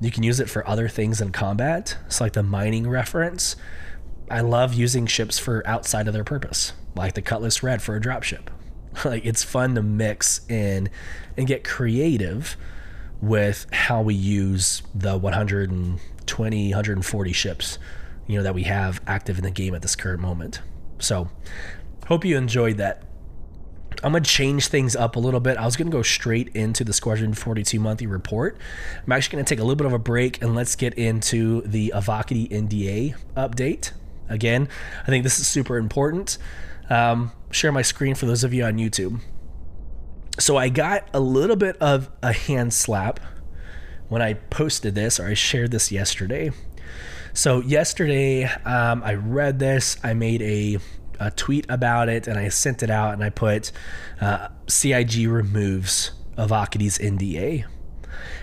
you 0.00 0.10
can 0.10 0.22
use 0.22 0.40
it 0.40 0.50
for 0.50 0.66
other 0.68 0.88
things 0.88 1.20
in 1.20 1.32
combat. 1.32 1.96
It's 2.06 2.20
like 2.20 2.32
the 2.32 2.42
mining 2.42 2.88
reference. 2.88 3.56
I 4.30 4.40
love 4.40 4.74
using 4.74 5.06
ships 5.06 5.38
for 5.38 5.66
outside 5.66 6.08
of 6.08 6.14
their 6.14 6.24
purpose, 6.24 6.72
like 6.96 7.14
the 7.14 7.22
Cutlass 7.22 7.62
Red 7.62 7.82
for 7.82 7.96
a 7.96 8.00
dropship. 8.00 8.48
like 9.04 9.24
it's 9.24 9.42
fun 9.42 9.74
to 9.74 9.82
mix 9.82 10.40
in 10.48 10.90
and 11.36 11.46
get 11.46 11.64
creative 11.64 12.56
with 13.20 13.66
how 13.72 14.02
we 14.02 14.14
use 14.14 14.82
the 14.94 15.16
120, 15.16 16.68
140 16.70 17.32
ships, 17.32 17.78
you 18.26 18.36
know, 18.36 18.42
that 18.42 18.54
we 18.54 18.64
have 18.64 19.00
active 19.06 19.38
in 19.38 19.44
the 19.44 19.50
game 19.50 19.74
at 19.74 19.82
this 19.82 19.94
current 19.94 20.20
moment. 20.20 20.60
So, 20.98 21.30
hope 22.06 22.24
you 22.24 22.36
enjoyed 22.36 22.78
that 22.78 23.04
I'm 24.02 24.12
to 24.22 24.30
change 24.30 24.68
things 24.68 24.94
up 24.94 25.16
a 25.16 25.18
little 25.18 25.40
bit. 25.40 25.56
I 25.56 25.64
was 25.64 25.76
to 25.90 25.96
go 25.96 26.02
straight 26.02 26.48
into 26.54 26.84
the 26.84 26.92
Squadron 26.92 27.34
42 27.34 27.80
monthly 27.80 28.06
report. 28.06 28.58
I'm 29.04 29.12
actually 29.12 29.36
to 29.44 29.48
take 29.48 29.58
a 29.58 29.62
little 29.62 29.76
bit 29.76 29.86
of 29.86 29.92
a 29.92 29.98
break 29.98 30.42
and 30.42 30.54
let's 30.54 30.76
get 30.76 30.94
into 30.94 31.62
the 31.62 31.92
Avocity 31.94 32.48
NDA 32.48 33.16
update. 33.36 33.92
Again, 34.28 34.68
I 35.02 35.06
think 35.06 35.24
this 35.24 35.38
is 35.38 35.46
super 35.46 35.76
important. 35.76 36.38
Um, 36.88 37.32
share 37.50 37.72
my 37.72 37.82
screen 37.82 38.14
for 38.14 38.26
those 38.26 38.44
of 38.44 38.54
you 38.54 38.64
on 38.64 38.74
YouTube. 38.74 39.20
So 40.38 40.56
I 40.56 40.68
got 40.68 41.08
a 41.12 41.20
little 41.20 41.56
bit 41.56 41.76
of 41.76 42.10
a 42.22 42.32
hand 42.32 42.72
slap 42.72 43.20
when 44.08 44.22
I 44.22 44.34
posted 44.34 44.94
this 44.94 45.20
or 45.20 45.26
I 45.26 45.34
shared 45.34 45.70
this 45.70 45.92
yesterday. 45.92 46.50
So 47.34 47.60
yesterday, 47.60 48.44
um, 48.44 49.02
I 49.02 49.14
read 49.14 49.58
this. 49.58 49.96
I 50.02 50.14
made 50.14 50.42
a 50.42 50.78
a 51.20 51.30
tweet 51.30 51.66
about 51.68 52.08
it 52.08 52.26
and 52.26 52.38
I 52.38 52.48
sent 52.48 52.82
it 52.82 52.90
out 52.90 53.14
and 53.14 53.22
I 53.22 53.30
put 53.30 53.72
uh, 54.20 54.48
CIG 54.68 55.28
removes 55.28 56.12
Avocaty's 56.36 56.98
NDA. 56.98 57.64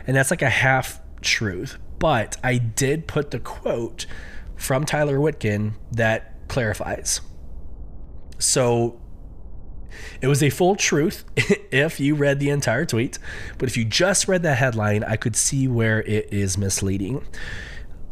And 0.08 0.16
that's 0.16 0.32
like 0.32 0.42
a 0.42 0.50
half 0.50 1.00
truth. 1.22 1.78
But 2.00 2.38
I 2.44 2.58
did 2.58 3.08
put 3.08 3.32
the 3.32 3.40
quote 3.40 4.06
from 4.56 4.86
Tyler 4.86 5.18
Witkin 5.18 5.74
that 5.92 6.48
clarifies. 6.48 7.22
So 8.38 9.00
it 10.22 10.28
was 10.28 10.42
a 10.42 10.50
full 10.50 10.76
truth 10.76 11.26
if 11.36 12.00
you 12.00 12.16
read 12.16 12.40
the 12.40 12.50
entire 12.50 12.86
tweet, 12.86 13.20
but 13.58 13.70
if 13.70 13.78
you 13.78 13.86
just 13.86 14.28
read 14.28 14.44
the 14.44 14.56
headline, 14.56 15.04
I 15.04 15.16
could 15.16 15.36
see 15.36 15.68
where 15.68 16.02
it 16.04 16.32
is 16.32 16.58
misleading. 16.58 17.26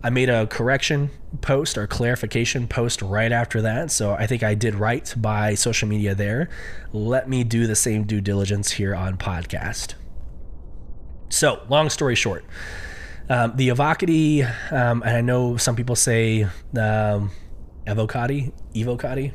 I 0.07 0.09
made 0.09 0.29
a 0.29 0.47
correction 0.47 1.09
post 1.41 1.77
or 1.77 1.85
clarification 1.85 2.65
post 2.65 3.01
right 3.01 3.29
after 3.29 3.61
that. 3.63 3.91
So 3.91 4.13
I 4.13 4.25
think 4.25 4.41
I 4.41 4.53
did 4.53 4.73
right 4.73 5.13
by 5.17 5.53
social 5.53 5.89
media 5.89 6.15
there. 6.15 6.47
Let 6.93 7.27
me 7.27 7.43
do 7.43 7.67
the 7.67 7.75
same 7.75 8.05
due 8.05 8.21
diligence 8.21 8.71
here 8.71 8.95
on 8.95 9.17
podcast. 9.17 9.95
So, 11.27 11.61
long 11.67 11.89
story 11.89 12.15
short, 12.15 12.45
um, 13.27 13.57
the 13.57 13.67
Avocity, 13.67 14.43
um, 14.43 15.03
and 15.03 15.17
I 15.17 15.19
know 15.19 15.57
some 15.57 15.75
people 15.75 15.97
say 15.97 16.43
um, 16.43 17.31
Evocati, 17.85 18.53
Evocati, 18.73 19.33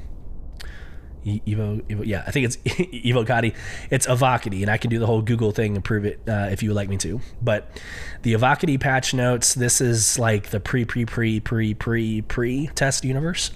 Evo, 1.25 1.83
Evo, 1.83 2.05
yeah, 2.05 2.25
I 2.27 2.31
think 2.31 2.47
it's 2.47 2.57
Evocati. 2.67 3.55
It's 3.91 4.07
Avocity, 4.07 4.63
and 4.63 4.71
I 4.71 4.77
can 4.77 4.91
do 4.91 4.99
the 4.99 5.07
whole 5.07 5.23
Google 5.23 5.53
thing 5.53 5.75
and 5.77 5.85
prove 5.85 6.05
it 6.05 6.21
uh, 6.29 6.49
if 6.51 6.63
you 6.63 6.71
would 6.71 6.77
like 6.77 6.89
me 6.89 6.97
to. 6.99 7.21
But 7.41 7.81
the 8.23 8.33
Avocity 8.35 8.79
patch 8.79 9.15
notes, 9.15 9.55
this 9.55 9.81
is 9.81 10.19
like 10.19 10.51
the 10.51 10.61
pre, 10.61 10.85
pre, 10.85 11.05
pre, 11.05 11.41
pre, 11.41 11.75
pre, 11.75 12.23
pre 12.23 12.67
test 12.75 13.05
universe, 13.05 13.53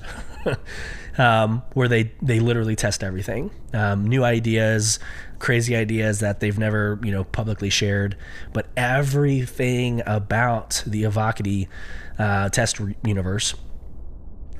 um, 1.19 1.63
where 1.75 1.89
they 1.89 2.13
they 2.23 2.41
literally 2.41 2.77
test 2.77 3.03
everything, 3.03 3.51
um, 3.73 4.07
new 4.07 4.23
ideas, 4.25 4.99
crazy 5.39 5.75
ideas 5.75 6.21
that 6.21 6.41
they've 6.41 6.59
never 6.59 7.01
you 7.03 7.11
know 7.11 7.25
publicly 7.25 7.71
shared, 7.71 8.17
but 8.53 8.69
everything 8.77 10.03
about 10.07 10.85
the 10.87 11.05
Avocity 11.05 11.69
uh, 12.19 12.49
test 12.49 12.81
universe 13.05 13.55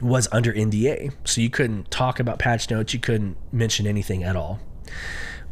was 0.01 0.29
under 0.33 0.53
NDA. 0.53 1.13
So 1.25 1.41
you 1.41 1.51
couldn't 1.51 1.91
talk 1.91 2.21
about 2.21 2.39
patch 2.39 2.71
notes, 2.71 2.95
you 2.95 3.01
couldn't 3.01 3.37
mention 3.53 3.87
anything 3.87 4.23
at 4.23 4.37
all. 4.37 4.61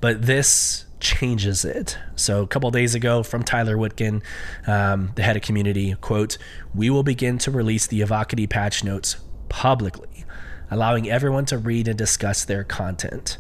But 0.01 0.23
this 0.23 0.85
changes 1.01 1.65
it. 1.65 1.99
So 2.17 2.43
a 2.43 2.47
couple 2.47 2.71
days 2.71 2.95
ago 2.95 3.23
from 3.23 3.43
Tyler 3.43 3.77
Witkin, 3.77 4.23
um, 4.67 5.13
the 5.15 5.23
head 5.23 5.37
of 5.37 5.43
community, 5.43 5.95
quote, 6.01 6.39
we 6.75 6.91
will 6.91 7.03
begin 7.03 7.39
to 7.39 7.51
release 7.51 7.87
the 7.87 8.01
Avocity 8.01 8.47
patch 8.47 8.83
notes 8.83 9.17
publicly, 9.49 10.25
allowing 10.71 11.09
everyone 11.09 11.45
to 11.47 11.59
read 11.59 11.89
and 11.89 11.99
discuss 11.99 12.45
their 12.45 12.65
content. 12.65 13.39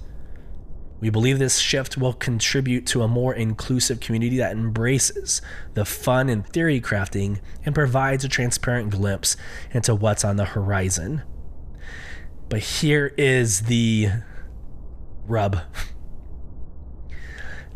We 1.00 1.10
believe 1.10 1.38
this 1.38 1.58
shift 1.58 1.98
will 1.98 2.12
contribute 2.12 2.86
to 2.86 3.02
a 3.02 3.08
more 3.08 3.34
inclusive 3.34 4.00
community 4.00 4.38
that 4.38 4.52
embraces 4.52 5.42
the 5.74 5.84
fun 5.84 6.28
and 6.28 6.46
theory 6.46 6.80
crafting 6.80 7.40
and 7.64 7.74
provides 7.74 8.24
a 8.24 8.28
transparent 8.28 8.90
glimpse 8.90 9.36
into 9.72 9.94
what's 9.94 10.24
on 10.24 10.36
the 10.36 10.46
horizon. 10.46 11.22
But 12.48 12.60
here 12.60 13.12
is 13.18 13.62
the 13.62 14.08
rub. 15.26 15.60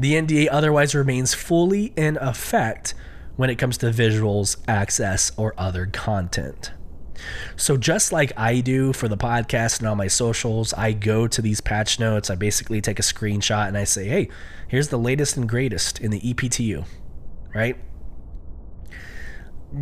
The 0.00 0.14
NDA 0.14 0.46
otherwise 0.52 0.94
remains 0.94 1.34
fully 1.34 1.92
in 1.96 2.18
effect 2.18 2.94
when 3.34 3.50
it 3.50 3.56
comes 3.56 3.76
to 3.78 3.86
visuals, 3.86 4.56
access, 4.68 5.32
or 5.36 5.54
other 5.58 5.86
content. 5.86 6.70
So, 7.56 7.76
just 7.76 8.12
like 8.12 8.32
I 8.36 8.60
do 8.60 8.92
for 8.92 9.08
the 9.08 9.16
podcast 9.16 9.78
and 9.78 9.88
all 9.88 9.96
my 9.96 10.06
socials, 10.06 10.72
I 10.74 10.92
go 10.92 11.26
to 11.26 11.42
these 11.42 11.60
patch 11.60 11.98
notes. 11.98 12.30
I 12.30 12.34
basically 12.34 12.80
take 12.80 12.98
a 12.98 13.02
screenshot 13.02 13.68
and 13.68 13.76
I 13.76 13.84
say, 13.84 14.06
hey, 14.06 14.28
here's 14.68 14.88
the 14.88 14.98
latest 14.98 15.36
and 15.36 15.48
greatest 15.48 16.00
in 16.00 16.10
the 16.10 16.20
EPTU, 16.20 16.86
right? 17.54 17.76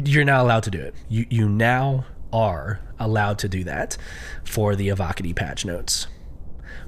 You're 0.05 0.25
not 0.25 0.41
allowed 0.41 0.65
to 0.65 0.71
do 0.71 0.81
it. 0.81 0.95
You, 1.09 1.27
you 1.31 1.49
now 1.49 2.07
are 2.33 2.81
allowed 2.99 3.39
to 3.41 3.49
do 3.49 3.65
that 3.65 3.97
for 4.45 4.75
the 4.75 4.89
Avocity 4.89 5.33
patch 5.33 5.65
notes. 5.65 6.07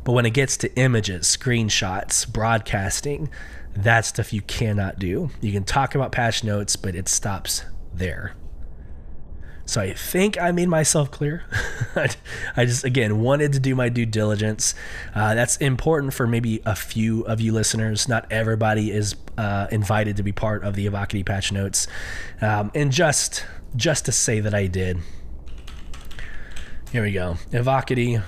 But 0.05 0.13
when 0.13 0.27
it 0.27 0.31
gets 0.31 0.57
to 0.59 0.75
images, 0.77 1.27
screenshots, 1.27 2.31
broadcasting, 2.31 3.31
that 3.75 4.05
stuff 4.05 4.33
you 4.33 4.43
cannot 4.43 4.99
do. 4.99 5.31
You 5.41 5.53
can 5.53 5.65
talk 5.65 5.95
about 5.95 6.13
patch 6.13 6.43
notes, 6.43 6.77
but 6.77 6.95
it 6.95 7.09
stops 7.09 7.65
there. 7.93 8.35
So 9.69 9.83
I 9.83 9.93
think 9.93 10.41
I 10.41 10.51
made 10.51 10.71
myself 10.71 11.11
clear. 11.11 11.45
I 12.57 12.65
just, 12.65 12.85
again, 12.85 13.21
wanted 13.21 13.53
to 13.53 13.61
do 13.61 13.75
my 13.75 13.91
due 13.91 14.07
diligence. 14.07 14.75
Uh, 15.15 15.35
that's 15.35 15.59
important 15.59 16.15
for 16.15 16.27
maybe 16.27 16.63
a 16.65 16.75
few 16.75 17.21
of 17.25 17.39
you 17.39 17.53
listeners. 17.53 18.09
Not 18.09 18.33
everybody 18.33 18.91
is 18.91 19.15
uh, 19.37 19.67
invited 19.71 20.17
to 20.17 20.23
be 20.23 20.33
part 20.33 20.65
of 20.65 20.75
the 20.75 20.87
Evocity 20.87 21.23
patch 21.23 21.53
notes. 21.53 21.87
Um, 22.41 22.71
and 22.75 22.91
just, 22.91 23.45
just 23.77 24.07
to 24.07 24.13
say 24.13 24.41
that 24.41 24.55
I 24.55 24.69
did. 24.69 25.01
Here 26.91 27.03
we 27.03 27.13
go. 27.13 27.37
Evocity. 27.53 28.23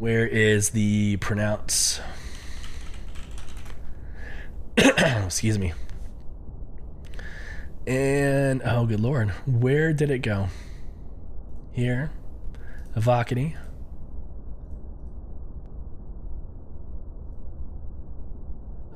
Where 0.00 0.26
is 0.26 0.70
the 0.70 1.18
pronounce? 1.18 2.00
Excuse 4.76 5.60
me. 5.60 5.74
And 7.86 8.62
oh, 8.64 8.84
good 8.86 9.00
lord, 9.00 9.30
where 9.46 9.92
did 9.92 10.10
it 10.10 10.18
go? 10.18 10.48
Here, 11.72 12.10
Evocity. 12.96 13.54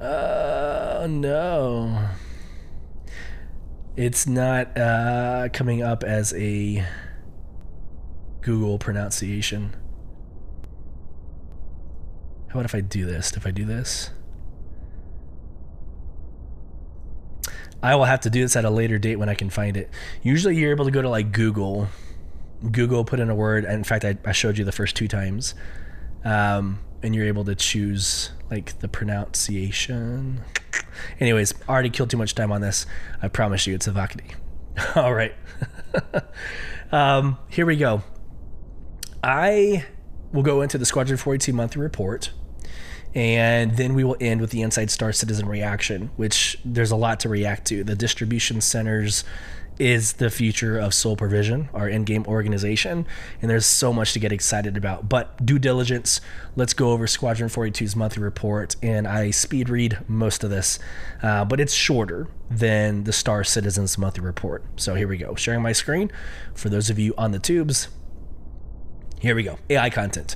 Uh, 0.01 1.07
no. 1.09 2.09
It's 3.97 4.26
not 4.26 4.76
uh, 4.78 5.51
coming 5.53 5.82
up 5.82 6.03
as 6.03 6.32
a 6.32 6.84
Google 8.41 8.78
pronunciation. 8.78 9.76
How 12.49 12.55
about 12.55 12.64
if 12.64 12.74
I 12.74 12.80
do 12.80 13.05
this? 13.05 13.36
If 13.36 13.47
I 13.47 13.51
do 13.51 13.64
this? 13.64 14.11
I 17.83 17.95
will 17.95 18.05
have 18.05 18.20
to 18.20 18.31
do 18.31 18.43
this 18.43 18.57
at 18.57 18.64
a 18.64 18.70
later 18.70 18.99
date 18.99 19.16
when 19.16 19.28
I 19.28 19.35
can 19.35 19.51
find 19.51 19.76
it. 19.76 19.91
Usually 20.22 20.57
you're 20.57 20.70
able 20.70 20.85
to 20.85 20.91
go 20.91 21.01
to 21.03 21.09
like 21.09 21.33
Google, 21.33 21.89
Google, 22.70 23.05
put 23.05 23.20
in 23.20 23.31
a 23.31 23.35
word. 23.35 23.64
In 23.64 23.85
fact, 23.85 24.05
I, 24.05 24.18
I 24.24 24.33
showed 24.33 24.59
you 24.59 24.64
the 24.64 24.72
first 24.72 24.97
two 24.97 25.09
times. 25.09 25.55
Um, 26.24 26.81
and 27.03 27.14
you're 27.14 27.26
able 27.26 27.45
to 27.45 27.55
choose 27.55 28.31
like 28.51 28.78
the 28.81 28.89
pronunciation. 28.89 30.43
Anyways, 31.18 31.55
already 31.68 31.91
killed 31.91 32.11
too 32.11 32.16
much 32.16 32.35
time 32.35 32.53
on 32.53 32.61
this. 32.61 32.87
I 33.22 33.28
promise 33.28 33.66
you 33.66 33.74
it's 33.74 33.87
Evocity. 33.87 34.35
All 34.97 35.14
right. 35.14 35.35
um, 36.93 37.39
here 37.49 37.64
we 37.64 37.76
go. 37.76 38.03
I 39.22 39.87
will 40.33 40.43
go 40.43 40.62
into 40.62 40.78
the 40.78 40.87
Squadron 40.87 41.16
42 41.16 41.53
monthly 41.53 41.83
report 41.83 42.31
and 43.15 43.77
then 43.77 43.95
we 43.95 44.05
will 44.05 44.17
end 44.21 44.41
with 44.41 44.51
the 44.51 44.63
Inside 44.63 44.91
Star 44.91 45.13
Citizen 45.13 45.49
reaction, 45.49 46.11
which 46.17 46.59
there's 46.65 46.91
a 46.91 46.97
lot 46.97 47.21
to 47.21 47.29
react 47.29 47.67
to. 47.69 47.83
The 47.83 47.97
distribution 47.97 48.61
centers 48.61 49.25
is 49.81 50.15
the 50.15 50.29
future 50.29 50.79
of 50.79 50.93
Soul 50.93 51.17
Provision, 51.17 51.71
our 51.73 51.89
in-game 51.89 52.27
organization, 52.27 53.07
and 53.41 53.51
there's 53.51 53.65
so 53.65 53.95
much 53.95 54.13
to 54.13 54.19
get 54.19 54.31
excited 54.31 54.77
about. 54.77 55.09
But 55.09 55.45
due 55.45 55.59
diligence, 55.59 56.21
let's 56.55 56.75
go 56.75 56.91
over 56.91 57.07
Squadron 57.07 57.49
42's 57.49 57.97
monthly 57.97 58.23
report, 58.23 58.77
and 58.83 59.09
I 59.09 59.31
speed 59.31 59.71
read 59.71 59.99
most 60.07 60.45
of 60.45 60.51
this, 60.51 60.79
uh, 61.23 61.47
but 61.47 61.61
it's 61.61 61.73
shorter 61.73 62.29
than 62.51 63.05
the 63.05 63.13
Star 63.13 63.43
Citizens 63.43 63.97
monthly 63.97 64.23
report. 64.23 64.63
So 64.77 64.95
here 64.95 65.09
we 65.09 65.17
go, 65.17 65.35
sharing 65.35 65.63
my 65.63 65.73
screen 65.73 66.13
for 66.55 66.69
those 66.69 66.91
of 66.91 66.99
you 66.99 67.15
on 67.17 67.33
the 67.33 67.39
tubes. 67.39 67.89
Here 69.21 69.35
we 69.35 69.43
go. 69.43 69.59
AI 69.68 69.91
content. 69.91 70.35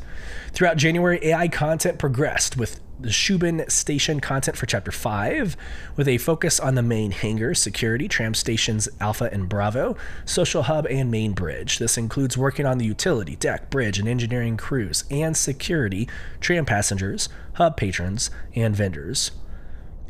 Throughout 0.53 0.76
January, 0.76 1.18
AI 1.22 1.49
content 1.49 1.99
progressed 1.99 2.59
with 2.59 2.80
the 3.01 3.09
Shubin 3.09 3.68
Station 3.70 4.20
content 4.20 4.59
for 4.59 4.66
Chapter 4.66 4.93
5, 4.93 5.57
with 5.97 6.07
a 6.07 6.18
focus 6.18 6.61
on 6.61 6.74
the 6.74 6.82
main 6.82 7.11
hangar, 7.11 7.55
security, 7.55 8.09
tram 8.09 8.35
stations 8.35 8.87
Alpha 9.01 9.30
and 9.32 9.49
Bravo, 9.49 9.97
social 10.26 10.64
hub, 10.64 10.87
and 10.91 11.11
main 11.11 11.32
bridge. 11.32 11.78
This 11.78 11.97
includes 11.97 12.37
working 12.37 12.66
on 12.66 12.76
the 12.76 12.85
utility, 12.85 13.37
deck, 13.37 13.70
bridge, 13.70 13.99
and 13.99 14.07
engineering 14.07 14.59
crews, 14.59 15.05
and 15.11 15.35
security, 15.35 16.07
tram 16.41 16.66
passengers, 16.66 17.30
hub 17.55 17.78
patrons, 17.78 18.30
and 18.55 18.76
vendors. 18.76 19.30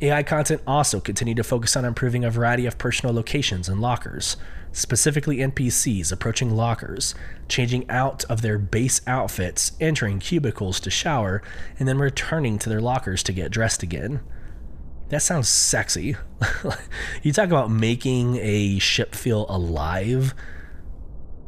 AI 0.02 0.24
content 0.24 0.60
also 0.66 0.98
continued 0.98 1.36
to 1.36 1.44
focus 1.44 1.76
on 1.76 1.84
improving 1.84 2.24
a 2.24 2.30
variety 2.30 2.66
of 2.66 2.76
personal 2.76 3.14
locations 3.14 3.68
and 3.68 3.80
lockers, 3.80 4.36
specifically 4.74 5.38
NPCs 5.38 6.12
approaching 6.12 6.50
lockers, 6.50 7.14
changing 7.48 7.88
out 7.88 8.24
of 8.24 8.42
their 8.42 8.58
base 8.58 9.00
outfits, 9.06 9.72
entering 9.80 10.18
cubicles 10.18 10.80
to 10.80 10.90
shower, 10.90 11.42
and 11.78 11.88
then 11.88 11.98
returning 11.98 12.58
to 12.58 12.68
their 12.68 12.80
lockers 12.80 13.22
to 13.22 13.32
get 13.32 13.50
dressed 13.50 13.82
again. 13.82 14.20
That 15.08 15.22
sounds 15.22 15.48
sexy. 15.48 16.16
you 17.22 17.32
talk 17.32 17.46
about 17.46 17.70
making 17.70 18.36
a 18.36 18.78
ship 18.80 19.14
feel 19.14 19.46
alive. 19.48 20.34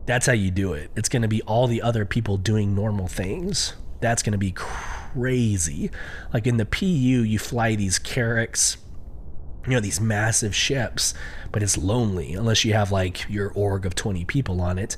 That's 0.07 0.27
how 0.27 0.33
you 0.33 0.53
do 0.53 0.73
it. 0.73 0.91
It's 0.95 1.09
going 1.09 1.23
to 1.23 1.29
be 1.29 1.43
all 1.43 1.67
the 1.67 1.83
other 1.83 2.05
people 2.05 2.37
doing 2.37 2.75
normal 2.75 3.09
things. 3.09 3.75
That's 4.01 4.23
going 4.23 4.33
to 4.33 4.39
be 4.39 4.53
crazy. 4.53 5.91
Like 6.33 6.47
in 6.47 6.59
the 6.59 6.67
PU, 6.67 6.87
you 6.87 7.39
fly 7.41 7.75
these 7.75 7.99
Carracks 7.99 8.77
you 9.67 9.75
know 9.75 9.81
these 9.81 10.01
massive 10.01 10.55
ships 10.55 11.15
but 11.53 11.63
it's 11.63 11.77
lonely 11.77 12.35
unless 12.35 12.65
you 12.65 12.73
have 12.73 12.93
like 12.93 13.29
your 13.29 13.51
org 13.53 13.85
of 13.85 13.95
20 13.95 14.25
people 14.25 14.61
on 14.61 14.79
it 14.79 14.97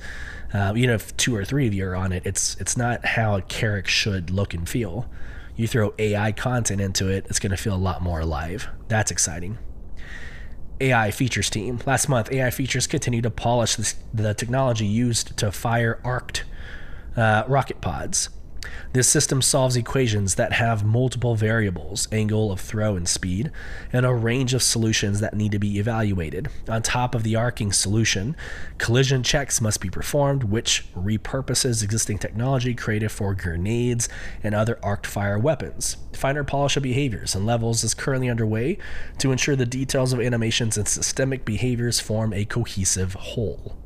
uh, 0.53 0.73
you 0.75 0.87
know 0.87 0.95
if 0.95 1.17
two 1.17 1.35
or 1.35 1.45
three 1.45 1.67
of 1.67 1.75
you 1.75 1.87
are 1.87 1.97
on 1.97 2.13
it 2.13 2.25
it's 2.27 2.57
it's 2.57 2.77
not 2.77 3.05
how 3.05 3.37
a 3.37 3.43
Carrack 3.43 3.87
should 3.87 4.31
look 4.31 4.55
and 4.55 4.69
feel 4.69 5.09
you 5.57 5.67
throw 5.67 5.95
ai 5.99 6.33
content 6.33 6.81
into 6.81 7.09
it 7.09 7.27
it's 7.29 7.39
going 7.39 7.51
to 7.51 7.57
feel 7.57 7.75
a 7.75 7.77
lot 7.77 8.03
more 8.03 8.21
alive 8.21 8.69
that's 8.89 9.11
exciting 9.11 9.59
AI 10.81 11.11
features 11.11 11.51
team. 11.51 11.81
Last 11.87 12.09
month, 12.09 12.31
AI 12.31 12.51
features 12.51 12.87
continued 12.87 13.25
to 13.25 13.31
polish 13.31 13.77
this, 13.77 13.97
the 14.15 14.35
technology 14.35 14.87
used 14.87 15.37
to 15.39 15.51
fire 15.51 16.01
arced 16.05 16.45
uh, 17.17 17.45
rocket 17.49 17.81
pods. 17.81 18.29
This 18.93 19.09
system 19.09 19.43
solves 19.43 19.77
equations 19.77 20.37
that 20.37 20.55
have 20.55 20.85
multiple 20.85 21.35
variables, 21.35 22.09
angle 22.11 22.51
of 22.51 22.61
throw 22.61 22.97
and 22.97 23.09
speed, 23.09 23.51
and 23.93 24.05
a 24.07 24.15
range 24.15 24.55
of 24.55 24.63
solutions 24.63 25.21
that 25.21 25.35
need 25.35 25.53
to 25.53 25.59
be 25.59 25.79
evaluated. 25.79 26.49
On 26.69 26.83
top 26.83 27.15
of 27.15 27.23
the 27.23 27.37
arcing 27.37 27.73
solution, 27.73 28.37
collision 28.79 29.23
checks 29.23 29.61
must 29.61 29.81
be 29.81 29.91
performed, 29.91 30.45
which 30.45 30.87
repurposes 30.95 31.83
existing 31.83 32.19
technology 32.19 32.75
created 32.75 33.11
for 33.11 33.35
grenades 33.35 34.09
and 34.43 34.55
other 34.55 34.79
arced 34.83 35.07
fire 35.07 35.39
weapons. 35.39 35.97
Finer 36.13 36.45
polish 36.45 36.77
of 36.77 36.83
behaviors 36.83 37.35
and 37.35 37.47
levels 37.47 37.85
is 37.85 37.95
currently 37.95 38.29
underway 38.29 38.79
to 39.19 39.33
ensure 39.33 39.57
the 39.57 39.67
details 39.67 40.13
of 40.13 40.21
animations 40.21 40.77
and 40.77 40.89
systemic 40.89 41.45
behaviors 41.45 42.01
form 42.01 42.33
a 42.33 42.45
cohesive 42.45 43.15
whole. 43.15 43.77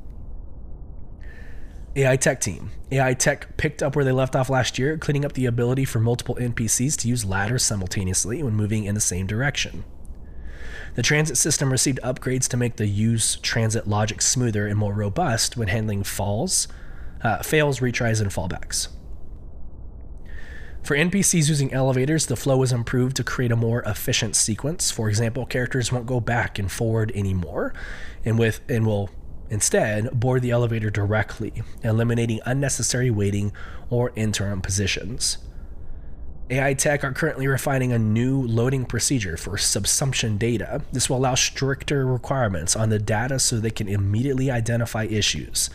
AI 1.95 2.17
Tech 2.17 2.41
team. 2.41 2.71
AI 2.91 3.13
Tech 3.13 3.57
picked 3.59 3.83
up 3.83 3.95
where 3.95 4.05
they 4.05 4.13
left 4.13 4.35
off 4.35 4.49
last 4.49 4.79
year, 4.79 4.97
cleaning 4.97 5.27
up 5.27 5.35
the 5.35 5.45
ability 5.45 5.85
for 5.85 6.01
multiple 6.01 6.37
NPCs 6.37 6.97
to 6.99 7.09
use 7.09 7.25
ladders 7.25 7.65
simultaneously 7.65 8.43
when 8.43 8.55
moving 8.55 8.85
in 8.85 8.95
the 8.95 9.01
same 9.01 9.27
direction. 9.27 9.85
The 10.95 11.03
transit 11.03 11.37
system 11.37 11.71
received 11.71 12.01
upgrades 12.03 12.49
to 12.49 12.57
make 12.57 12.77
the 12.77 12.87
use 12.87 13.37
transit 13.37 13.87
logic 13.87 14.23
smoother 14.23 14.67
and 14.67 14.79
more 14.79 14.95
robust 14.95 15.57
when 15.57 15.69
handling 15.69 16.03
falls, 16.03 16.67
uh, 17.23 17.43
fails, 17.43 17.81
retries, 17.81 18.23
and 18.23 18.31
fallbacks. 18.31 18.89
For 20.83 20.97
NPCs 20.97 21.49
using 21.49 21.73
elevators, 21.73 22.27
the 22.27 22.37
flow 22.37 22.57
was 22.57 22.73
improved 22.73 23.17
to 23.17 23.25
create 23.25 23.53
a 23.53 23.57
more 23.57 23.83
efficient 23.83 24.35
sequence. 24.35 24.91
For 24.91 25.09
example, 25.09 25.47
characters 25.47 25.93
won't 25.93 26.07
go 26.07 26.21
back 26.21 26.59
and 26.59 26.73
forward 26.73 27.13
anymore, 27.15 27.73
and 28.25 28.39
with 28.39 28.61
and 28.69 28.87
will 28.87 29.11
Instead, 29.53 30.19
board 30.19 30.41
the 30.41 30.51
elevator 30.51 30.89
directly, 30.89 31.53
eliminating 31.85 32.41
unnecessary 32.47 33.11
waiting 33.11 33.53
or 33.91 34.11
interim 34.17 34.63
positions. 34.63 35.37
AI 36.49 36.73
Tech 36.73 37.05
are 37.05 37.13
currently 37.13 37.47
refining 37.47 37.93
a 37.93 37.99
new 37.99 38.41
loading 38.41 38.87
procedure 38.87 39.37
for 39.37 39.59
subsumption 39.59 40.39
data. 40.39 40.81
This 40.93 41.11
will 41.11 41.19
allow 41.19 41.35
stricter 41.35 42.07
requirements 42.07 42.75
on 42.75 42.89
the 42.89 42.99
data 42.99 43.39
so 43.39 43.61
they 43.61 43.71
can 43.71 43.89
immediately 43.89 44.51
identify 44.51 45.05
issues. 45.05 45.69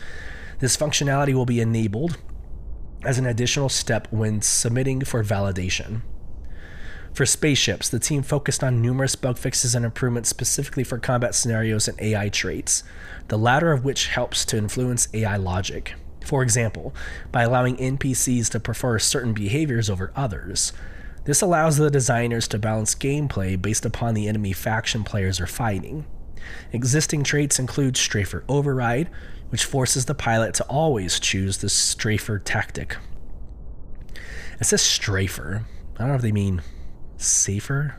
This 0.58 0.76
functionality 0.76 1.32
will 1.32 1.46
be 1.46 1.60
enabled 1.60 2.18
as 3.04 3.16
an 3.16 3.26
additional 3.26 3.68
step 3.68 4.08
when 4.10 4.42
submitting 4.42 5.04
for 5.04 5.22
validation. 5.22 6.00
For 7.12 7.26
spaceships, 7.26 7.88
the 7.88 7.98
team 7.98 8.22
focused 8.22 8.62
on 8.62 8.80
numerous 8.80 9.16
bug 9.16 9.38
fixes 9.38 9.74
and 9.74 9.84
improvements 9.84 10.28
specifically 10.28 10.84
for 10.84 10.98
combat 10.98 11.34
scenarios 11.34 11.88
and 11.88 12.00
AI 12.00 12.28
traits, 12.28 12.84
the 13.28 13.38
latter 13.38 13.72
of 13.72 13.84
which 13.84 14.08
helps 14.08 14.44
to 14.46 14.56
influence 14.56 15.08
AI 15.12 15.36
logic. 15.36 15.94
For 16.24 16.42
example, 16.42 16.94
by 17.32 17.42
allowing 17.42 17.76
NPCs 17.76 18.50
to 18.50 18.60
prefer 18.60 18.98
certain 18.98 19.32
behaviors 19.32 19.88
over 19.88 20.12
others. 20.14 20.72
This 21.24 21.42
allows 21.42 21.76
the 21.76 21.90
designers 21.90 22.46
to 22.48 22.58
balance 22.58 22.94
gameplay 22.94 23.60
based 23.60 23.84
upon 23.84 24.14
the 24.14 24.28
enemy 24.28 24.52
faction 24.52 25.04
players 25.04 25.40
are 25.40 25.46
fighting. 25.46 26.06
Existing 26.72 27.24
traits 27.24 27.58
include 27.58 27.94
Strafer 27.94 28.44
Override, 28.48 29.10
which 29.50 29.64
forces 29.64 30.04
the 30.04 30.14
pilot 30.14 30.54
to 30.54 30.64
always 30.64 31.18
choose 31.18 31.58
the 31.58 31.68
Strafer 31.68 32.38
tactic. 32.42 32.96
It 34.60 34.64
says 34.64 34.82
Strafer. 34.82 35.64
I 35.96 35.98
don't 35.98 36.08
know 36.08 36.14
if 36.14 36.22
they 36.22 36.32
mean 36.32 36.62
safer. 37.18 37.96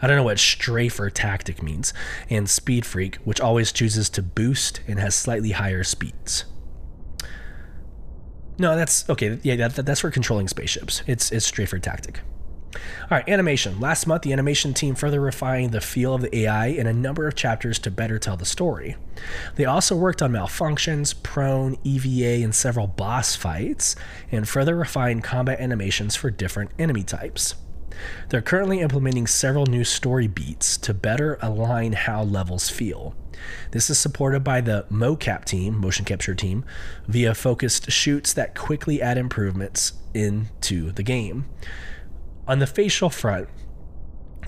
I 0.00 0.06
don't 0.08 0.16
know 0.16 0.24
what 0.24 0.38
strafer 0.38 1.12
tactic 1.12 1.62
means, 1.62 1.94
and 2.28 2.50
speed 2.50 2.84
freak, 2.84 3.16
which 3.16 3.40
always 3.40 3.70
chooses 3.72 4.10
to 4.10 4.22
boost 4.22 4.80
and 4.88 4.98
has 4.98 5.14
slightly 5.14 5.52
higher 5.52 5.84
speeds. 5.84 6.44
No, 8.58 8.76
that's 8.76 9.08
okay. 9.08 9.38
Yeah, 9.42 9.68
that, 9.68 9.86
that's 9.86 10.00
for 10.00 10.10
controlling 10.10 10.48
spaceships. 10.48 11.02
It's 11.06 11.30
it's 11.30 11.50
strafer 11.50 11.80
tactic. 11.80 12.20
All 12.74 13.18
right, 13.18 13.28
animation. 13.28 13.80
Last 13.80 14.06
month, 14.06 14.22
the 14.22 14.32
animation 14.32 14.72
team 14.72 14.94
further 14.94 15.20
refined 15.20 15.72
the 15.72 15.80
feel 15.80 16.14
of 16.14 16.22
the 16.22 16.36
AI 16.38 16.66
in 16.66 16.86
a 16.86 16.92
number 16.92 17.28
of 17.28 17.34
chapters 17.34 17.78
to 17.80 17.90
better 17.90 18.18
tell 18.18 18.36
the 18.36 18.44
story. 18.44 18.96
They 19.56 19.66
also 19.66 19.94
worked 19.94 20.22
on 20.22 20.32
malfunctions, 20.32 21.20
prone, 21.22 21.76
EVA, 21.84 22.42
and 22.42 22.54
several 22.54 22.86
boss 22.86 23.36
fights, 23.36 23.94
and 24.30 24.48
further 24.48 24.74
refined 24.74 25.22
combat 25.22 25.60
animations 25.60 26.16
for 26.16 26.30
different 26.30 26.70
enemy 26.78 27.02
types. 27.02 27.54
They're 28.28 28.42
currently 28.42 28.80
implementing 28.80 29.26
several 29.26 29.66
new 29.66 29.84
story 29.84 30.26
beats 30.26 30.76
to 30.78 30.94
better 30.94 31.38
align 31.42 31.92
how 31.92 32.22
levels 32.22 32.68
feel. 32.68 33.14
This 33.72 33.90
is 33.90 33.98
supported 33.98 34.44
by 34.44 34.60
the 34.60 34.86
mocap 34.90 35.44
team, 35.44 35.78
motion 35.78 36.04
capture 36.04 36.34
team, 36.34 36.64
via 37.06 37.34
focused 37.34 37.90
shoots 37.90 38.32
that 38.32 38.54
quickly 38.54 39.02
add 39.02 39.18
improvements 39.18 39.94
into 40.14 40.92
the 40.92 41.02
game. 41.02 41.46
On 42.46 42.58
the 42.58 42.66
facial 42.66 43.10
front, 43.10 43.48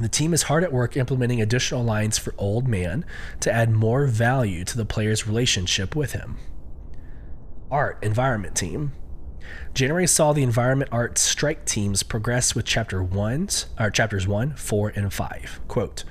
the 0.00 0.08
team 0.08 0.34
is 0.34 0.44
hard 0.44 0.64
at 0.64 0.72
work 0.72 0.96
implementing 0.96 1.40
additional 1.40 1.84
lines 1.84 2.18
for 2.18 2.34
Old 2.36 2.66
Man 2.66 3.04
to 3.40 3.52
add 3.52 3.70
more 3.70 4.06
value 4.06 4.64
to 4.64 4.76
the 4.76 4.84
player's 4.84 5.26
relationship 5.26 5.94
with 5.94 6.12
him. 6.12 6.36
Art 7.70 7.98
Environment 8.02 8.54
Team. 8.54 8.92
January 9.74 10.06
saw 10.06 10.32
the 10.32 10.44
environment 10.44 10.88
art 10.92 11.18
strike 11.18 11.64
teams 11.64 12.04
progress 12.04 12.54
with 12.54 12.64
chapter 12.64 13.02
1 13.02 13.48
or 13.80 13.90
chapters 13.90 14.24
1, 14.24 14.54
4 14.54 14.92
and 14.94 15.12
5. 15.12 15.60
Quote, 15.66 16.04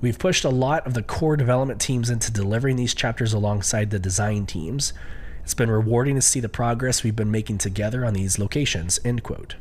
We've 0.00 0.18
pushed 0.18 0.44
a 0.44 0.50
lot 0.50 0.84
of 0.88 0.94
the 0.94 1.04
core 1.04 1.36
development 1.36 1.80
teams 1.80 2.10
into 2.10 2.32
delivering 2.32 2.74
these 2.74 2.94
chapters 2.94 3.32
alongside 3.32 3.90
the 3.90 4.00
design 4.00 4.44
teams. 4.44 4.92
It's 5.44 5.54
been 5.54 5.70
rewarding 5.70 6.16
to 6.16 6.20
see 6.20 6.40
the 6.40 6.48
progress 6.48 7.04
we've 7.04 7.14
been 7.14 7.30
making 7.30 7.58
together 7.58 8.04
on 8.04 8.12
these 8.12 8.40
locations. 8.40 8.98
End 9.04 9.22
quote. 9.22 9.54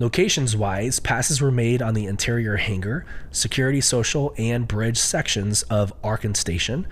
Locations 0.00 0.56
wise, 0.56 0.98
passes 0.98 1.40
were 1.40 1.52
made 1.52 1.80
on 1.80 1.94
the 1.94 2.06
interior 2.06 2.56
hangar, 2.56 3.06
security 3.30 3.80
social, 3.80 4.34
and 4.36 4.66
bridge 4.66 4.98
sections 4.98 5.62
of 5.64 5.92
Archon 6.02 6.34
Station, 6.34 6.88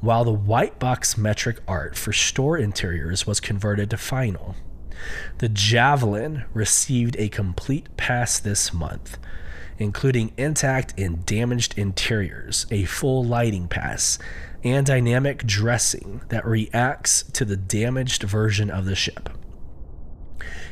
while 0.00 0.24
the 0.24 0.32
white 0.32 0.78
box 0.78 1.18
metric 1.18 1.58
art 1.66 1.96
for 1.96 2.12
store 2.12 2.56
interiors 2.56 3.26
was 3.26 3.40
converted 3.40 3.90
to 3.90 3.96
final. 3.96 4.54
The 5.38 5.48
Javelin 5.48 6.44
received 6.54 7.16
a 7.18 7.28
complete 7.28 7.96
pass 7.96 8.38
this 8.38 8.72
month, 8.72 9.18
including 9.78 10.32
intact 10.36 10.94
and 10.98 11.24
damaged 11.26 11.78
interiors, 11.78 12.66
a 12.70 12.84
full 12.84 13.24
lighting 13.24 13.68
pass, 13.68 14.18
and 14.64 14.86
dynamic 14.86 15.44
dressing 15.46 16.22
that 16.28 16.46
reacts 16.46 17.22
to 17.34 17.44
the 17.44 17.56
damaged 17.56 18.22
version 18.22 18.70
of 18.70 18.84
the 18.84 18.94
ship. 18.96 19.28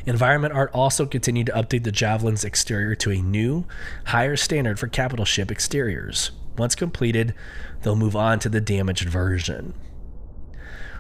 Environment 0.07 0.53
Art 0.53 0.71
also 0.75 1.07
continued 1.07 1.47
to 1.47 1.53
update 1.53 1.85
the 1.85 1.93
Javelin's 1.93 2.45
exterior 2.45 2.95
to 2.97 3.11
a 3.11 3.23
new, 3.23 3.65
higher 4.07 4.37
standard 4.37 4.79
for 4.79 4.87
capital 4.87 5.25
ship 5.25 5.51
exteriors. 5.51 6.31
Once 6.59 6.75
completed, 6.75 7.35
they'll 7.83 7.97
move 7.97 8.15
on 8.15 8.39
to 8.41 8.49
the 8.49 8.61
damaged 8.61 9.09
version. 9.09 9.75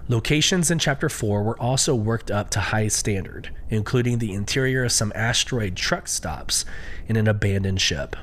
Locations 0.06 0.70
in 0.70 0.78
Chapter 0.78 1.08
4 1.08 1.42
were 1.42 1.58
also 1.58 1.94
worked 1.94 2.30
up 2.30 2.50
to 2.50 2.60
high 2.60 2.88
standard, 2.88 3.54
including 3.70 4.18
the 4.18 4.34
interior 4.34 4.84
of 4.84 4.92
some 4.92 5.12
asteroid 5.14 5.76
truck 5.76 6.08
stops 6.08 6.66
in 7.06 7.16
an 7.16 7.26
abandoned 7.26 7.80
ship. 7.80 8.14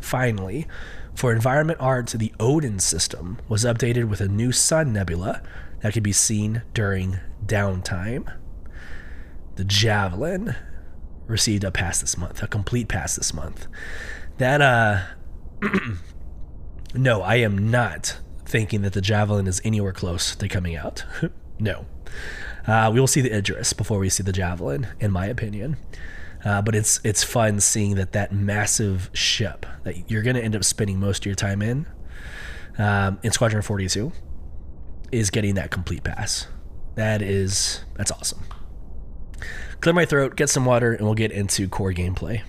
Finally, 0.00 0.66
for 1.14 1.32
environment 1.32 1.80
art, 1.80 2.08
the 2.08 2.34
Odin 2.40 2.80
system 2.80 3.38
was 3.48 3.64
updated 3.64 4.08
with 4.08 4.20
a 4.20 4.26
new 4.26 4.50
sun 4.50 4.92
nebula 4.92 5.42
that 5.80 5.92
could 5.92 6.02
be 6.02 6.12
seen 6.12 6.62
during 6.74 7.20
downtime. 7.44 8.36
The 9.54 9.64
Javelin 9.64 10.56
received 11.28 11.62
a 11.62 11.70
pass 11.70 12.00
this 12.00 12.18
month, 12.18 12.42
a 12.42 12.48
complete 12.48 12.88
pass 12.88 13.14
this 13.14 13.32
month. 13.32 13.68
That, 14.38 14.60
uh, 14.60 15.02
no, 16.94 17.22
I 17.22 17.36
am 17.36 17.70
not 17.70 18.18
thinking 18.46 18.82
that 18.82 18.92
the 18.92 19.00
Javelin 19.00 19.46
is 19.46 19.60
anywhere 19.64 19.92
close 19.92 20.34
to 20.36 20.48
coming 20.48 20.76
out. 20.76 21.04
no. 21.58 21.86
Uh, 22.66 22.90
we 22.92 22.98
will 22.98 23.06
see 23.06 23.20
the 23.20 23.36
Idris 23.36 23.72
before 23.72 23.98
we 23.98 24.08
see 24.08 24.22
the 24.22 24.32
Javelin, 24.32 24.88
in 24.98 25.12
my 25.12 25.26
opinion. 25.26 25.76
Uh, 26.44 26.62
but 26.62 26.74
it's 26.74 27.00
it's 27.02 27.24
fun 27.24 27.58
seeing 27.60 27.96
that 27.96 28.12
that 28.12 28.32
massive 28.32 29.10
ship 29.12 29.66
that 29.84 30.10
you're 30.10 30.22
going 30.22 30.36
to 30.36 30.42
end 30.42 30.54
up 30.54 30.62
spending 30.62 31.00
most 31.00 31.22
of 31.22 31.26
your 31.26 31.34
time 31.34 31.60
in, 31.60 31.86
um, 32.78 33.18
in 33.22 33.32
Squadron 33.32 33.62
42, 33.62 34.12
is 35.10 35.30
getting 35.30 35.54
that 35.54 35.70
complete 35.70 36.04
pass. 36.04 36.46
That 36.94 37.20
is 37.20 37.84
that's 37.96 38.12
awesome 38.12 38.42
clear 39.80 39.94
my 39.94 40.04
throat, 40.04 40.36
get 40.36 40.50
some 40.50 40.64
water, 40.64 40.92
and 40.92 41.04
we'll 41.04 41.14
get 41.14 41.32
into 41.32 41.68
core 41.68 41.92
gameplay. 41.92 42.42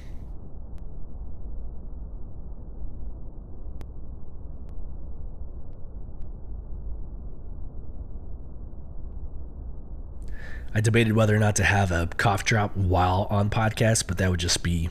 I 10.74 10.82
debated 10.82 11.14
whether 11.14 11.36
or 11.36 11.40
not 11.40 11.56
to 11.58 11.64
have 11.64 11.92
a 11.92 12.08
cough 12.18 12.44
drop 12.44 12.76
while 12.76 13.28
on 13.30 13.50
podcast, 13.50 14.08
but 14.08 14.18
that 14.18 14.30
would 14.30 14.40
just 14.40 14.64
be 14.64 14.90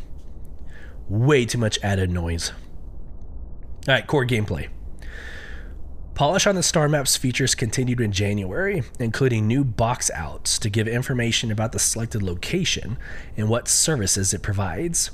way 1.09 1.45
too 1.45 1.59
much 1.59 1.79
added 1.83 2.11
noise. 2.11 2.53
All 3.89 3.95
right, 3.95 4.07
core 4.07 4.27
gameplay. 4.27 4.69
Polish 6.17 6.47
on 6.47 6.55
the 6.55 6.63
star 6.63 6.89
maps 6.89 7.15
features 7.15 7.55
continued 7.55 8.01
in 8.01 8.11
January, 8.11 8.83
including 8.99 9.47
new 9.47 9.63
box 9.63 10.11
outs 10.15 10.59
to 10.61 10.71
give 10.71 10.89
information 10.89 11.53
about 11.53 11.73
the 11.73 11.79
selected 11.79 12.23
location 12.23 12.97
and 13.37 13.51
what 13.51 13.69
services 13.69 14.33
it 14.33 14.43
provides. 14.43 15.11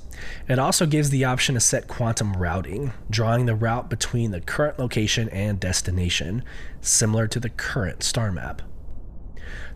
It 0.48 0.60
also 0.60 0.86
gives 0.86 1.10
the 1.10 1.24
option 1.24 1.56
to 1.56 1.60
set 1.60 1.88
quantum 1.88 2.34
routing, 2.34 2.92
drawing 3.10 3.46
the 3.46 3.56
route 3.56 3.90
between 3.90 4.30
the 4.30 4.40
current 4.40 4.78
location 4.78 5.28
and 5.30 5.58
destination, 5.58 6.44
similar 6.80 7.26
to 7.26 7.40
the 7.40 7.50
current 7.50 8.04
star 8.04 8.30
map. 8.30 8.62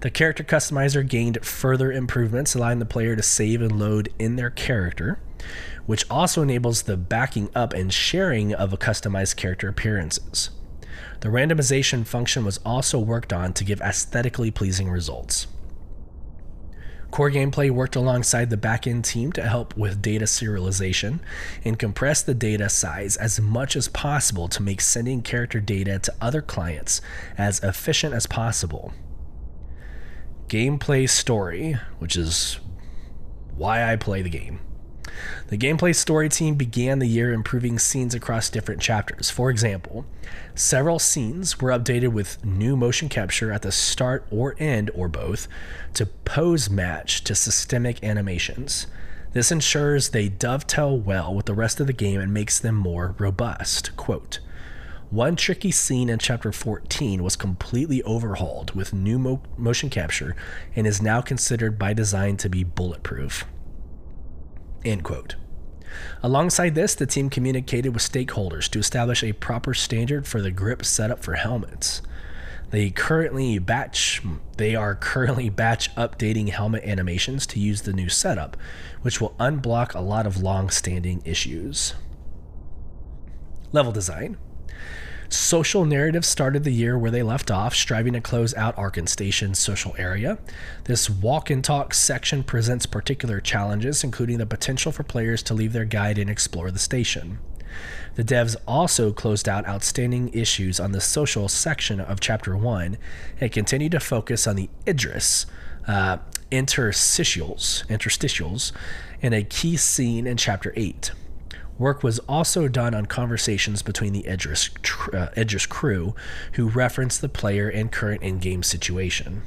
The 0.01 0.11
character 0.11 0.45
customizer 0.45 1.07
gained 1.07 1.45
further 1.45 1.91
improvements, 1.91 2.55
allowing 2.55 2.79
the 2.79 2.85
player 2.87 3.17
to 3.17 3.23
save 3.23 3.63
and 3.63 3.79
load 3.79 4.13
in 4.19 4.37
their 4.37 4.51
character, 4.51 5.19
which 5.87 6.05
also 6.11 6.43
enables 6.43 6.83
the 6.83 6.97
backing 6.97 7.49
up 7.55 7.73
and 7.73 7.93
sharing 7.93 8.53
of 8.55 8.73
a 8.73 8.77
customized 8.77 9.37
character 9.37 9.69
appearances. 9.69 10.51
The 11.21 11.29
randomization 11.29 12.07
function 12.07 12.45
was 12.45 12.59
also 12.65 12.99
worked 12.99 13.33
on 13.33 13.53
to 13.55 13.65
give 13.65 13.81
aesthetically 13.81 14.51
pleasing 14.51 14.91
results. 14.91 15.47
Core 17.11 17.31
Gameplay 17.31 17.71
worked 17.71 17.97
alongside 17.97 18.51
the 18.51 18.59
backend 18.59 19.05
team 19.05 19.33
to 19.33 19.43
help 19.43 19.75
with 19.77 20.03
data 20.03 20.27
serialization 20.27 21.21
and 21.65 21.79
compress 21.79 22.21
the 22.21 22.35
data 22.35 22.69
size 22.69 23.17
as 23.17 23.41
much 23.41 23.77
as 23.77 23.89
possible 23.89 24.49
to 24.49 24.63
make 24.63 24.83
sending 24.83 25.23
character 25.23 25.61
data 25.61 25.99
to 26.01 26.15
other 26.21 26.43
clients 26.43 27.01
as 27.39 27.63
efficient 27.63 28.13
as 28.13 28.27
possible. 28.27 28.93
Gameplay 30.49 31.09
Story, 31.09 31.77
which 31.99 32.17
is 32.17 32.61
why 33.57 33.91
I 33.91 33.97
play 33.97 34.23
the 34.23 34.31
game, 34.31 34.61
the 35.49 35.57
gameplay 35.57 35.95
story 35.95 36.29
team 36.29 36.57
began 36.57 36.99
the 36.99 37.07
year 37.07 37.33
improving 37.33 37.79
scenes 37.79 38.15
across 38.15 38.51
different 38.51 38.83
chapters. 38.83 39.31
For 39.31 39.51
example, 39.51 40.05
several 40.55 40.99
scenes 40.99 41.61
were 41.61 41.71
updated 41.71 42.09
with 42.09 42.45
new 42.45 42.77
motion 42.77 43.09
capture 43.09 43.53
at 43.53 43.63
the 43.63 43.73
start 43.73 44.27
or 44.31 44.57
end, 44.59 44.91
or 44.95 45.09
both, 45.09 45.49
to 45.95 46.07
pose 46.07 46.69
match 46.69 47.23
to 47.25 47.35
systemic 47.35 48.03
animations. 48.03 48.87
This 49.33 49.53
ensures 49.53 50.11
they 50.11 50.29
dovetail 50.29 50.99
well 50.99 51.35
with 51.35 51.47
the 51.47 51.55
rest 51.55 51.81
of 51.81 51.87
the 51.87 51.93
game 51.93 52.21
and 52.21 52.33
makes 52.33 52.59
them 52.59 52.75
more 52.75 53.15
robust. 53.19 53.97
Quote, 53.97 54.41
one 55.11 55.37
tricky 55.37 55.71
scene 55.71 56.09
in 56.09 56.19
chapter 56.19 56.51
14 56.51 57.23
was 57.23 57.37
completely 57.37 58.03
overhauled 58.03 58.75
with 58.75 58.93
new 58.93 59.19
mo- 59.19 59.43
motion 59.57 59.89
capture 59.89 60.35
and 60.75 60.87
is 60.87 61.01
now 61.01 61.21
considered 61.21 61.79
by 61.79 61.93
design 61.93 62.37
to 62.39 62.49
be 62.49 62.65
bulletproof. 62.65 63.45
End 64.85 65.05
quote. 65.05 65.37
Alongside 66.23 66.75
this, 66.75 66.95
the 66.95 67.07
team 67.07 67.31
communicated 67.31 67.91
with 67.91 68.03
stakeholders 68.03 68.69
to 68.71 68.79
establish 68.79 69.23
a 69.23 69.33
proper 69.33 69.75
standard 69.75 70.27
for 70.27 70.43
the 70.43 70.51
grip 70.51 70.85
setup 70.85 71.23
for 71.23 71.35
helmets. 71.35 72.03
They 72.71 72.91
currently 72.91 73.59
batch 73.61 74.21
they 74.57 74.75
are 74.75 74.97
currently 74.97 75.49
batch 75.49 75.95
updating 75.95 76.49
helmet 76.49 76.83
animations 76.83 77.47
to 77.49 77.61
use 77.61 77.83
the 77.83 77.93
new 77.93 78.09
setup, 78.09 78.57
which 79.03 79.21
will 79.21 79.37
unblock 79.39 79.95
a 79.95 80.01
lot 80.01 80.27
of 80.27 80.43
long-standing 80.43 81.23
issues. 81.25 81.95
Level 83.71 83.93
design. 83.93 84.37
Social 85.29 85.85
Narrative 85.85 86.25
started 86.25 86.65
the 86.65 86.73
year 86.73 86.99
where 86.99 87.11
they 87.11 87.23
left 87.23 87.51
off, 87.51 87.75
striving 87.75 88.13
to 88.13 88.21
close 88.21 88.55
out 88.55 88.77
Archon 88.79 89.07
Station's 89.07 89.59
social 89.59 89.95
area. 89.99 90.39
This 90.85 91.11
walk 91.11 91.51
and 91.51 91.65
talk 91.65 91.95
section 91.95 92.43
presents 92.45 92.87
particular 92.87 93.41
challenges, 93.41 94.05
including 94.05 94.39
the 94.39 94.47
potential 94.47 94.93
for 94.93 95.03
players 95.03 95.43
to 95.45 95.55
leave 95.55 95.73
their 95.73 95.85
guide 95.85 96.19
and 96.19 96.31
explore 96.31 96.71
the 96.71 96.79
station. 96.79 97.39
The 98.15 98.25
devs 98.25 98.57
also 98.67 99.13
closed 99.13 99.49
out 99.49 99.67
outstanding 99.69 100.31
issues 100.33 100.81
on 100.81 100.93
the 100.93 101.01
social 101.01 101.49
section 101.49 102.01
of 102.01 102.21
Chapter 102.21 102.57
1 102.57 102.97
and 103.41 103.53
continued 103.53 103.93
to 103.93 104.01
focus 104.01 104.47
on 104.47 104.57
the 104.57 104.71
Idris 104.87 105.47
uh, 105.87 106.19
interstitials, 106.51 107.87
interstitials 107.89 108.73
in 109.21 109.33
a 109.33 109.43
key 109.43 109.77
scene 109.77 110.27
in 110.27 110.37
Chapter 110.37 110.73
8. 110.77 111.13
Work 111.79 112.03
was 112.03 112.19
also 112.21 112.69
done 112.69 112.95
on 112.95 113.07
conversations 113.07 113.83
between 113.83 114.13
the 114.13 114.27
Idris, 114.27 114.71
uh, 115.13 115.29
Idris 115.37 115.67
crew, 115.67 116.15
who 116.53 116.69
referenced 116.69 117.21
the 117.21 117.29
player 117.29 117.69
and 117.69 117.93
current 117.93 118.23
in 118.23 118.39
game 118.39 118.63
situation. 118.63 119.43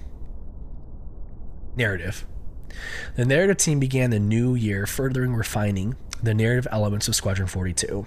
Narrative 1.76 2.26
The 3.16 3.26
narrative 3.26 3.58
team 3.58 3.80
began 3.80 4.12
the 4.12 4.20
new 4.20 4.54
year 4.54 4.86
furthering 4.86 5.34
refining 5.34 5.96
the 6.22 6.34
narrative 6.34 6.68
elements 6.72 7.08
of 7.08 7.16
Squadron 7.16 7.48
42. 7.48 8.06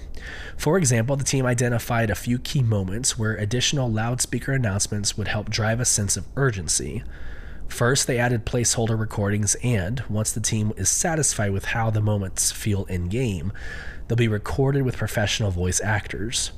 For 0.57 0.77
example, 0.77 1.17
the 1.17 1.25
team 1.25 1.47
identified 1.47 2.11
a 2.11 2.15
few 2.15 2.39
key 2.39 2.63
moments 2.63 3.19
where 3.19 3.35
additional 3.35 3.91
loudspeaker 3.91 4.53
announcements 4.53 5.17
would 5.17 5.29
help 5.29 5.49
drive 5.49 5.81
a 5.81 5.85
sense 5.85 6.17
of 6.17 6.27
urgency. 6.37 7.03
First, 7.69 8.07
they 8.07 8.19
added 8.19 8.45
placeholder 8.45 8.99
recordings, 9.01 9.55
and 9.63 10.05
once 10.11 10.31
the 10.31 10.41
team 10.41 10.75
is 10.77 10.91
satisfied 10.91 11.53
with 11.53 11.67
how 11.67 11.89
the 11.89 12.03
moments 12.03 12.53
feel 12.53 12.85
in 12.85 13.09
game, 13.09 13.51
they'll 14.13 14.17
be 14.19 14.29
recorded 14.29 14.83
with 14.83 14.95
professional 14.95 15.51
voice 15.51 15.81
actors. 15.81 16.53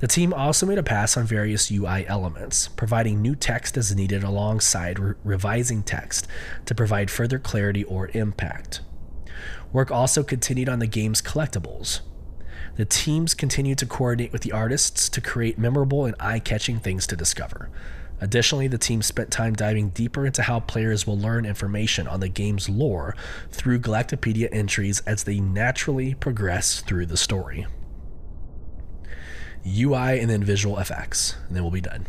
The 0.00 0.06
team 0.06 0.34
also 0.34 0.66
made 0.66 0.76
a 0.76 0.82
pass 0.82 1.16
on 1.16 1.24
various 1.24 1.70
UI 1.70 2.06
elements, 2.06 2.68
providing 2.68 3.22
new 3.22 3.34
text 3.34 3.78
as 3.78 3.96
needed 3.96 4.22
alongside 4.22 4.98
re- 4.98 5.14
revising 5.24 5.82
text 5.82 6.28
to 6.66 6.74
provide 6.74 7.10
further 7.10 7.38
clarity 7.38 7.82
or 7.84 8.10
impact. 8.12 8.82
Work 9.72 9.90
also 9.90 10.22
continued 10.22 10.68
on 10.68 10.80
the 10.80 10.86
game's 10.86 11.22
collectibles. 11.22 12.00
The 12.76 12.84
teams 12.84 13.32
continued 13.32 13.78
to 13.78 13.86
coordinate 13.86 14.34
with 14.34 14.42
the 14.42 14.52
artists 14.52 15.08
to 15.08 15.22
create 15.22 15.58
memorable 15.58 16.04
and 16.04 16.14
eye 16.20 16.40
catching 16.40 16.78
things 16.78 17.06
to 17.06 17.16
discover. 17.16 17.70
Additionally, 18.20 18.66
the 18.66 18.78
team 18.78 19.02
spent 19.02 19.30
time 19.30 19.54
diving 19.54 19.90
deeper 19.90 20.24
into 20.24 20.42
how 20.42 20.60
players 20.60 21.06
will 21.06 21.18
learn 21.18 21.44
information 21.44 22.06
on 22.06 22.20
the 22.20 22.28
game's 22.28 22.68
lore 22.68 23.14
through 23.50 23.78
Galactapedia 23.78 24.48
entries 24.52 25.00
as 25.00 25.24
they 25.24 25.38
naturally 25.38 26.14
progress 26.14 26.80
through 26.80 27.06
the 27.06 27.16
story. 27.16 27.66
UI 29.66 30.20
and 30.20 30.30
then 30.30 30.42
visual 30.42 30.78
effects, 30.78 31.36
and 31.46 31.56
then 31.56 31.62
we'll 31.62 31.72
be 31.72 31.80
done. 31.80 32.06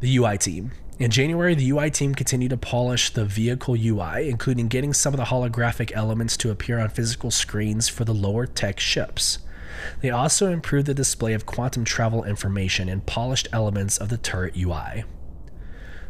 The 0.00 0.16
UI 0.16 0.38
team. 0.38 0.72
In 0.98 1.10
January, 1.10 1.54
the 1.54 1.70
UI 1.70 1.90
team 1.90 2.14
continued 2.14 2.50
to 2.50 2.56
polish 2.56 3.10
the 3.10 3.24
vehicle 3.24 3.76
UI, 3.76 4.28
including 4.30 4.68
getting 4.68 4.94
some 4.94 5.12
of 5.12 5.18
the 5.18 5.26
holographic 5.26 5.92
elements 5.94 6.36
to 6.38 6.50
appear 6.50 6.78
on 6.78 6.88
physical 6.88 7.30
screens 7.30 7.88
for 7.88 8.04
the 8.04 8.14
lower 8.14 8.46
tech 8.46 8.80
ships. 8.80 9.38
They 10.00 10.10
also 10.10 10.50
improved 10.50 10.86
the 10.86 10.94
display 10.94 11.32
of 11.32 11.46
quantum 11.46 11.84
travel 11.84 12.24
information 12.24 12.88
and 12.88 13.06
polished 13.06 13.48
elements 13.52 13.98
of 13.98 14.08
the 14.08 14.18
turret 14.18 14.56
UI. 14.56 15.04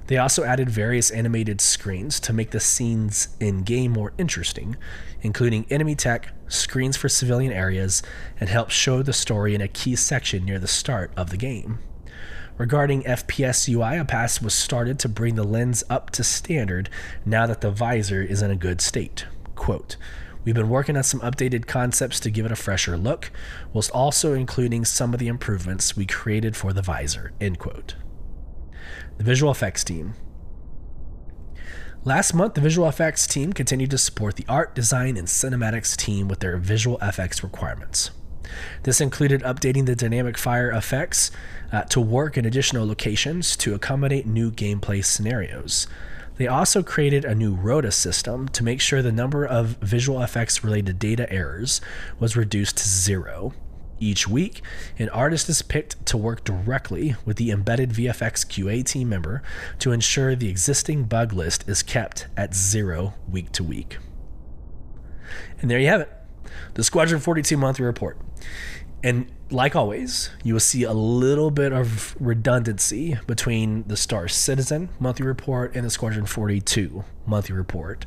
They 0.07 0.19
also 0.19 0.45
added 0.45 0.71
various 0.71 1.11
animated 1.11 1.61
screens 1.61 2.21
to 2.21 2.33
make 2.33 2.53
the 2.53 2.61
scenes 2.61 3.29
in 3.41 3.63
game 3.63 3.93
more 3.93 4.13
interesting, 4.19 4.77
including 5.23 5.67
enemy 5.69 5.97
tech, 5.97 6.33
screens 6.47 6.97
for 6.97 7.09
civilian 7.09 7.53
areas, 7.53 8.03
and 8.39 8.49
help 8.49 8.71
show 8.71 9.03
the 9.03 9.13
story 9.13 9.55
in 9.55 9.61
a 9.61 9.69
key 9.69 9.97
section 9.97 10.45
near 10.45 10.61
the 10.61 10.69
start 10.69 11.11
of 11.17 11.31
the 11.31 11.37
game. 11.37 11.81
Regarding 12.57 13.03
FPS 13.03 13.69
UI, 13.69 13.99
a 13.99 14.05
pass 14.05 14.41
was 14.41 14.55
started 14.55 14.99
to 15.01 15.09
bring 15.09 15.35
the 15.35 15.45
lens 15.45 15.85
up 15.91 16.11
to 16.11 16.25
standard 16.25 16.89
now 17.25 17.47
that 17.47 17.61
the 17.61 17.71
visor 17.71 18.23
is 18.23 18.41
in 18.41 18.51
a 18.51 18.57
good 18.57 18.81
state. 18.81 19.27
Quote, 19.57 19.97
We've 20.47 20.55
been 20.55 20.69
working 20.69 20.97
on 20.97 21.03
some 21.03 21.19
updated 21.23 21.67
concepts 21.67 22.21
to 22.21 22.31
give 22.31 22.47
it 22.47 22.53
a 22.53 22.57
fresher 22.57 22.97
look, 22.97 23.33
whilst 23.73 23.91
also 23.91 24.33
including 24.33 24.85
some 24.85 25.13
of 25.13 25.19
the 25.19 25.27
improvements 25.27 25.97
we 25.97 26.07
created 26.07 26.57
for 26.57 26.73
the 26.73 26.83
visor. 26.83 27.33
End 27.41 27.59
quote. 27.59 27.97
The 29.19 29.25
visual 29.25 29.51
effects 29.51 29.83
team. 29.83 30.15
Last 32.05 32.33
month, 32.33 32.55
the 32.55 32.61
visual 32.61 32.89
effects 32.89 33.27
team 33.27 33.53
continued 33.53 33.91
to 33.91 33.99
support 33.99 34.37
the 34.37 34.47
art, 34.49 34.73
design, 34.73 35.17
and 35.17 35.27
cinematics 35.27 35.97
team 35.97 36.29
with 36.29 36.39
their 36.39 36.57
visual 36.59 36.97
effects 37.03 37.43
requirements. 37.43 38.13
This 38.85 39.01
included 39.01 39.43
updating 39.43 39.87
the 39.87 39.97
dynamic 39.97 40.39
fire 40.39 40.71
effects 40.71 41.33
uh, 41.73 41.83
to 41.85 42.01
work 42.01 42.39
in 42.39 42.45
additional 42.45 42.87
locations 42.87 43.57
to 43.57 43.75
accommodate 43.75 44.27
new 44.29 44.53
gameplay 44.53 45.05
scenarios. 45.05 45.89
They 46.37 46.47
also 46.47 46.83
created 46.83 47.25
a 47.25 47.35
new 47.35 47.57
ROTA 47.57 47.93
system 47.93 48.49
to 48.49 48.65
make 48.65 48.81
sure 48.81 49.03
the 49.03 49.13
number 49.13 49.45
of 49.45 49.77
visual 49.81 50.23
effects 50.23 50.63
related 50.63 50.99
data 50.99 51.31
errors 51.33 51.81
was 52.19 52.37
reduced 52.37 52.77
to 52.79 52.89
zero. 52.89 53.55
Each 53.99 54.29
week, 54.29 54.61
an 54.99 55.09
artist 55.09 55.49
is 55.49 55.63
picked 55.63 56.05
to 56.07 56.19
work 56.19 56.45
directly 56.45 57.17
with 57.25 57.39
the 57.39 57.51
embedded 57.51 57.91
VFX 57.91 58.45
QA 58.47 58.85
team 58.85 59.09
member 59.09 59.43
to 59.79 59.93
ensure 59.93 60.37
the 60.37 60.51
existing 60.51 61.05
bug 61.05 61.33
list 61.33 61.67
is 61.67 61.83
kept 61.83 62.27
at 62.37 62.55
zero 62.55 63.15
week 63.31 63.53
to 63.53 63.65
week. 63.65 63.97
And 65.61 65.71
there 65.71 65.79
you 65.79 65.89
have 65.89 66.03
it 66.03 66.13
the 66.75 66.85
Squadron 66.85 67.21
42 67.21 67.57
monthly 67.57 67.85
report. 67.85 68.19
And 69.03 69.31
like 69.51 69.77
always, 69.77 70.31
you 70.43 70.55
will 70.55 70.61
see 70.61 70.83
a 70.83 70.93
little 70.93 71.51
bit 71.51 71.73
of 71.73 72.17
redundancy 72.21 73.19
between 73.27 73.85
the 73.87 73.97
Star 73.97 74.29
Citizen 74.29 74.89
monthly 74.99 75.27
report 75.27 75.75
and 75.77 75.85
the 75.85 75.91
Squadron 75.91 76.27
42 76.27 77.05
monthly 77.27 77.55
report. 77.55 78.07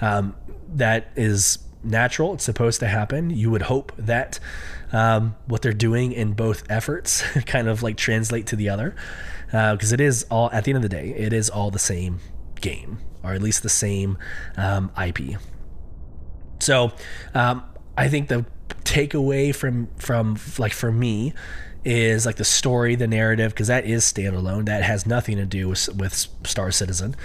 Um, 0.00 0.34
that 0.74 1.10
is 1.16 1.58
natural. 1.82 2.34
It's 2.34 2.44
supposed 2.44 2.80
to 2.80 2.88
happen. 2.88 3.30
You 3.30 3.50
would 3.50 3.62
hope 3.62 3.92
that 3.98 4.40
um, 4.92 5.36
what 5.46 5.62
they're 5.62 5.72
doing 5.72 6.12
in 6.12 6.32
both 6.32 6.64
efforts 6.70 7.22
kind 7.46 7.68
of 7.68 7.82
like 7.82 7.96
translate 7.96 8.46
to 8.48 8.56
the 8.56 8.68
other, 8.70 8.96
because 9.46 9.92
uh, 9.92 9.94
it 9.94 10.00
is 10.00 10.24
all 10.30 10.50
at 10.52 10.64
the 10.64 10.70
end 10.72 10.76
of 10.76 10.82
the 10.82 10.88
day, 10.88 11.14
it 11.16 11.32
is 11.32 11.50
all 11.50 11.70
the 11.70 11.78
same 11.78 12.20
game, 12.60 12.98
or 13.22 13.34
at 13.34 13.42
least 13.42 13.62
the 13.62 13.68
same 13.68 14.16
um, 14.56 14.90
IP. 15.02 15.38
So 16.60 16.92
um, 17.34 17.62
I 17.96 18.08
think 18.08 18.28
the 18.28 18.46
takeaway 18.84 19.54
from 19.54 19.88
from 19.98 20.38
like 20.58 20.72
for 20.72 20.92
me 20.92 21.34
is 21.84 22.26
like 22.26 22.36
the 22.36 22.44
story, 22.44 22.96
the 22.96 23.06
narrative, 23.06 23.52
because 23.52 23.68
that 23.68 23.84
is 23.84 24.04
standalone. 24.04 24.66
That 24.66 24.82
has 24.82 25.06
nothing 25.06 25.36
to 25.36 25.46
do 25.46 25.68
with, 25.68 25.88
with 25.94 26.26
Star 26.44 26.70
Citizen. 26.70 27.16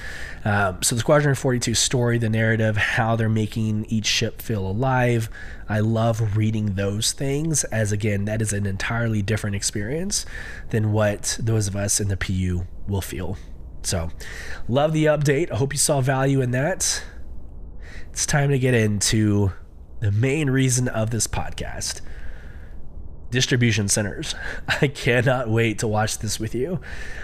Um, 0.46 0.82
so 0.82 0.96
the 0.96 1.02
Squadron 1.02 1.36
42 1.36 1.74
story, 1.74 2.18
the 2.18 2.30
narrative, 2.30 2.78
how 2.78 3.16
they're 3.16 3.30
making 3.30 3.86
each 3.90 4.06
ship 4.06 4.42
feel 4.42 4.66
alive. 4.66 5.30
I 5.68 5.80
love 5.80 6.38
reading 6.38 6.76
those 6.76 7.14
things, 7.14 7.64
as 7.66 7.92
again, 7.92 8.26
that 8.26 8.42
is 8.42 8.54
an 8.54 8.66
entirely 8.66 9.22
different 9.22 9.56
experience 9.56 10.26
than 10.70 10.92
what 10.92 11.38
those 11.42 11.68
of 11.68 11.76
us 11.76 12.00
in 12.00 12.08
the 12.08 12.18
PU 12.18 12.66
will 12.88 13.02
feel. 13.02 13.38
So, 13.82 14.12
love 14.70 14.94
the 14.94 15.06
update. 15.06 15.52
I 15.52 15.56
hope 15.56 15.74
you 15.74 15.80
saw 15.80 16.00
value 16.00 16.42
in 16.42 16.52
that. 16.52 17.04
It's 18.12 18.26
time 18.26 18.50
to 18.52 18.60
get 18.60 18.74
into 18.74 19.52
the 20.04 20.12
main 20.12 20.50
reason 20.50 20.90
of 20.90 21.12
this 21.12 21.28
podcast 21.28 22.02
distribution 23.32 23.88
centers. 23.88 24.36
I 24.68 24.90
cannot 24.90 25.50
wait 25.50 25.80
to 25.80 25.88
watch 25.88 26.18
this 26.20 26.40
with 26.40 26.54
you. 26.54 26.82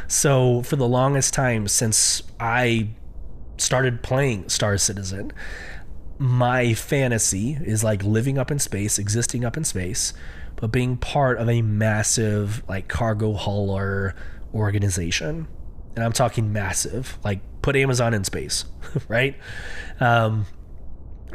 So, 0.07 0.63
for 0.63 0.77
the 0.77 0.87
longest 0.87 1.33
time 1.33 1.67
since 1.67 2.23
I 2.39 2.89
started 3.57 4.01
playing 4.01 4.47
Star 4.47 4.77
Citizen, 4.77 5.33
my 6.17 6.73
fantasy 6.73 7.57
is 7.61 7.83
like 7.83 8.01
living 8.03 8.37
up 8.37 8.49
in 8.49 8.59
space, 8.59 8.97
existing 8.97 9.43
up 9.43 9.57
in 9.57 9.65
space, 9.65 10.13
but 10.55 10.71
being 10.71 10.95
part 10.95 11.37
of 11.37 11.49
a 11.49 11.61
massive 11.61 12.63
like 12.69 12.87
cargo 12.87 13.33
hauler 13.33 14.15
organization. 14.53 15.49
And 15.95 16.05
I'm 16.05 16.13
talking 16.13 16.53
massive, 16.53 17.19
like 17.25 17.41
put 17.61 17.75
Amazon 17.75 18.13
in 18.13 18.23
space, 18.23 18.63
right? 19.09 19.37
Um, 19.99 20.45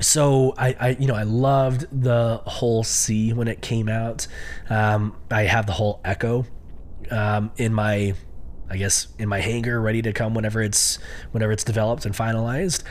so 0.01 0.55
I, 0.59 0.76
I, 0.80 0.88
you 0.99 1.07
know, 1.07 1.14
I 1.14 1.22
loved 1.22 1.86
the 2.03 2.40
Hull 2.47 2.82
C 2.84 3.32
when 3.32 3.49
it 3.49 3.62
came 3.62 3.88
out. 3.88 4.26
Um, 4.68 5.16
I 5.30 5.42
have 5.42 5.66
the 5.66 5.72
whole 5.72 6.01
Echo 6.05 6.47
um, 7.11 7.53
in 7.57 7.72
my, 7.72 8.14
I 8.68 8.76
guess, 8.76 9.09
in 9.18 9.28
my 9.28 9.40
hangar, 9.40 9.80
ready 9.80 10.03
to 10.03 10.12
come 10.12 10.34
whenever 10.34 10.62
it's 10.62 10.99
whenever 11.32 11.53
it's 11.53 11.64
developed 11.64 12.07
and 12.07 12.14
finalized. 12.14 12.82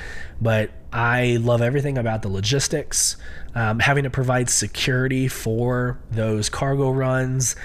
But 0.41 0.71
I 0.91 1.37
love 1.41 1.61
everything 1.61 1.97
about 1.97 2.21
the 2.21 2.29
logistics, 2.29 3.17
um, 3.55 3.79
having 3.79 4.03
to 4.03 4.09
provide 4.09 4.49
security 4.49 5.27
for 5.27 5.99
those 6.11 6.49
cargo 6.49 6.89
runs. 6.91 7.55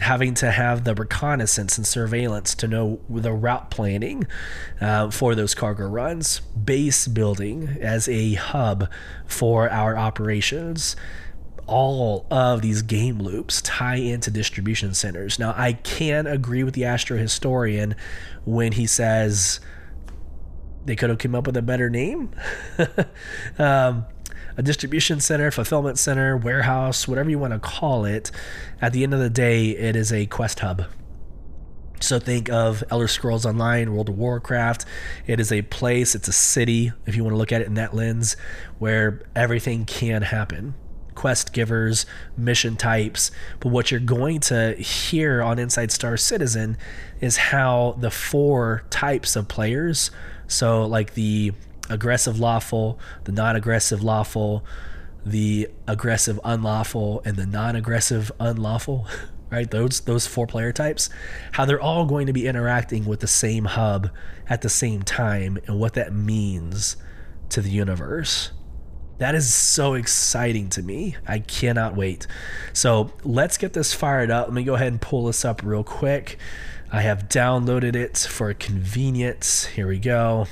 Having 0.00 0.34
to 0.34 0.50
have 0.50 0.84
the 0.84 0.94
reconnaissance 0.94 1.76
and 1.76 1.86
surveillance 1.86 2.54
to 2.56 2.68
know 2.68 3.00
the 3.08 3.32
route 3.32 3.70
planning 3.70 4.26
uh, 4.80 5.10
for 5.10 5.34
those 5.34 5.54
cargo 5.54 5.86
runs, 5.86 6.40
base 6.40 7.08
building 7.08 7.76
as 7.80 8.08
a 8.08 8.34
hub 8.34 8.88
for 9.26 9.68
our 9.70 9.96
operations. 9.96 10.94
All 11.66 12.26
of 12.30 12.62
these 12.62 12.82
game 12.82 13.18
loops 13.18 13.60
tie 13.60 13.96
into 13.96 14.30
distribution 14.30 14.94
centers. 14.94 15.38
Now, 15.38 15.52
I 15.56 15.74
can 15.74 16.26
agree 16.26 16.62
with 16.62 16.74
the 16.74 16.84
Astro 16.84 17.18
historian 17.18 17.94
when 18.44 18.72
he 18.72 18.86
says 18.86 19.60
they 20.86 20.96
could 20.96 21.10
have 21.10 21.18
come 21.18 21.34
up 21.34 21.46
with 21.46 21.56
a 21.56 21.62
better 21.62 21.90
name. 21.90 22.30
um, 23.58 24.06
a 24.58 24.62
distribution 24.62 25.20
center, 25.20 25.52
fulfillment 25.52 25.98
center, 25.98 26.36
warehouse, 26.36 27.06
whatever 27.06 27.30
you 27.30 27.38
want 27.38 27.52
to 27.52 27.60
call 27.60 28.04
it. 28.04 28.32
At 28.82 28.92
the 28.92 29.04
end 29.04 29.14
of 29.14 29.20
the 29.20 29.30
day, 29.30 29.68
it 29.68 29.94
is 29.94 30.12
a 30.12 30.26
quest 30.26 30.58
hub. 30.58 30.84
So 32.00 32.18
think 32.18 32.50
of 32.50 32.82
Elder 32.90 33.06
Scrolls 33.06 33.46
Online, 33.46 33.92
World 33.92 34.08
of 34.08 34.18
Warcraft. 34.18 34.84
It 35.28 35.38
is 35.38 35.52
a 35.52 35.62
place, 35.62 36.16
it's 36.16 36.26
a 36.26 36.32
city, 36.32 36.92
if 37.06 37.14
you 37.14 37.22
want 37.22 37.34
to 37.34 37.38
look 37.38 37.52
at 37.52 37.60
it 37.60 37.68
in 37.68 37.74
that 37.74 37.94
lens, 37.94 38.36
where 38.78 39.22
everything 39.36 39.84
can 39.84 40.22
happen. 40.22 40.74
Quest 41.14 41.52
givers, 41.52 42.04
mission 42.36 42.76
types. 42.76 43.30
But 43.60 43.70
what 43.70 43.92
you're 43.92 44.00
going 44.00 44.40
to 44.40 44.74
hear 44.74 45.40
on 45.40 45.60
Inside 45.60 45.92
Star 45.92 46.16
Citizen 46.16 46.76
is 47.20 47.36
how 47.36 47.96
the 47.98 48.10
four 48.10 48.84
types 48.90 49.36
of 49.36 49.46
players, 49.46 50.10
so 50.48 50.84
like 50.84 51.14
the 51.14 51.52
aggressive 51.90 52.38
lawful, 52.38 52.98
the 53.24 53.32
non 53.32 53.56
aggressive 53.56 54.02
lawful, 54.02 54.64
the 55.24 55.68
aggressive 55.86 56.40
unlawful, 56.44 57.22
and 57.24 57.36
the 57.36 57.46
non 57.46 57.76
aggressive 57.76 58.30
unlawful. 58.40 59.06
right? 59.50 59.70
Those 59.70 60.00
those 60.00 60.26
four 60.26 60.46
player 60.46 60.72
types 60.72 61.08
how 61.52 61.64
they're 61.64 61.80
all 61.80 62.04
going 62.04 62.26
to 62.26 62.32
be 62.32 62.46
interacting 62.46 63.06
with 63.06 63.20
the 63.20 63.26
same 63.26 63.64
hub 63.64 64.10
at 64.48 64.62
the 64.62 64.68
same 64.68 65.02
time 65.02 65.58
and 65.66 65.78
what 65.78 65.94
that 65.94 66.12
means 66.12 66.96
to 67.50 67.60
the 67.60 67.70
universe. 67.70 68.50
That 69.18 69.34
is 69.34 69.52
so 69.52 69.94
exciting 69.94 70.68
to 70.70 70.82
me. 70.82 71.16
I 71.26 71.40
cannot 71.40 71.96
wait. 71.96 72.26
So 72.72 73.12
let's 73.24 73.58
get 73.58 73.72
this 73.72 73.92
fired 73.92 74.30
up. 74.30 74.46
Let 74.46 74.54
me 74.54 74.62
go 74.62 74.74
ahead 74.74 74.88
and 74.88 75.00
pull 75.00 75.26
this 75.26 75.44
up 75.44 75.62
real 75.64 75.82
quick. 75.82 76.38
I 76.92 77.00
have 77.00 77.28
downloaded 77.28 77.96
it 77.96 78.16
for 78.18 78.54
convenience. 78.54 79.66
Here 79.66 79.88
we 79.88 79.98
go 79.98 80.46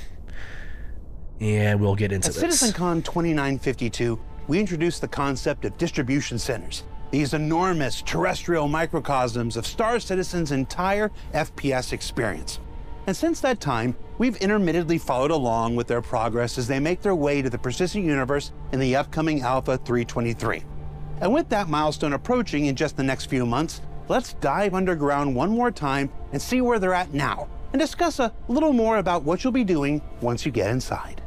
and 1.39 1.79
we'll 1.79 1.95
get 1.95 2.11
into 2.11 2.29
At 2.29 2.35
this 2.35 2.61
CitizenCon 2.61 3.03
2952, 3.03 4.19
we 4.47 4.59
introduced 4.59 5.01
the 5.01 5.07
concept 5.07 5.65
of 5.65 5.77
distribution 5.77 6.39
centers. 6.39 6.83
These 7.11 7.33
enormous 7.33 8.01
terrestrial 8.01 8.67
microcosms 8.67 9.55
of 9.55 9.65
Star 9.65 9.99
Citizen's 9.99 10.51
entire 10.51 11.11
FPS 11.33 11.93
experience. 11.93 12.59
And 13.05 13.15
since 13.15 13.39
that 13.39 13.61
time, 13.61 13.95
we've 14.17 14.35
intermittently 14.37 14.97
followed 14.97 15.31
along 15.31 15.77
with 15.77 15.87
their 15.87 16.01
progress 16.01 16.57
as 16.57 16.67
they 16.67 16.79
make 16.79 17.01
their 17.01 17.15
way 17.15 17.41
to 17.41 17.49
the 17.49 17.57
persistent 17.57 18.03
universe 18.03 18.51
in 18.73 18.79
the 18.79 18.95
upcoming 18.95 19.41
Alpha 19.41 19.77
323. 19.77 20.63
And 21.21 21.33
with 21.33 21.47
that 21.49 21.69
milestone 21.69 22.13
approaching 22.13 22.65
in 22.65 22.75
just 22.75 22.97
the 22.97 23.03
next 23.03 23.25
few 23.25 23.45
months, 23.45 23.81
let's 24.09 24.33
dive 24.33 24.73
underground 24.73 25.33
one 25.33 25.49
more 25.49 25.71
time 25.71 26.09
and 26.33 26.41
see 26.41 26.59
where 26.59 26.79
they're 26.79 26.93
at 26.93 27.13
now, 27.13 27.47
and 27.71 27.79
discuss 27.79 28.19
a 28.19 28.33
little 28.49 28.73
more 28.73 28.97
about 28.97 29.23
what 29.23 29.43
you'll 29.43 29.53
be 29.53 29.63
doing 29.63 30.01
once 30.19 30.45
you 30.45 30.51
get 30.51 30.69
inside. 30.69 31.21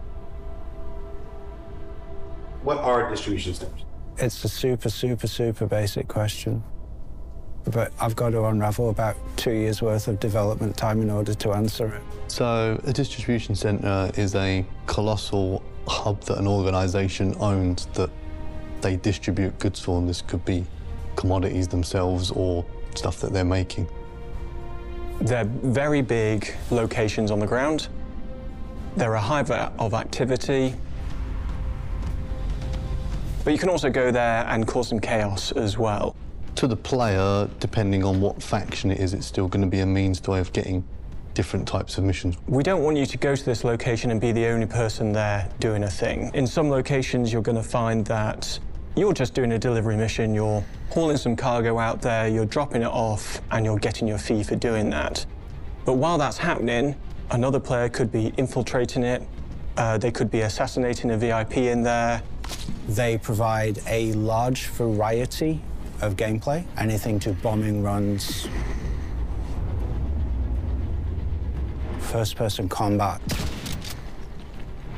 What 2.62 2.78
are 2.78 3.08
distribution 3.08 3.54
centers? 3.54 3.84
It's 4.18 4.44
a 4.44 4.48
super, 4.48 4.90
super, 4.90 5.26
super 5.26 5.66
basic 5.66 6.08
question. 6.08 6.62
But 7.64 7.92
I've 8.00 8.16
got 8.16 8.30
to 8.30 8.44
unravel 8.44 8.90
about 8.90 9.16
two 9.36 9.52
years 9.52 9.80
worth 9.82 10.08
of 10.08 10.20
development 10.20 10.76
time 10.76 11.00
in 11.02 11.10
order 11.10 11.34
to 11.34 11.52
answer 11.52 11.94
it. 11.94 12.02
So, 12.28 12.80
a 12.84 12.92
distribution 12.92 13.54
centre 13.54 14.10
is 14.16 14.34
a 14.34 14.64
colossal 14.86 15.62
hub 15.86 16.20
that 16.22 16.38
an 16.38 16.46
organisation 16.46 17.34
owns 17.38 17.86
that 17.94 18.10
they 18.80 18.96
distribute 18.96 19.58
goods 19.58 19.80
for, 19.80 19.98
and 19.98 20.08
this 20.08 20.22
could 20.22 20.44
be 20.44 20.64
commodities 21.16 21.68
themselves 21.68 22.30
or 22.30 22.64
stuff 22.94 23.20
that 23.20 23.32
they're 23.32 23.44
making. 23.44 23.88
They're 25.20 25.44
very 25.44 26.00
big 26.00 26.54
locations 26.70 27.30
on 27.30 27.40
the 27.40 27.46
ground. 27.46 27.88
They're 28.96 29.14
a 29.14 29.20
hive 29.20 29.50
of 29.50 29.94
activity. 29.94 30.74
But 33.42 33.52
you 33.54 33.58
can 33.58 33.70
also 33.70 33.88
go 33.88 34.10
there 34.10 34.44
and 34.48 34.66
cause 34.66 34.88
some 34.88 35.00
chaos 35.00 35.52
as 35.52 35.78
well. 35.78 36.14
To 36.56 36.66
the 36.66 36.76
player, 36.76 37.48
depending 37.58 38.04
on 38.04 38.20
what 38.20 38.42
faction 38.42 38.90
it 38.90 39.00
is, 39.00 39.14
it's 39.14 39.26
still 39.26 39.48
going 39.48 39.62
to 39.62 39.68
be 39.68 39.80
a 39.80 39.86
means 39.86 40.20
to 40.22 40.32
way 40.32 40.40
of 40.40 40.52
getting 40.52 40.84
different 41.32 41.66
types 41.66 41.96
of 41.96 42.04
missions. 42.04 42.36
We 42.46 42.62
don't 42.62 42.82
want 42.82 42.98
you 42.98 43.06
to 43.06 43.16
go 43.16 43.34
to 43.34 43.44
this 43.44 43.64
location 43.64 44.10
and 44.10 44.20
be 44.20 44.32
the 44.32 44.46
only 44.46 44.66
person 44.66 45.12
there 45.12 45.48
doing 45.58 45.84
a 45.84 45.90
thing. 45.90 46.30
In 46.34 46.46
some 46.46 46.68
locations, 46.68 47.32
you're 47.32 47.40
going 47.40 47.56
to 47.56 47.62
find 47.62 48.04
that 48.06 48.58
you're 48.96 49.14
just 49.14 49.32
doing 49.32 49.52
a 49.52 49.58
delivery 49.58 49.96
mission, 49.96 50.34
you're 50.34 50.62
hauling 50.90 51.16
some 51.16 51.36
cargo 51.36 51.78
out 51.78 52.02
there, 52.02 52.28
you're 52.28 52.44
dropping 52.44 52.82
it 52.82 52.88
off, 52.88 53.40
and 53.52 53.64
you're 53.64 53.78
getting 53.78 54.06
your 54.06 54.18
fee 54.18 54.42
for 54.42 54.56
doing 54.56 54.90
that. 54.90 55.24
But 55.84 55.94
while 55.94 56.18
that's 56.18 56.36
happening, 56.36 56.96
another 57.30 57.60
player 57.60 57.88
could 57.88 58.12
be 58.12 58.34
infiltrating 58.36 59.04
it, 59.04 59.26
uh, 59.76 59.96
they 59.96 60.10
could 60.10 60.30
be 60.30 60.40
assassinating 60.40 61.12
a 61.12 61.16
VIP 61.16 61.58
in 61.58 61.82
there. 61.82 62.22
They 62.88 63.18
provide 63.18 63.78
a 63.86 64.12
large 64.12 64.66
variety 64.66 65.62
of 66.00 66.16
gameplay, 66.16 66.64
anything 66.76 67.20
to 67.20 67.32
bombing 67.32 67.82
runs, 67.82 68.48
first 71.98 72.36
person 72.36 72.68
combat, 72.68 73.20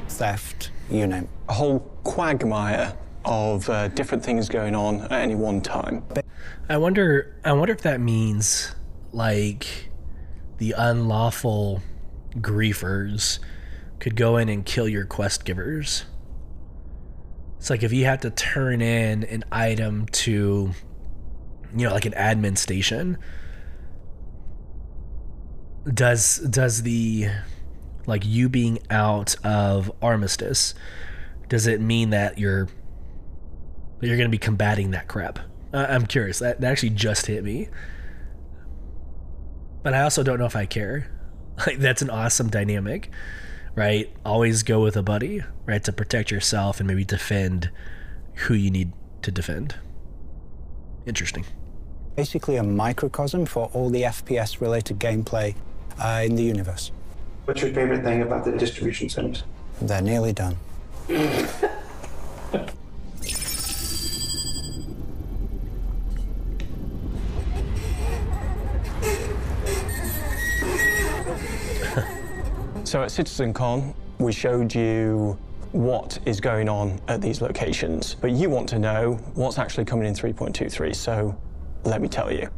theft, 0.08 0.70
you 0.90 1.06
name 1.06 1.24
it. 1.24 1.28
A 1.48 1.52
whole 1.52 1.80
quagmire 2.04 2.96
of 3.24 3.68
uh, 3.68 3.88
different 3.88 4.24
things 4.24 4.48
going 4.48 4.74
on 4.74 5.02
at 5.02 5.12
any 5.12 5.34
one 5.34 5.60
time. 5.60 6.04
I 6.68 6.76
wonder. 6.76 7.36
I 7.44 7.52
wonder 7.52 7.74
if 7.74 7.82
that 7.82 8.00
means 8.00 8.74
like 9.12 9.90
the 10.58 10.74
unlawful 10.76 11.82
griefers 12.36 13.38
could 13.98 14.16
go 14.16 14.36
in 14.36 14.48
and 14.48 14.64
kill 14.64 14.88
your 14.88 15.04
quest 15.04 15.44
givers. 15.44 16.04
It's 17.62 17.70
like 17.70 17.84
if 17.84 17.92
you 17.92 18.06
had 18.06 18.22
to 18.22 18.30
turn 18.30 18.82
in 18.82 19.22
an 19.22 19.44
item 19.52 20.06
to, 20.06 20.72
you 21.76 21.86
know, 21.86 21.92
like 21.92 22.06
an 22.06 22.12
admin 22.14 22.58
station. 22.58 23.18
Does 25.86 26.38
does 26.38 26.82
the 26.82 27.28
like 28.04 28.26
you 28.26 28.48
being 28.48 28.80
out 28.90 29.36
of 29.44 29.92
armistice 30.02 30.74
does 31.48 31.68
it 31.68 31.80
mean 31.80 32.10
that 32.10 32.36
you're 32.36 32.66
you're 34.00 34.16
going 34.16 34.28
to 34.28 34.36
be 34.36 34.38
combating 34.38 34.90
that 34.90 35.06
crap? 35.06 35.38
Uh, 35.72 35.86
i'm 35.88 36.06
curious. 36.06 36.40
That, 36.40 36.60
that 36.62 36.72
actually 36.72 36.90
just 36.90 37.26
hit 37.26 37.44
me. 37.44 37.68
But 39.84 39.94
i 39.94 40.02
also 40.02 40.24
don't 40.24 40.40
know 40.40 40.46
if 40.46 40.56
i 40.56 40.66
care. 40.66 41.12
Like 41.64 41.78
that's 41.78 42.02
an 42.02 42.10
awesome 42.10 42.48
dynamic 42.48 43.08
right 43.74 44.10
always 44.24 44.62
go 44.62 44.82
with 44.82 44.96
a 44.96 45.02
buddy 45.02 45.42
right 45.66 45.84
to 45.84 45.92
protect 45.92 46.30
yourself 46.30 46.78
and 46.80 46.86
maybe 46.86 47.04
defend 47.04 47.70
who 48.34 48.54
you 48.54 48.70
need 48.70 48.92
to 49.22 49.30
defend 49.30 49.76
interesting 51.06 51.44
Basically, 52.16 52.56
a 52.56 52.62
microcosm 52.62 53.46
for 53.46 53.70
all 53.72 53.88
the 53.88 54.02
FPS 54.02 54.60
related 54.60 54.98
gameplay 54.98 55.54
uh, 55.98 56.22
in 56.24 56.36
the 56.36 56.42
universe. 56.42 56.92
What's 57.46 57.62
your 57.62 57.72
favorite 57.72 58.02
thing 58.04 58.20
about 58.20 58.44
the 58.44 58.52
distribution 58.52 59.08
centers? 59.08 59.44
They're 59.80 60.02
nearly 60.02 60.34
done. 60.34 60.58
So 72.92 73.02
at 73.02 73.08
CitizenCon, 73.08 73.94
we 74.18 74.32
showed 74.32 74.74
you 74.74 75.38
what 75.70 76.18
is 76.26 76.42
going 76.42 76.68
on 76.68 77.00
at 77.08 77.22
these 77.22 77.40
locations, 77.40 78.16
but 78.16 78.32
you 78.32 78.50
want 78.50 78.68
to 78.68 78.78
know 78.78 79.14
what's 79.32 79.56
actually 79.56 79.86
coming 79.86 80.06
in 80.06 80.12
3.23, 80.12 80.94
so 80.94 81.34
let 81.84 82.02
me 82.02 82.08
tell 82.08 82.30
you. 82.30 82.50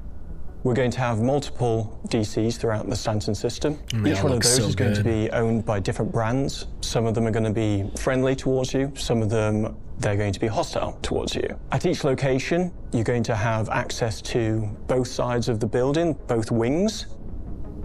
We're 0.65 0.75
going 0.75 0.91
to 0.91 0.99
have 0.99 1.23
multiple 1.23 2.01
DCs 2.09 2.57
throughout 2.57 2.91
the 2.91 2.97
Stanton 2.97 3.33
system. 3.33 3.77
Mm, 3.77 4.03
they 4.03 4.11
Each 4.11 4.25
one 4.25 4.33
of 4.33 4.41
those 4.41 4.57
so 4.57 4.65
is 4.65 4.75
going 4.75 4.95
to 4.95 5.05
be 5.05 5.31
owned 5.31 5.65
by 5.65 5.79
different 5.79 6.11
brands. 6.11 6.67
Some 6.81 7.07
of 7.07 7.15
them 7.15 7.29
are 7.29 7.31
going 7.31 7.45
to 7.45 7.53
be 7.53 7.89
friendly 7.97 8.35
towards 8.35 8.75
you, 8.75 8.93
some 8.97 9.23
of 9.23 9.31
them 9.31 9.77
they're 10.01 10.17
going 10.17 10.33
to 10.33 10.41
be 10.41 10.49
hostile 10.49 10.99
towards 11.03 11.37
you. 11.37 11.47
At 11.71 11.87
each 11.87 12.03
location, 12.03 12.73
you're 12.93 13.05
going 13.05 13.23
to 13.23 13.37
have 13.37 13.69
access 13.69 14.21
to 14.23 14.69
both 14.89 15.07
sides 15.07 15.49
of 15.49 15.61
the 15.61 15.67
building, 15.69 16.15
both 16.27 16.51
wings. 16.51 17.07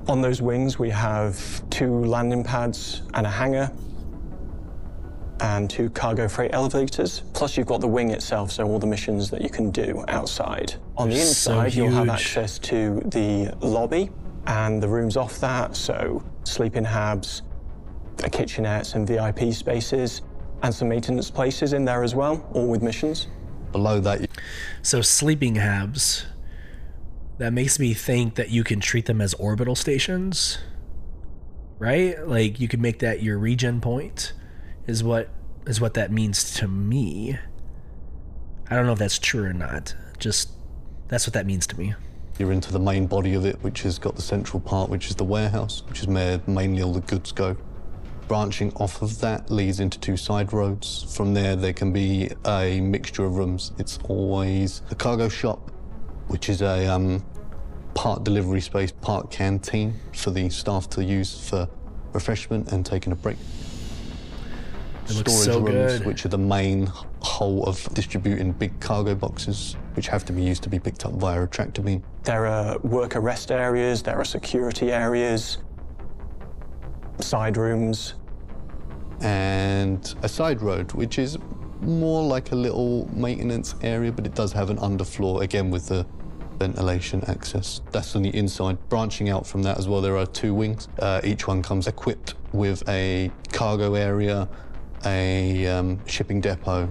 On 0.08 0.22
those 0.22 0.42
wings, 0.42 0.80
we 0.80 0.90
have 0.90 1.70
two 1.70 2.04
landing 2.06 2.44
pads 2.44 3.04
and 3.14 3.28
a 3.28 3.30
hangar, 3.30 3.72
and 5.42 5.70
two 5.70 5.90
cargo 5.92 6.28
freight 6.28 6.52
elevators. 6.54 7.24
Plus, 7.34 7.58
you've 7.58 7.68
got 7.68 7.82
the 7.82 7.88
wing 7.88 8.12
itself, 8.12 8.52
so 8.52 8.66
all 8.66 8.80
the 8.80 8.88
missions 8.88 9.30
that 9.30 9.42
you 9.42 9.50
can 9.50 9.72
do 9.72 10.04
outside. 10.08 10.76
On 10.98 11.10
the 11.10 11.16
So 11.16 11.52
inside, 11.60 11.74
you'll 11.76 11.92
have 11.92 12.10
access 12.10 12.60
to 12.60 13.02
the 13.06 13.56
lobby 13.62 14.10
and 14.48 14.82
the 14.82 14.88
rooms 14.88 15.16
off 15.16 15.40
that, 15.40 15.76
so 15.76 16.24
sleeping 16.44 16.84
habs, 16.84 17.42
a 18.24 18.30
kitchenette, 18.30 18.86
some 18.86 19.06
VIP 19.06 19.54
spaces, 19.54 20.24
and 20.64 20.74
some 20.74 20.90
maintenance 20.90 21.30
places 21.32 21.74
in 21.74 21.86
there 21.86 22.04
as 22.04 22.16
well, 22.16 22.46
all 22.54 22.68
with 22.68 22.82
missions. 22.82 23.28
Below 23.72 24.00
that, 24.02 24.28
So 24.82 25.02
sleeping 25.02 25.56
habs. 25.56 26.26
That 27.40 27.54
makes 27.54 27.80
me 27.80 27.94
think 27.94 28.36
that 28.36 28.50
you 28.50 28.66
can 28.66 28.82
treat 28.82 29.06
them 29.06 29.22
as 29.22 29.34
orbital 29.36 29.74
stations, 29.74 30.58
right? 31.80 32.28
Like 32.28 32.60
you 32.60 32.68
could 32.68 32.82
make 32.82 33.00
that 33.00 33.24
your 33.24 33.40
regen 33.40 33.80
point, 33.80 34.34
is 34.88 35.06
what 35.06 35.30
is 35.66 35.80
what 35.80 35.94
that 35.94 36.12
means 36.12 36.54
to 36.56 36.68
me. 36.68 37.40
I 38.70 38.76
don't 38.76 38.86
know 38.86 38.92
if 38.92 39.00
that's 39.00 39.18
true 39.18 39.46
or 39.46 39.54
not. 39.54 39.96
Just 40.18 40.50
that's 41.08 41.26
what 41.26 41.34
that 41.34 41.46
means 41.46 41.66
to 41.68 41.80
me. 41.80 41.94
You're 42.38 42.52
into 42.52 42.74
the 42.74 42.80
main 42.80 43.08
body 43.08 43.36
of 43.36 43.46
it, 43.46 43.64
which 43.64 43.84
has 43.84 44.00
got 44.00 44.18
the 44.18 44.22
central 44.22 44.60
part, 44.60 44.90
which 44.90 45.08
is 45.08 45.16
the 45.16 45.24
warehouse, 45.24 45.84
which 45.88 46.02
is 46.02 46.08
where 46.08 46.42
mainly 46.46 46.82
all 46.82 46.94
the 46.94 47.02
goods 47.02 47.32
go. 47.32 47.56
Branching 48.28 48.74
off 48.76 49.02
of 49.02 49.22
that 49.22 49.50
leads 49.50 49.80
into 49.80 49.98
two 49.98 50.18
side 50.18 50.52
roads. 50.52 51.16
From 51.16 51.34
there, 51.34 51.56
there 51.56 51.74
can 51.74 51.94
be 51.94 52.32
a 52.46 52.82
mixture 52.82 53.24
of 53.24 53.38
rooms. 53.38 53.72
It's 53.78 53.98
always 54.04 54.82
the 54.90 54.96
cargo 54.96 55.30
shop, 55.30 55.72
which 56.30 56.48
is 56.50 56.62
a 56.62 56.88
um, 56.88 57.24
part 57.94 58.24
delivery 58.24 58.62
space, 58.62 58.92
part 58.92 59.30
canteen 59.30 59.94
for 60.14 60.32
the 60.32 60.50
staff 60.50 60.90
to 60.92 61.04
use 61.04 61.50
for 61.50 61.68
refreshment 62.14 62.72
and 62.72 62.86
taking 62.86 63.12
a 63.12 63.16
break. 63.16 63.38
It 65.08 65.16
looks 65.16 65.34
Storage 65.34 65.46
so 65.46 65.60
rooms, 65.60 65.98
good. 65.98 66.08
which 66.08 66.26
are 66.26 66.30
the 66.30 66.38
main 66.38 66.86
hole 67.22 67.66
of 67.66 67.84
distributing 67.94 68.52
big 68.54 68.80
cargo 68.80 69.16
boxes, 69.16 69.76
which 69.96 70.08
have 70.08 70.24
to 70.26 70.34
be 70.34 70.44
used 70.44 70.62
to 70.64 70.70
be 70.70 70.80
picked 70.80 71.06
up 71.06 71.14
via 71.14 71.44
a 71.44 71.48
tractor 71.48 71.82
beam. 71.82 72.04
There 72.24 72.46
are 72.46 72.78
worker 72.80 73.20
rest 73.20 73.52
areas, 73.52 74.04
there 74.04 74.18
are 74.20 74.26
security 74.26 74.92
areas, 74.92 75.58
side 77.20 77.58
rooms. 77.58 78.14
and 79.22 80.16
a 80.24 80.30
side 80.30 80.62
road, 80.62 80.94
which 80.94 81.20
is 81.20 81.38
more 81.82 82.24
like 82.24 82.52
a 82.52 82.56
little 82.56 83.10
maintenance 83.14 83.76
area, 83.82 84.12
but 84.12 84.26
it 84.26 84.34
does 84.36 84.54
have 84.54 84.70
an 84.70 84.78
underfloor, 84.78 85.42
again 85.42 85.70
with 85.70 85.88
the 85.88 86.06
ventilation 86.60 87.24
access. 87.28 87.82
That's 87.92 88.16
on 88.16 88.24
the 88.24 88.36
inside. 88.36 88.78
Branching 88.90 89.30
out 89.30 89.48
from 89.48 89.64
that 89.64 89.78
as 89.78 89.88
well, 89.88 90.02
there 90.02 90.18
are 90.18 90.26
two 90.26 90.54
wings. 90.54 90.88
Uh, 91.00 91.22
each 91.24 91.48
one 91.48 91.64
comes 91.64 91.88
equipped 91.88 92.36
with 92.52 92.88
a 92.88 93.32
cargo 93.52 93.96
area, 93.96 94.48
a 95.06 95.66
um, 95.68 96.06
shipping 96.06 96.42
depot, 96.42 96.90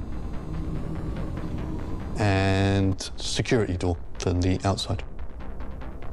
and 2.19 3.11
security 3.17 3.77
door 3.77 3.97
for 4.19 4.33
the 4.33 4.59
outside. 4.65 5.05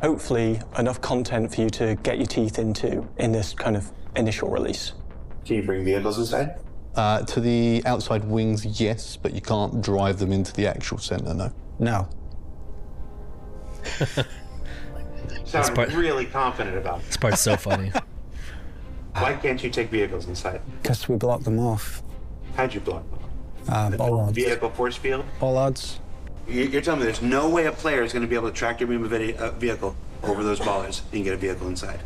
Hopefully, 0.02 0.62
enough 0.78 1.02
content 1.02 1.56
for 1.56 1.62
you 1.62 1.70
to 1.72 1.96
get 2.04 2.18
your 2.18 2.28
teeth 2.28 2.60
into 2.60 3.08
in 3.18 3.32
this 3.32 3.54
kind 3.54 3.76
of 3.76 3.92
initial 4.16 4.50
release. 4.50 4.94
Can 5.46 5.56
you 5.56 5.64
bring 5.64 5.80
the 5.80 5.92
vehicles 5.92 6.20
inside? 6.20 6.60
Uh, 6.96 7.22
to 7.24 7.40
the 7.40 7.82
outside 7.86 8.24
wings, 8.24 8.80
yes, 8.80 9.18
but 9.18 9.34
you 9.34 9.42
can't 9.42 9.82
drive 9.82 10.20
them 10.20 10.32
into 10.32 10.54
the 10.54 10.68
actual 10.68 10.98
centre, 10.98 11.34
no. 11.34 11.52
No. 11.80 12.08
Sound 15.46 15.76
part- 15.76 15.94
really 15.94 16.26
confident 16.26 16.78
about 16.78 17.00
it. 17.00 17.06
This 17.08 17.18
part's 17.18 17.42
so 17.42 17.56
funny. 17.58 17.92
Why 19.14 19.34
can't 19.36 19.64
you 19.64 19.70
take 19.70 19.90
vehicles 19.90 20.28
inside? 20.28 20.62
Because 20.82 21.08
we 21.08 21.16
block 21.16 21.44
them 21.44 21.60
off. 21.60 22.04
How'd 22.56 22.74
you 22.74 22.82
block 22.82 23.04
them? 23.10 23.20
Uh, 23.68 23.90
bollards. 23.98 24.34
Vehicle 24.34 24.70
force 24.72 24.96
field? 24.98 25.24
Bollards. 25.40 26.00
You- 26.48 26.64
You're 26.66 26.82
telling 26.82 27.00
me 27.00 27.06
there's 27.06 27.22
no 27.22 27.50
way 27.50 27.66
a 27.66 27.72
player 27.72 28.04
is 28.04 28.12
going 28.14 28.24
to 28.24 28.28
be 28.28 28.36
able 28.36 28.50
to 28.50 28.56
tractor 28.56 28.86
beam 28.86 29.04
a 29.06 29.08
vid- 29.08 29.40
a 29.40 29.52
vehicle 29.52 29.96
over 30.24 30.44
those 30.44 30.60
bollards 30.60 31.02
and 31.14 31.24
get 31.24 31.34
a 31.34 31.38
vehicle 31.38 31.68
inside? 31.68 32.00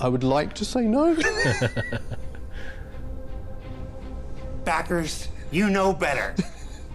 I 0.00 0.08
would 0.08 0.24
like 0.24 0.54
to 0.54 0.64
say 0.64 0.82
no. 0.82 1.16
Backers, 4.64 5.28
you 5.50 5.68
know 5.70 5.92
better. 5.92 6.34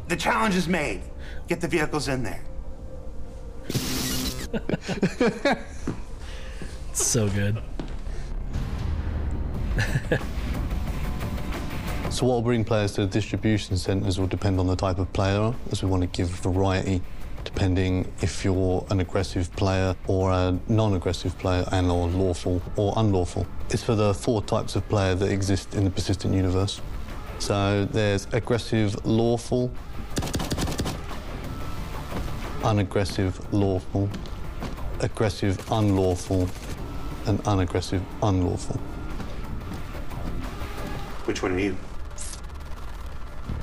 the 0.07 0.15
challenge 0.15 0.55
is 0.55 0.67
made. 0.67 1.01
Get 1.47 1.61
the 1.61 1.67
vehicles 1.67 2.07
in 2.07 2.23
there. 2.23 2.41
So 6.93 7.29
good. 7.29 7.61
So 12.09 12.25
what 12.25 12.35
will 12.35 12.41
bring 12.41 12.63
players 12.63 12.93
to 12.93 13.01
the 13.01 13.07
distribution 13.07 13.77
centres 13.77 14.17
will 14.19 14.25
depend 14.25 14.59
on 14.59 14.65
the 14.65 14.75
type 14.75 14.97
of 14.97 15.11
player, 15.13 15.53
as 15.71 15.83
we 15.83 15.89
want 15.89 16.01
to 16.01 16.07
give 16.07 16.29
variety 16.29 17.03
depending 17.43 18.11
if 18.21 18.43
you're 18.43 18.85
an 18.89 18.99
aggressive 18.99 19.51
player 19.55 19.95
or 20.07 20.31
a 20.31 20.59
non-aggressive 20.67 21.37
player 21.37 21.65
and 21.71 21.89
or 21.89 22.07
lawful 22.07 22.61
or 22.75 22.93
unlawful. 22.97 23.47
It's 23.69 23.83
for 23.83 23.95
the 23.95 24.13
four 24.13 24.41
types 24.41 24.75
of 24.75 24.87
player 24.89 25.15
that 25.15 25.31
exist 25.31 25.73
in 25.73 25.85
the 25.85 25.89
persistent 25.89 26.33
universe. 26.33 26.81
So 27.39 27.85
there's 27.85 28.27
aggressive 28.33 29.05
lawful, 29.05 29.71
unaggressive 32.63 33.53
lawful, 33.53 34.09
aggressive 34.99 35.59
unlawful, 35.71 36.47
and 37.25 37.39
unaggressive 37.47 38.01
unlawful. 38.23 38.77
Which 41.25 41.43
one 41.43 41.53
are 41.53 41.59
you? 41.59 41.77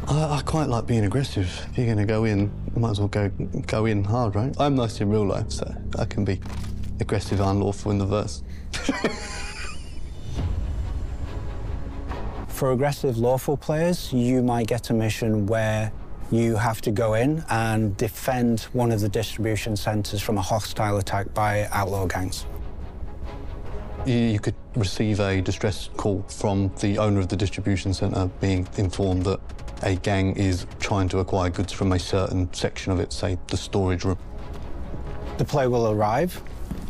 I, 0.06 0.36
I 0.36 0.42
quite 0.42 0.68
like 0.68 0.86
being 0.86 1.04
aggressive. 1.04 1.66
If 1.70 1.78
you're 1.78 1.86
going 1.86 1.98
to 1.98 2.04
go 2.04 2.24
in, 2.24 2.50
you 2.74 2.80
might 2.80 2.90
as 2.90 2.98
well 2.98 3.08
go 3.08 3.30
go 3.66 3.86
in 3.86 4.04
hard, 4.04 4.34
right? 4.34 4.54
I'm 4.58 4.74
nice 4.74 5.00
in 5.00 5.08
real 5.08 5.26
life, 5.26 5.50
so 5.50 5.74
I 5.98 6.04
can 6.04 6.24
be 6.24 6.40
aggressive 7.00 7.40
and 7.40 7.50
unlawful 7.50 7.90
in 7.90 7.98
the 7.98 8.06
verse. 8.06 8.42
For 12.48 12.70
aggressive 12.72 13.18
lawful 13.18 13.56
players, 13.56 14.12
you 14.12 14.42
might 14.42 14.68
get 14.68 14.90
a 14.90 14.94
mission 14.94 15.46
where 15.46 15.90
you 16.30 16.56
have 16.56 16.80
to 16.82 16.90
go 16.90 17.14
in 17.14 17.44
and 17.50 17.96
defend 17.96 18.62
one 18.72 18.90
of 18.90 19.00
the 19.00 19.08
distribution 19.08 19.76
centers 19.76 20.20
from 20.20 20.38
a 20.38 20.42
hostile 20.42 20.98
attack 20.98 21.32
by 21.34 21.68
outlaw 21.70 22.06
gangs. 22.06 22.46
You, 24.06 24.16
you 24.16 24.38
could 24.38 24.54
receive 24.76 25.20
a 25.20 25.40
distress 25.40 25.88
call 25.96 26.22
from 26.28 26.70
the 26.80 26.98
owner 26.98 27.20
of 27.20 27.28
the 27.28 27.36
distribution 27.36 27.94
centre 27.94 28.30
being 28.40 28.68
informed 28.76 29.24
that 29.24 29.40
a 29.82 29.96
gang 29.96 30.36
is 30.36 30.66
trying 30.80 31.08
to 31.10 31.18
acquire 31.18 31.50
goods 31.50 31.72
from 31.72 31.92
a 31.92 31.98
certain 31.98 32.52
section 32.52 32.92
of 32.92 33.00
it, 33.00 33.12
say 33.12 33.38
the 33.48 33.56
storage 33.56 34.04
room. 34.04 34.18
The 35.38 35.44
player 35.44 35.70
will 35.70 35.90
arrive. 35.90 36.40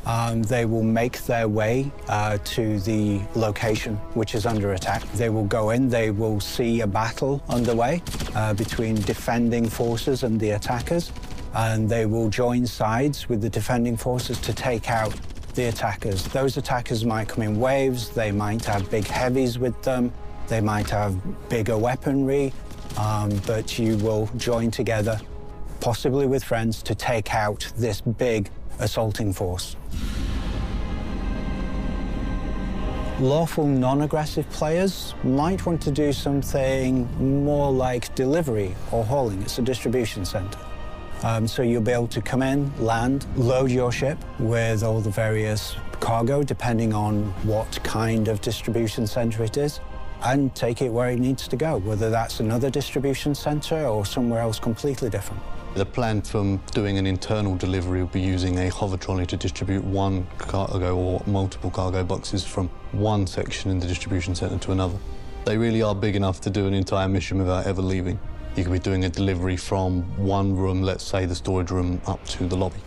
Um, 0.07 0.43
they 0.43 0.67
will 0.67 0.83
make 0.83 1.23
their 1.23 1.49
way 1.49 1.91
uh, 2.09 2.39
to 2.45 2.79
the 2.81 3.21
location 3.35 3.97
which 4.15 4.35
is 4.35 4.45
under 4.45 4.73
attack. 4.73 5.03
They 5.13 5.31
will 5.31 5.45
go 5.47 5.71
in, 5.71 5.89
they 5.89 6.11
will 6.11 6.41
see 6.41 6.83
a 6.83 6.87
battle 6.87 7.43
underway 7.49 8.03
uh, 8.35 8.55
between 8.55 8.97
defending 8.97 9.69
forces 9.69 10.23
and 10.23 10.39
the 10.39 10.51
attackers, 10.51 11.13
and 11.55 11.89
they 11.89 12.05
will 12.05 12.29
join 12.29 12.67
sides 12.67 13.29
with 13.29 13.41
the 13.41 13.51
defending 13.51 13.97
forces 13.97 14.39
to 14.43 14.53
take 14.53 14.91
out 14.91 15.15
the 15.55 15.67
attackers. 15.67 16.25
Those 16.25 16.57
attackers 16.57 17.05
might 17.05 17.29
come 17.29 17.43
in 17.43 17.59
waves, 17.59 18.11
they 18.11 18.31
might 18.33 18.65
have 18.65 18.91
big 18.91 19.07
heavies 19.07 19.59
with 19.59 19.81
them, 19.83 20.13
they 20.49 20.61
might 20.61 20.91
have 20.91 21.17
bigger 21.49 21.79
weaponry, 21.79 22.53
um, 22.99 23.31
but 23.47 23.79
you 23.79 23.97
will 23.99 24.29
join 24.37 24.71
together 24.71 25.19
possibly 25.85 26.27
with 26.27 26.43
friends, 26.43 26.83
to 26.83 26.95
take 26.95 27.35
out 27.35 27.71
this 27.77 28.01
big 28.01 28.49
assaulting 28.79 29.33
force. 29.33 29.77
Lawful 33.21 33.67
non-aggressive 33.67 34.49
players 34.51 35.15
might 35.23 35.65
want 35.65 35.81
to 35.83 35.93
do 35.93 36.13
something 36.13 37.09
more 37.45 37.71
like 37.71 38.13
delivery 38.17 38.75
or 38.91 39.05
hauling. 39.05 39.41
It's 39.43 39.59
a 39.59 39.63
distribution 39.63 40.25
center. 40.25 40.59
Um, 41.23 41.47
so 41.47 41.63
you'll 41.63 41.81
be 41.81 41.93
able 41.93 42.09
to 42.09 42.21
come 42.21 42.43
in, 42.43 42.73
land, 42.85 43.25
load 43.37 43.71
your 43.71 43.93
ship 43.93 44.19
with 44.41 44.83
all 44.83 45.01
the 45.01 45.11
various 45.11 45.77
cargo, 46.01 46.43
depending 46.43 46.93
on 46.93 47.27
what 47.45 47.83
kind 47.85 48.29
of 48.29 48.41
distribution 48.41 49.07
center 49.07 49.45
it 49.45 49.57
is, 49.57 49.81
and 50.25 50.55
take 50.55 50.83
it 50.83 50.91
where 50.91 51.11
it 51.11 51.19
needs 51.21 51.47
to 51.49 51.57
go, 51.57 51.79
whether 51.79 52.11
that's 52.11 52.41
another 52.41 52.69
distribution 52.69 53.35
center 53.35 53.87
or 53.87 54.05
somewhere 54.05 54.41
else 54.41 54.59
completely 54.59 55.09
different. 55.09 55.43
The 55.75 55.85
plan 55.85 56.23
from 56.23 56.59
doing 56.73 56.99
an 56.99 57.07
internal 57.07 57.57
delivery 57.57 58.01
would 58.01 58.13
be 58.13 58.21
using 58.21 58.61
a 58.61 58.69
hover 58.69 58.97
trolley 58.97 59.27
to 59.27 59.37
distribute 59.37 59.83
one 59.83 60.25
cargo 60.39 60.97
or 60.97 61.21
multiple 61.27 61.69
cargo 61.69 62.05
boxes 62.05 62.45
from 62.45 62.69
one 62.93 63.27
section 63.27 63.73
in 63.73 63.81
the 63.81 63.87
distribution 63.89 64.37
centre 64.37 64.57
to 64.57 64.71
another. 64.71 64.97
They 65.45 65.59
really 65.59 65.83
are 65.83 65.93
big 65.93 66.15
enough 66.15 66.41
to 66.43 66.51
do 66.51 66.69
an 66.69 66.75
entire 66.75 67.09
mission 67.09 67.39
without 67.39 67.67
ever 67.67 67.83
leaving. 67.83 68.21
You 68.55 68.63
could 68.63 68.73
be 68.73 68.79
doing 68.79 69.05
a 69.05 69.09
delivery 69.09 69.57
from 69.57 70.03
one 70.17 70.57
room, 70.57 70.81
let's 70.81 71.03
say 71.03 71.27
the 71.27 71.35
storage 71.35 71.73
room, 71.73 72.01
up 72.07 72.25
to 72.27 72.47
the 72.47 72.57
lobby. 72.57 72.79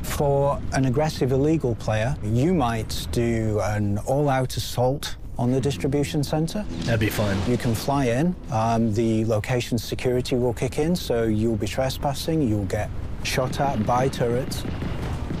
For 0.00 0.58
an 0.72 0.86
aggressive 0.86 1.30
illegal 1.30 1.74
player, 1.74 2.16
you 2.22 2.54
might 2.54 3.06
do 3.12 3.60
an 3.60 3.98
all-out 4.06 4.56
assault 4.56 5.16
on 5.38 5.50
the 5.50 5.60
distribution 5.60 6.22
center. 6.22 6.64
That'd 6.80 7.00
be 7.00 7.08
fine. 7.08 7.36
You 7.50 7.56
can 7.56 7.74
fly 7.74 8.06
in, 8.06 8.34
um, 8.50 8.92
the 8.94 9.24
location 9.24 9.78
security 9.78 10.36
will 10.36 10.54
kick 10.54 10.78
in, 10.78 10.94
so 10.94 11.24
you'll 11.24 11.56
be 11.56 11.66
trespassing, 11.66 12.42
you'll 12.42 12.66
get 12.66 12.90
shot 13.24 13.60
at 13.60 13.84
by 13.86 14.08
turrets. 14.08 14.64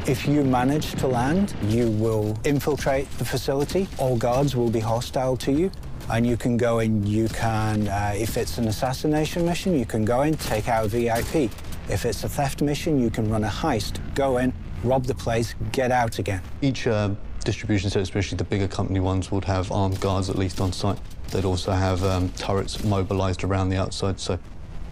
If 0.06 0.26
you 0.26 0.44
manage 0.44 0.92
to 0.96 1.06
land, 1.06 1.54
you 1.68 1.90
will 1.90 2.38
infiltrate 2.44 3.10
the 3.18 3.24
facility. 3.24 3.88
All 3.98 4.16
guards 4.16 4.54
will 4.54 4.70
be 4.70 4.80
hostile 4.80 5.36
to 5.38 5.52
you, 5.52 5.70
and 6.10 6.26
you 6.26 6.36
can 6.36 6.56
go 6.56 6.80
in, 6.80 7.06
you 7.06 7.28
can, 7.28 7.88
uh, 7.88 8.12
if 8.14 8.36
it's 8.36 8.58
an 8.58 8.68
assassination 8.68 9.46
mission, 9.46 9.78
you 9.78 9.86
can 9.86 10.04
go 10.04 10.22
in, 10.22 10.36
take 10.36 10.68
out 10.68 10.86
a 10.86 10.88
VIP. 10.88 11.50
If 11.88 12.04
it's 12.04 12.24
a 12.24 12.28
theft 12.28 12.60
mission, 12.62 13.00
you 13.00 13.10
can 13.10 13.30
run 13.30 13.44
a 13.44 13.48
heist, 13.48 14.00
go 14.14 14.38
in, 14.38 14.52
rob 14.82 15.04
the 15.04 15.14
place, 15.14 15.54
get 15.72 15.90
out 15.90 16.18
again. 16.18 16.42
Each 16.60 16.86
uh, 16.86 17.10
distribution 17.44 17.90
centres, 17.90 18.08
especially 18.08 18.36
the 18.36 18.44
bigger 18.44 18.68
company 18.68 19.00
ones, 19.00 19.30
would 19.30 19.44
have 19.44 19.70
armed 19.70 20.00
guards 20.00 20.30
at 20.30 20.36
least 20.36 20.60
on 20.60 20.72
site. 20.72 20.98
They'd 21.30 21.44
also 21.44 21.72
have 21.72 22.02
um, 22.04 22.30
turrets 22.30 22.82
mobilized 22.84 23.44
around 23.44 23.68
the 23.68 23.76
outside, 23.76 24.18
so 24.18 24.38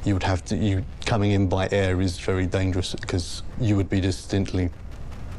you 0.04 0.14
would 0.14 0.22
have 0.22 0.44
to, 0.46 0.56
you 0.56 0.84
coming 1.06 1.32
in 1.32 1.48
by 1.48 1.68
air 1.70 2.00
is 2.00 2.18
very 2.18 2.46
dangerous 2.46 2.94
because 2.94 3.42
you 3.60 3.76
would 3.76 3.88
be 3.88 4.00
distinctly 4.00 4.70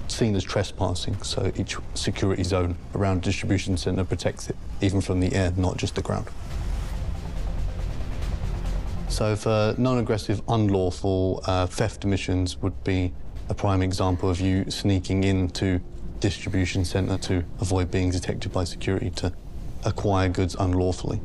seen 0.08 0.36
as 0.36 0.44
trespassing. 0.44 1.22
So 1.24 1.52
each 1.56 1.78
security 1.96 2.44
zone 2.44 2.76
around 2.96 3.22
distribution 3.22 3.78
center 3.78 4.04
protects 4.04 4.50
it, 4.50 4.56
even 4.82 5.02
from 5.02 5.20
the 5.20 5.34
air, 5.34 5.52
not 5.58 5.78
just 5.78 5.96
the 5.96 6.02
ground. 6.02 6.28
So 9.10 9.36
for 9.36 9.76
non-aggressive, 9.78 10.42
unlawful 10.48 11.44
uh, 11.46 11.68
theft 11.68 12.06
missions 12.06 12.58
would 12.62 12.84
be 12.84 13.14
a 13.50 13.54
prime 13.54 13.82
example 13.82 14.30
of 14.30 14.40
you 14.40 14.70
sneaking 14.72 15.24
into 15.24 15.82
distribution 16.24 16.86
center 16.86 17.18
to 17.18 17.44
avoid 17.60 17.92
being 17.92 18.10
detected 18.10 18.50
by 18.54 18.64
security 18.64 19.10
to 19.10 19.34
acquire 19.84 20.30
goods 20.30 20.56
unlawfully. 20.58 21.20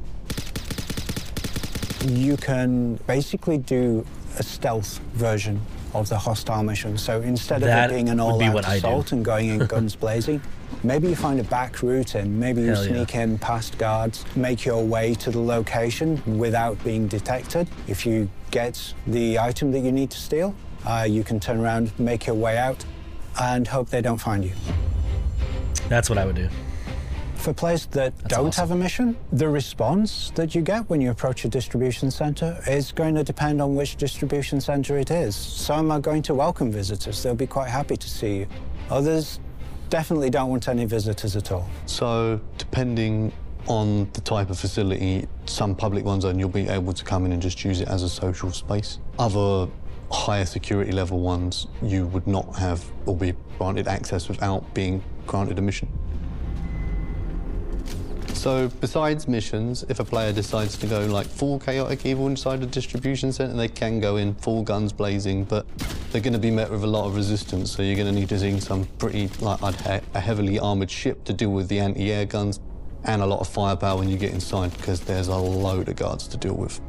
You 2.05 2.37
can 2.37 2.97
basically 3.07 3.59
do 3.59 4.05
a 4.41 4.43
stealth 4.43 4.99
version 5.13 5.61
of 5.95 6.09
the 6.09 6.19
hostile 6.19 6.65
mission. 6.65 6.99
So 6.99 7.21
instead 7.21 7.63
of 7.63 7.69
That 7.69 7.91
it 7.91 7.95
being 7.95 8.09
an 8.09 8.19
all-out 8.19 8.53
what 8.55 8.69
assault 8.69 9.13
and 9.13 9.25
going 9.25 9.51
in 9.51 9.67
guns 9.75 9.95
blazing, 9.95 10.43
maybe 10.83 11.09
you 11.09 11.15
find 11.15 11.39
a 11.39 11.45
back 11.45 11.81
route 11.81 12.17
and 12.17 12.37
maybe 12.39 12.63
you 12.63 12.73
Hell 12.75 12.85
yeah. 12.85 12.91
sneak 12.91 13.15
in 13.15 13.39
past 13.39 13.79
guards, 13.79 14.25
make 14.35 14.65
your 14.65 14.85
way 14.85 15.15
to 15.15 15.31
the 15.31 15.41
location 15.41 16.21
without 16.39 16.83
being 16.83 17.07
detected. 17.07 17.69
If 17.87 18.05
you 18.05 18.29
get 18.51 18.95
the 19.07 19.39
item 19.39 19.71
that 19.71 19.81
you 19.81 19.93
need 19.93 20.11
to 20.11 20.19
steal, 20.19 20.57
uh, 20.85 21.07
you 21.09 21.23
can 21.23 21.39
turn 21.39 21.61
around, 21.61 21.93
make 22.01 22.27
your 22.27 22.35
way 22.35 22.59
out, 22.59 22.85
and 23.41 23.67
hope 23.67 23.91
they 23.91 24.01
don't 24.01 24.19
find 24.19 24.45
you. 24.45 24.53
That's 25.89 26.09
what 26.11 26.19
I 26.19 26.27
would 26.27 26.37
do. 26.37 26.49
For 27.37 27.55
players 27.55 27.87
that 27.87 28.19
don't 28.29 28.49
awesome. 28.49 28.61
have 28.69 28.71
a 28.73 28.77
mission, 28.77 29.17
the 29.33 29.49
response 29.49 30.33
that 30.35 30.55
you 30.55 30.61
get 30.61 30.91
when 30.91 31.01
you 31.01 31.11
approach 31.11 31.45
a 31.45 31.49
distribution 31.49 32.11
center 32.11 32.61
is 32.67 32.91
going 32.91 33.15
to 33.15 33.23
depend 33.23 33.63
on 33.63 33.77
which 33.77 33.97
distribution 33.97 34.61
center 34.61 34.99
it 34.99 35.11
is. 35.11 35.37
Some 35.37 35.93
are 35.93 36.01
going 36.01 36.23
to 36.23 36.35
welcome 36.35 36.73
visitors, 36.73 37.23
they'll 37.23 37.35
be 37.35 37.47
quite 37.47 37.71
happy 37.71 37.97
to 37.97 38.11
see 38.11 38.39
you. 38.39 38.47
Others 38.91 39.39
definitely 39.89 40.31
don't 40.31 40.51
want 40.51 40.69
any 40.69 40.85
visitors 40.85 41.37
at 41.37 41.53
all. 41.53 41.69
So 41.87 42.41
depending 42.59 43.33
on 43.69 44.11
the 44.13 44.21
type 44.21 44.51
of 44.51 44.59
facility, 44.59 45.27
some 45.47 45.75
public 45.75 46.05
ones, 46.05 46.25
and 46.25 46.41
you'll 46.41 46.49
be 46.49 46.69
able 46.69 46.93
to 46.93 47.05
come 47.05 47.25
in 47.25 47.33
and 47.33 47.41
just 47.41 47.65
use 47.65 47.81
it 47.81 47.89
as 47.89 48.03
a 48.03 48.09
social 48.09 48.51
space. 48.51 48.99
Other 49.19 49.71
higher 50.11 50.47
security 50.47 50.93
level 50.93 51.21
ones, 51.21 51.67
you 51.83 52.07
would 52.07 52.27
not 52.27 52.57
have 52.57 52.85
or 53.07 53.17
be 53.17 53.35
granted 53.59 53.89
access 53.89 54.29
without 54.29 54.73
being 54.75 55.03
granted 55.27 55.59
a 55.59 55.63
mission. 55.63 55.89
So 58.35 58.69
besides 58.81 59.27
missions, 59.27 59.85
if 59.89 59.99
a 59.99 60.05
player 60.05 60.33
decides 60.33 60.79
to 60.79 60.87
go 60.87 61.05
like 61.07 61.27
full 61.27 61.59
chaotic 61.59 62.07
evil 62.07 62.29
inside 62.29 62.63
a 62.63 62.67
distribution 62.67 63.33
center, 63.33 63.53
they 63.55 63.67
can 63.67 63.99
go 63.99 64.17
in 64.17 64.35
full 64.37 64.63
guns 64.63 64.93
blazing, 64.93 65.45
but 65.45 65.67
they're 66.13 66.21
going 66.21 66.35
to 66.35 66.39
be 66.39 66.53
met 66.53 66.71
with 66.71 66.85
a 66.85 66.87
lot 66.87 67.07
of 67.07 67.17
resistance. 67.17 67.73
So 67.73 67.83
you're 67.83 67.97
going 67.97 68.07
to 68.07 68.13
need 68.13 68.29
to 68.29 68.39
see 68.39 68.61
some 68.61 68.85
pretty 68.99 69.29
like 69.41 69.61
a 69.85 70.21
heavily 70.21 70.59
armored 70.59 70.91
ship 70.91 71.25
to 71.25 71.33
deal 71.33 71.51
with 71.51 71.69
the 71.69 71.81
anti-air 71.81 72.27
guns, 72.27 72.61
and 73.05 73.23
a 73.23 73.27
lot 73.27 73.41
of 73.41 73.49
firepower 73.49 73.99
when 73.99 74.09
you 74.09 74.17
get 74.17 74.33
inside 74.33 74.73
because 74.77 75.01
there's 75.01 75.29
a 75.29 75.37
load 75.37 75.89
of 75.89 75.97
guards 75.97 76.29
to 76.29 76.37
deal 76.37 76.55
with. 76.55 76.81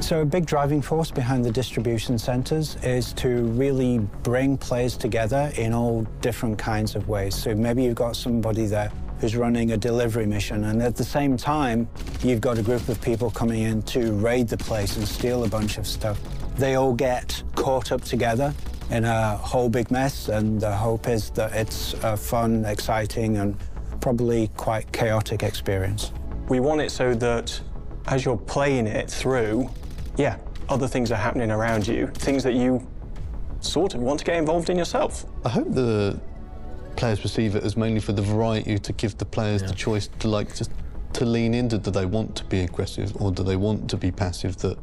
So, 0.00 0.22
a 0.22 0.24
big 0.24 0.46
driving 0.46 0.80
force 0.80 1.10
behind 1.10 1.44
the 1.44 1.50
distribution 1.50 2.18
centers 2.18 2.76
is 2.76 3.12
to 3.14 3.44
really 3.48 3.98
bring 4.22 4.56
players 4.56 4.96
together 4.96 5.52
in 5.56 5.74
all 5.74 6.02
different 6.20 6.56
kinds 6.56 6.94
of 6.94 7.08
ways. 7.08 7.34
So, 7.34 7.54
maybe 7.54 7.82
you've 7.82 7.96
got 7.96 8.16
somebody 8.16 8.66
there 8.66 8.90
who's 9.20 9.36
running 9.36 9.72
a 9.72 9.76
delivery 9.76 10.24
mission, 10.24 10.64
and 10.64 10.80
at 10.80 10.94
the 10.94 11.04
same 11.04 11.36
time, 11.36 11.88
you've 12.22 12.40
got 12.40 12.56
a 12.56 12.62
group 12.62 12.88
of 12.88 13.00
people 13.02 13.30
coming 13.30 13.62
in 13.62 13.82
to 13.82 14.12
raid 14.12 14.48
the 14.48 14.56
place 14.56 14.96
and 14.96 15.06
steal 15.06 15.44
a 15.44 15.48
bunch 15.48 15.76
of 15.76 15.86
stuff. 15.86 16.18
They 16.56 16.76
all 16.76 16.94
get 16.94 17.42
caught 17.56 17.90
up 17.90 18.02
together 18.02 18.54
in 18.90 19.04
a 19.04 19.36
whole 19.36 19.68
big 19.68 19.90
mess, 19.90 20.28
and 20.28 20.60
the 20.60 20.72
hope 20.72 21.08
is 21.08 21.30
that 21.30 21.52
it's 21.52 21.94
a 22.04 22.16
fun, 22.16 22.64
exciting, 22.64 23.38
and 23.38 23.56
probably 24.00 24.48
quite 24.56 24.90
chaotic 24.92 25.42
experience. 25.42 26.12
We 26.48 26.60
want 26.60 26.80
it 26.80 26.90
so 26.90 27.14
that 27.16 27.60
as 28.06 28.24
you're 28.24 28.38
playing 28.38 28.86
it 28.86 29.10
through, 29.10 29.68
yeah, 30.18 30.36
other 30.68 30.88
things 30.88 31.10
are 31.10 31.16
happening 31.16 31.50
around 31.50 31.86
you, 31.86 32.08
things 32.08 32.42
that 32.42 32.54
you 32.54 32.86
sort 33.60 33.94
of 33.94 34.00
want 34.00 34.18
to 34.18 34.24
get 34.24 34.36
involved 34.36 34.68
in 34.68 34.76
yourself. 34.76 35.24
I 35.44 35.48
hope 35.48 35.72
the 35.72 36.20
players 36.96 37.20
perceive 37.20 37.54
it 37.54 37.62
as 37.62 37.76
mainly 37.76 38.00
for 38.00 38.12
the 38.12 38.22
variety 38.22 38.76
to 38.76 38.92
give 38.92 39.16
the 39.18 39.24
players 39.24 39.62
the 39.62 39.72
choice 39.72 40.08
to 40.18 40.28
like 40.28 40.54
just 40.54 40.70
to 41.12 41.24
lean 41.24 41.54
into 41.54 41.78
do 41.78 41.92
they 41.92 42.04
want 42.04 42.34
to 42.34 42.44
be 42.44 42.60
aggressive 42.60 43.14
or 43.22 43.30
do 43.30 43.44
they 43.44 43.54
want 43.54 43.88
to 43.88 43.96
be 43.96 44.10
passive 44.10 44.56
that 44.58 44.76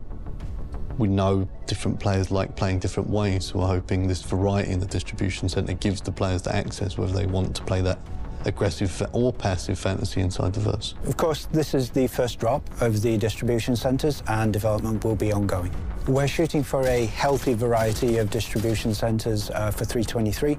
we 0.98 1.10
know 1.10 1.48
different 1.68 2.00
players 2.00 2.32
like 2.32 2.56
playing 2.56 2.80
different 2.80 3.10
ways 3.10 3.48
so 3.48 3.60
we're 3.60 3.68
hoping 3.68 4.08
this 4.08 4.22
variety 4.22 4.72
in 4.72 4.80
the 4.80 4.86
distribution 4.86 5.50
centre 5.50 5.74
gives 5.74 6.00
the 6.00 6.12
players 6.12 6.42
the 6.42 6.56
access 6.56 6.98
whether 6.98 7.12
they 7.12 7.26
want 7.26 7.54
to 7.54 7.62
play 7.64 7.82
that 7.82 8.00
aggressive 8.46 9.04
or 9.12 9.34
passive 9.34 9.78
fantasy 9.78 10.22
inside 10.22 10.54
the 10.54 10.60
verse. 10.60 10.96
Of 11.06 11.18
course, 11.18 11.48
this 11.52 11.74
is 11.74 11.90
the 11.90 12.08
first 12.08 12.40
drop 12.40 12.64
of 12.82 13.02
the 13.02 13.18
distribution 13.18 13.76
centres 13.76 14.24
and 14.28 14.54
development 14.54 15.04
will 15.04 15.16
be 15.16 15.32
ongoing. 15.32 15.72
We're 16.08 16.28
shooting 16.28 16.64
for 16.64 16.86
a 16.88 17.06
healthy 17.06 17.54
variety 17.54 18.18
of 18.18 18.30
distribution 18.30 18.94
centres 18.94 19.50
uh, 19.50 19.72
for 19.72 19.86
323 19.86 20.58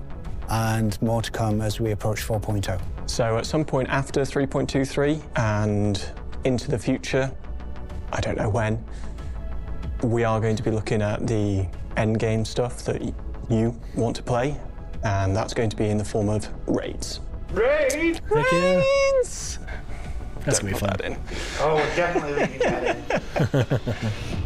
and 0.49 1.01
more 1.03 1.23
to 1.23 1.31
come 1.31 1.61
as 1.61 1.81
we 1.81 1.93
approach 1.93 2.21
4.0. 2.23 2.81
So 3.07 3.39
at 3.39 3.47
some 3.47 3.65
point 3.65 3.89
after 3.89 4.23
3.23 4.23 5.23
and 5.37 6.05
into 6.45 6.71
the 6.71 6.79
future, 6.79 7.33
I 8.13 8.21
don't 8.21 8.37
know 8.37 8.49
when, 8.49 8.85
we 10.03 10.25
are 10.25 10.41
going 10.41 10.57
to 10.57 10.63
be 10.63 10.71
looking 10.71 11.03
at 11.03 11.27
the 11.27 11.67
end 11.97 12.19
game 12.19 12.45
stuff 12.45 12.85
that 12.85 13.03
you 13.49 13.79
want 13.95 14.17
to 14.17 14.23
play, 14.23 14.57
and 15.03 15.35
that's 15.35 15.55
going 15.55 15.71
to 15.71 15.77
be 15.77 15.87
in 15.87 15.99
the 15.99 16.05
form 16.05 16.29
of 16.29 16.49
raids. 16.67 17.21
Heck 17.57 17.93
yeah. 18.53 18.83
That's 20.45 20.61
gonna 20.61 20.73
be 20.73 20.79
Put 20.79 20.81
fun. 20.81 20.91
that 20.91 21.01
in. 21.01 21.19
Oh, 21.61 21.75
we're 21.77 21.97
definitely 21.97 22.35
leaving 22.35 22.59
that 22.61 23.73
in. 23.73 24.13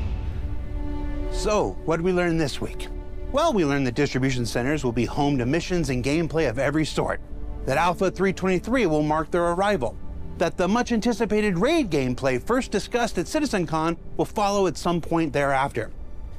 So, 1.32 1.78
what 1.86 1.96
did 1.96 2.04
we 2.04 2.12
learn 2.12 2.36
this 2.36 2.61
week? 2.61 2.88
Well, 3.32 3.52
we 3.54 3.64
learned 3.64 3.86
that 3.86 3.94
distribution 3.94 4.44
centers 4.44 4.84
will 4.84 4.92
be 4.92 5.06
home 5.06 5.38
to 5.38 5.46
missions 5.46 5.88
and 5.88 6.04
gameplay 6.04 6.50
of 6.50 6.58
every 6.58 6.84
sort. 6.84 7.20
That 7.64 7.78
Alpha 7.78 8.11
323 8.11 8.84
will 8.86 9.02
mark 9.02 9.30
their 9.30 9.44
arrival. 9.52 9.96
That 10.36 10.58
the 10.58 10.68
much 10.68 10.92
anticipated 10.92 11.58
raid 11.58 11.90
gameplay 11.90 12.42
first 12.42 12.70
discussed 12.70 13.16
at 13.16 13.24
CitizenCon 13.26 13.96
will 14.18 14.24
follow 14.26 14.66
at 14.66 14.76
some 14.76 15.00
point 15.00 15.32
thereafter. 15.32 15.90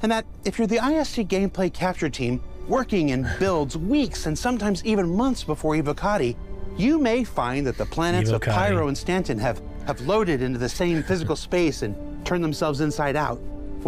And 0.04 0.12
that 0.12 0.26
if 0.46 0.58
you're 0.60 0.68
the 0.68 0.78
ISC 0.78 1.28
gameplay 1.28 1.74
capture 1.74 2.10
team 2.10 2.44
working 2.68 3.10
in 3.10 3.28
builds 3.40 3.78
weeks 3.78 4.28
and 4.28 4.38
sometimes 4.38 4.86
even 4.86 5.16
months 5.16 5.44
before 5.44 5.74
Evocati, 5.76 6.36
you 6.78 7.00
may 7.00 7.24
find 7.24 7.66
that 7.68 7.78
the 7.78 7.86
planets 7.86 8.30
of. 8.30 8.42
Pyro 8.42 8.88
and 8.88 8.98
Stanton 8.98 9.38
have, 9.40 9.62
have 9.86 10.02
loaded 10.02 10.42
into 10.42 10.60
the 10.60 10.70
same 10.70 11.04
physical 11.04 11.36
space 11.36 11.82
and 11.82 12.26
turned 12.26 12.44
themselves 12.44 12.82
inside 12.82 13.16
out. 13.16 13.40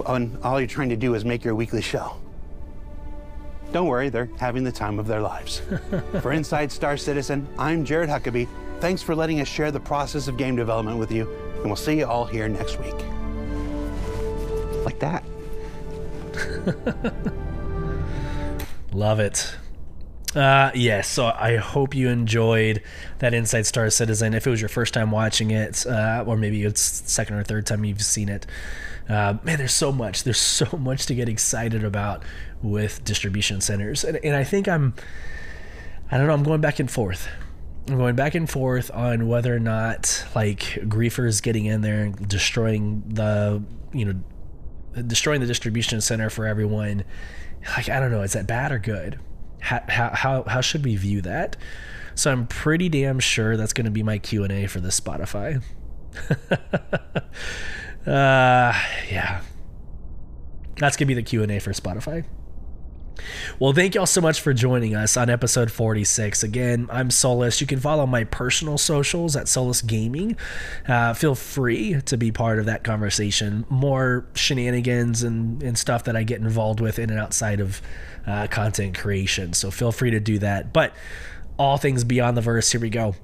And 0.08 0.38
all 0.44 0.60
you're 0.60 0.68
trying 0.68 0.90
to 0.90 0.96
do 0.96 1.14
is 1.14 1.24
make 1.24 1.44
your 1.44 1.56
weekly 1.56 1.82
show. 1.82 2.18
Don't 3.72 3.88
worry, 3.88 4.10
they're 4.10 4.30
having 4.38 4.64
the 4.64 4.72
time 4.72 5.00
of 5.00 5.08
their 5.08 5.22
lives. 5.22 5.62
for 6.22 6.32
Inside 6.32 6.72
Star 6.72 6.96
Citizen, 6.96 7.48
I'm 7.58 7.84
Jared 7.84 8.10
Huckabee. 8.10 8.48
Thanks 8.80 9.02
for 9.02 9.16
letting 9.16 9.40
us 9.40 9.48
share 9.48 9.72
the 9.72 9.80
process 9.80 10.28
of 10.28 10.38
game 10.38 10.56
development 10.56 11.00
with 11.00 11.12
you, 11.12 11.28
and 11.56 11.66
we'll 11.66 11.76
see 11.76 11.98
you 11.98 12.06
all 12.06 12.26
here 12.26 12.48
next 12.48 12.80
week. 12.80 12.94
Like 14.86 15.00
that. 15.00 15.24
Love 18.94 19.20
it. 19.20 19.56
Uh, 20.36 20.72
yes, 20.74 21.08
so 21.08 21.28
I 21.28 21.58
hope 21.58 21.94
you 21.94 22.10
enjoyed 22.10 22.82
that 23.20 23.36
Inside 23.36 23.68
Star 23.68 23.90
Citizen. 23.92 24.34
If 24.34 24.48
it 24.48 24.50
was 24.50 24.62
your 24.62 24.70
first 24.70 24.94
time 24.94 25.12
watching 25.12 25.52
it, 25.52 25.86
uh, 25.86 26.24
or 26.26 26.38
maybe 26.38 26.64
it's 26.64 26.82
second 26.82 27.36
or 27.36 27.44
third 27.44 27.68
time 27.68 27.86
you've 27.86 28.02
seen 28.02 28.30
it, 28.30 28.48
uh, 29.08 29.36
man, 29.44 29.58
there's 29.60 29.74
so 29.74 29.92
much. 29.92 30.24
There's 30.24 30.38
so 30.40 30.76
much 30.78 31.06
to 31.06 31.16
get 31.16 31.30
excited 31.30 31.84
about 31.84 32.24
with 32.64 33.04
distribution 33.04 33.62
centers, 33.62 34.04
and, 34.04 34.18
and 34.24 34.36
I 34.36 34.44
think 34.44 34.68
I'm, 34.68 34.96
I 36.10 36.18
don't 36.18 36.28
know, 36.28 36.34
I'm 36.34 36.44
going 36.44 36.62
back 36.62 36.80
and 36.80 36.90
forth. 36.90 37.28
I'm 37.88 37.98
going 37.98 38.16
back 38.16 38.34
and 38.34 38.50
forth 38.50 38.90
on 38.92 39.28
whether 39.28 39.54
or 39.54 39.60
not 39.60 40.26
like 40.34 40.60
griefers 40.88 41.44
getting 41.44 41.66
in 41.66 41.82
there 41.82 42.06
and 42.06 42.28
destroying 42.28 43.04
the, 43.08 43.62
you 43.92 44.06
know, 44.06 45.04
destroying 45.06 45.42
the 45.42 45.48
distribution 45.48 46.00
center 46.02 46.30
for 46.30 46.48
everyone. 46.48 47.04
Like 47.78 47.90
I 47.90 48.00
don't 48.00 48.10
know, 48.10 48.22
is 48.22 48.34
that 48.34 48.48
bad 48.48 48.72
or 48.72 48.80
good? 48.80 49.20
How 49.64 50.10
how 50.14 50.44
how, 50.46 50.62
should 50.62 50.84
we 50.84 50.96
view 50.96 51.22
that? 51.22 51.56
So 52.16 52.32
I'm 52.32 52.46
pretty 52.48 52.90
damn 52.90 53.20
sure 53.20 53.58
that's 53.58 53.74
going 53.74 53.86
to 53.86 53.92
be 53.92 54.04
my 54.04 54.20
Q 54.20 54.44
and 54.44 54.52
A 54.52 54.68
for 54.68 54.80
this 54.80 55.00
Spotify. 55.00 55.64
uh, 58.06 58.74
yeah, 59.10 59.42
that's 60.78 60.98
gonna 60.98 61.08
be 61.08 61.14
the 61.14 61.24
Q 61.24 61.44
and 61.44 61.52
A 61.52 61.60
for 61.60 61.72
Spotify. 61.72 62.26
Well, 63.60 63.74
thank 63.74 63.96
y'all 63.96 64.06
so 64.06 64.22
much 64.22 64.42
for 64.42 64.54
joining 64.54 64.96
us 64.96 65.16
on 65.18 65.30
episode 65.30 65.72
46. 65.72 66.44
Again, 66.44 66.88
I'm 66.92 67.12
Solus. 67.12 67.62
You 67.62 67.68
can 67.68 67.80
follow 67.80 68.06
my 68.06 68.24
personal 68.24 68.78
socials 68.78 69.36
at 69.36 69.48
Solus 69.48 69.82
Gaming. 69.82 70.36
Uh, 70.88 71.14
feel 71.14 71.36
free 71.36 72.02
to 72.06 72.18
be 72.18 72.32
part 72.32 72.60
of 72.60 72.66
that 72.66 72.84
conversation. 72.84 73.66
More 73.70 74.26
shenanigans 74.34 75.24
and, 75.24 75.62
and 75.62 75.78
stuff 75.78 76.04
that 76.06 76.16
I 76.16 76.24
get 76.24 76.42
involved 76.42 76.80
with 76.80 77.00
in 77.00 77.10
and 77.10 77.20
outside 77.20 77.60
of 77.60 77.82
uh, 78.26 78.48
content 78.48 78.98
creation. 78.98 79.54
So 79.54 79.72
feel 79.72 79.92
free 79.92 80.12
to 80.12 80.20
do 80.20 80.40
that. 80.40 80.74
But 80.74 80.94
all 81.58 81.78
things 81.78 82.04
beyond 82.04 82.36
the 82.36 82.42
verse, 82.42 82.72
here 82.72 82.82
we 82.82 82.90
go. 82.90 83.16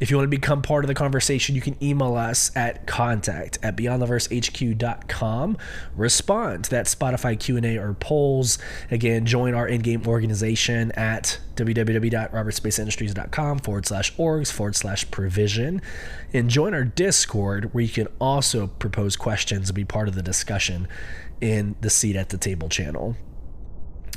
If 0.00 0.10
you 0.10 0.16
want 0.16 0.26
to 0.26 0.36
become 0.36 0.62
part 0.62 0.84
of 0.84 0.88
the 0.88 0.94
conversation, 0.94 1.54
you 1.54 1.60
can 1.60 1.76
email 1.82 2.14
us 2.14 2.54
at 2.56 2.86
contact 2.86 3.58
at 3.62 3.76
beyondtheversehq.com. 3.76 5.58
Respond 5.96 6.64
to 6.64 6.70
that 6.70 6.86
Spotify 6.86 7.38
Q&A 7.38 7.76
or 7.76 7.94
polls. 7.94 8.58
Again, 8.90 9.26
join 9.26 9.54
our 9.54 9.66
in-game 9.66 10.06
organization 10.06 10.92
at 10.92 11.40
www.robertspaceindustries.com 11.56 13.58
forward 13.58 13.86
slash 13.86 14.14
orgs 14.16 14.52
forward 14.52 14.76
slash 14.76 15.10
provision. 15.10 15.82
And 16.32 16.48
join 16.48 16.74
our 16.74 16.84
Discord 16.84 17.74
where 17.74 17.82
you 17.82 17.90
can 17.90 18.06
also 18.20 18.68
propose 18.68 19.16
questions 19.16 19.70
and 19.70 19.74
be 19.74 19.84
part 19.84 20.08
of 20.08 20.14
the 20.14 20.22
discussion 20.22 20.86
in 21.40 21.74
the 21.80 21.90
Seat 21.90 22.16
at 22.16 22.28
the 22.28 22.38
Table 22.38 22.68
channel. 22.68 23.16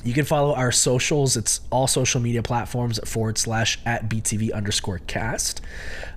You 0.04 0.14
can 0.14 0.26
follow 0.26 0.54
our 0.54 0.72
socials. 0.72 1.38
It's 1.38 1.62
all 1.70 1.88
social 1.88 2.22
media 2.22 2.44
platforms 2.44 3.00
forward 3.06 3.38
slash 3.38 3.80
at 3.86 4.10
BTV 4.10 4.54
underscore 4.54 5.00
cast. 5.00 5.62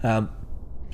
Um, 0.03 0.31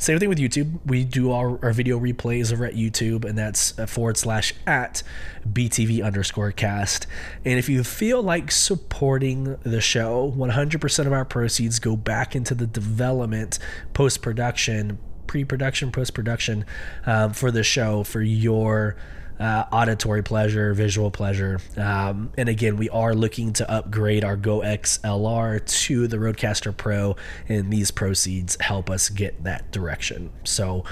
same 0.00 0.18
thing 0.18 0.30
with 0.30 0.38
YouTube. 0.38 0.80
We 0.86 1.04
do 1.04 1.30
our, 1.30 1.62
our 1.62 1.72
video 1.74 2.00
replays 2.00 2.50
over 2.54 2.64
at 2.64 2.72
YouTube, 2.72 3.26
and 3.26 3.36
that's 3.36 3.72
forward 3.86 4.16
slash 4.16 4.54
at 4.66 5.02
BTV 5.46 6.02
underscore 6.02 6.52
cast. 6.52 7.06
And 7.44 7.58
if 7.58 7.68
you 7.68 7.84
feel 7.84 8.22
like 8.22 8.50
supporting 8.50 9.58
the 9.62 9.82
show, 9.82 10.32
100% 10.34 11.06
of 11.06 11.12
our 11.12 11.26
proceeds 11.26 11.78
go 11.78 11.96
back 11.96 12.34
into 12.34 12.54
the 12.54 12.66
development, 12.66 13.58
post 13.92 14.22
production, 14.22 14.98
pre 15.26 15.44
production, 15.44 15.92
post 15.92 16.14
production 16.14 16.64
um, 17.04 17.34
for 17.34 17.50
the 17.50 17.62
show 17.62 18.02
for 18.02 18.22
your 18.22 18.96
uh, 19.40 19.64
auditory 19.72 20.22
pleasure, 20.22 20.74
visual 20.74 21.10
pleasure. 21.10 21.60
Um, 21.76 22.30
and 22.36 22.48
again, 22.48 22.76
we 22.76 22.90
are 22.90 23.14
looking 23.14 23.52
to 23.54 23.70
upgrade 23.70 24.22
our 24.22 24.36
Go 24.36 24.60
XLR 24.60 25.64
to 25.84 26.06
the 26.06 26.18
Rodecaster 26.18 26.76
Pro, 26.76 27.16
and 27.48 27.72
these 27.72 27.90
proceeds 27.90 28.58
help 28.60 28.90
us 28.90 29.08
get 29.08 29.42
that 29.44 29.72
direction. 29.72 30.30
So, 30.44 30.84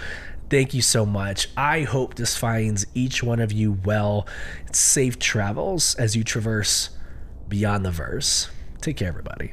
thank 0.48 0.72
you 0.72 0.80
so 0.80 1.04
much. 1.04 1.48
I 1.56 1.82
hope 1.82 2.14
this 2.14 2.36
finds 2.36 2.86
each 2.94 3.22
one 3.22 3.40
of 3.40 3.52
you 3.52 3.78
well. 3.84 4.26
Safe 4.72 5.18
travels 5.18 5.94
as 5.96 6.16
you 6.16 6.24
traverse 6.24 6.90
beyond 7.48 7.84
the 7.84 7.90
verse. 7.90 8.48
Take 8.80 8.96
care, 8.96 9.08
everybody. 9.08 9.52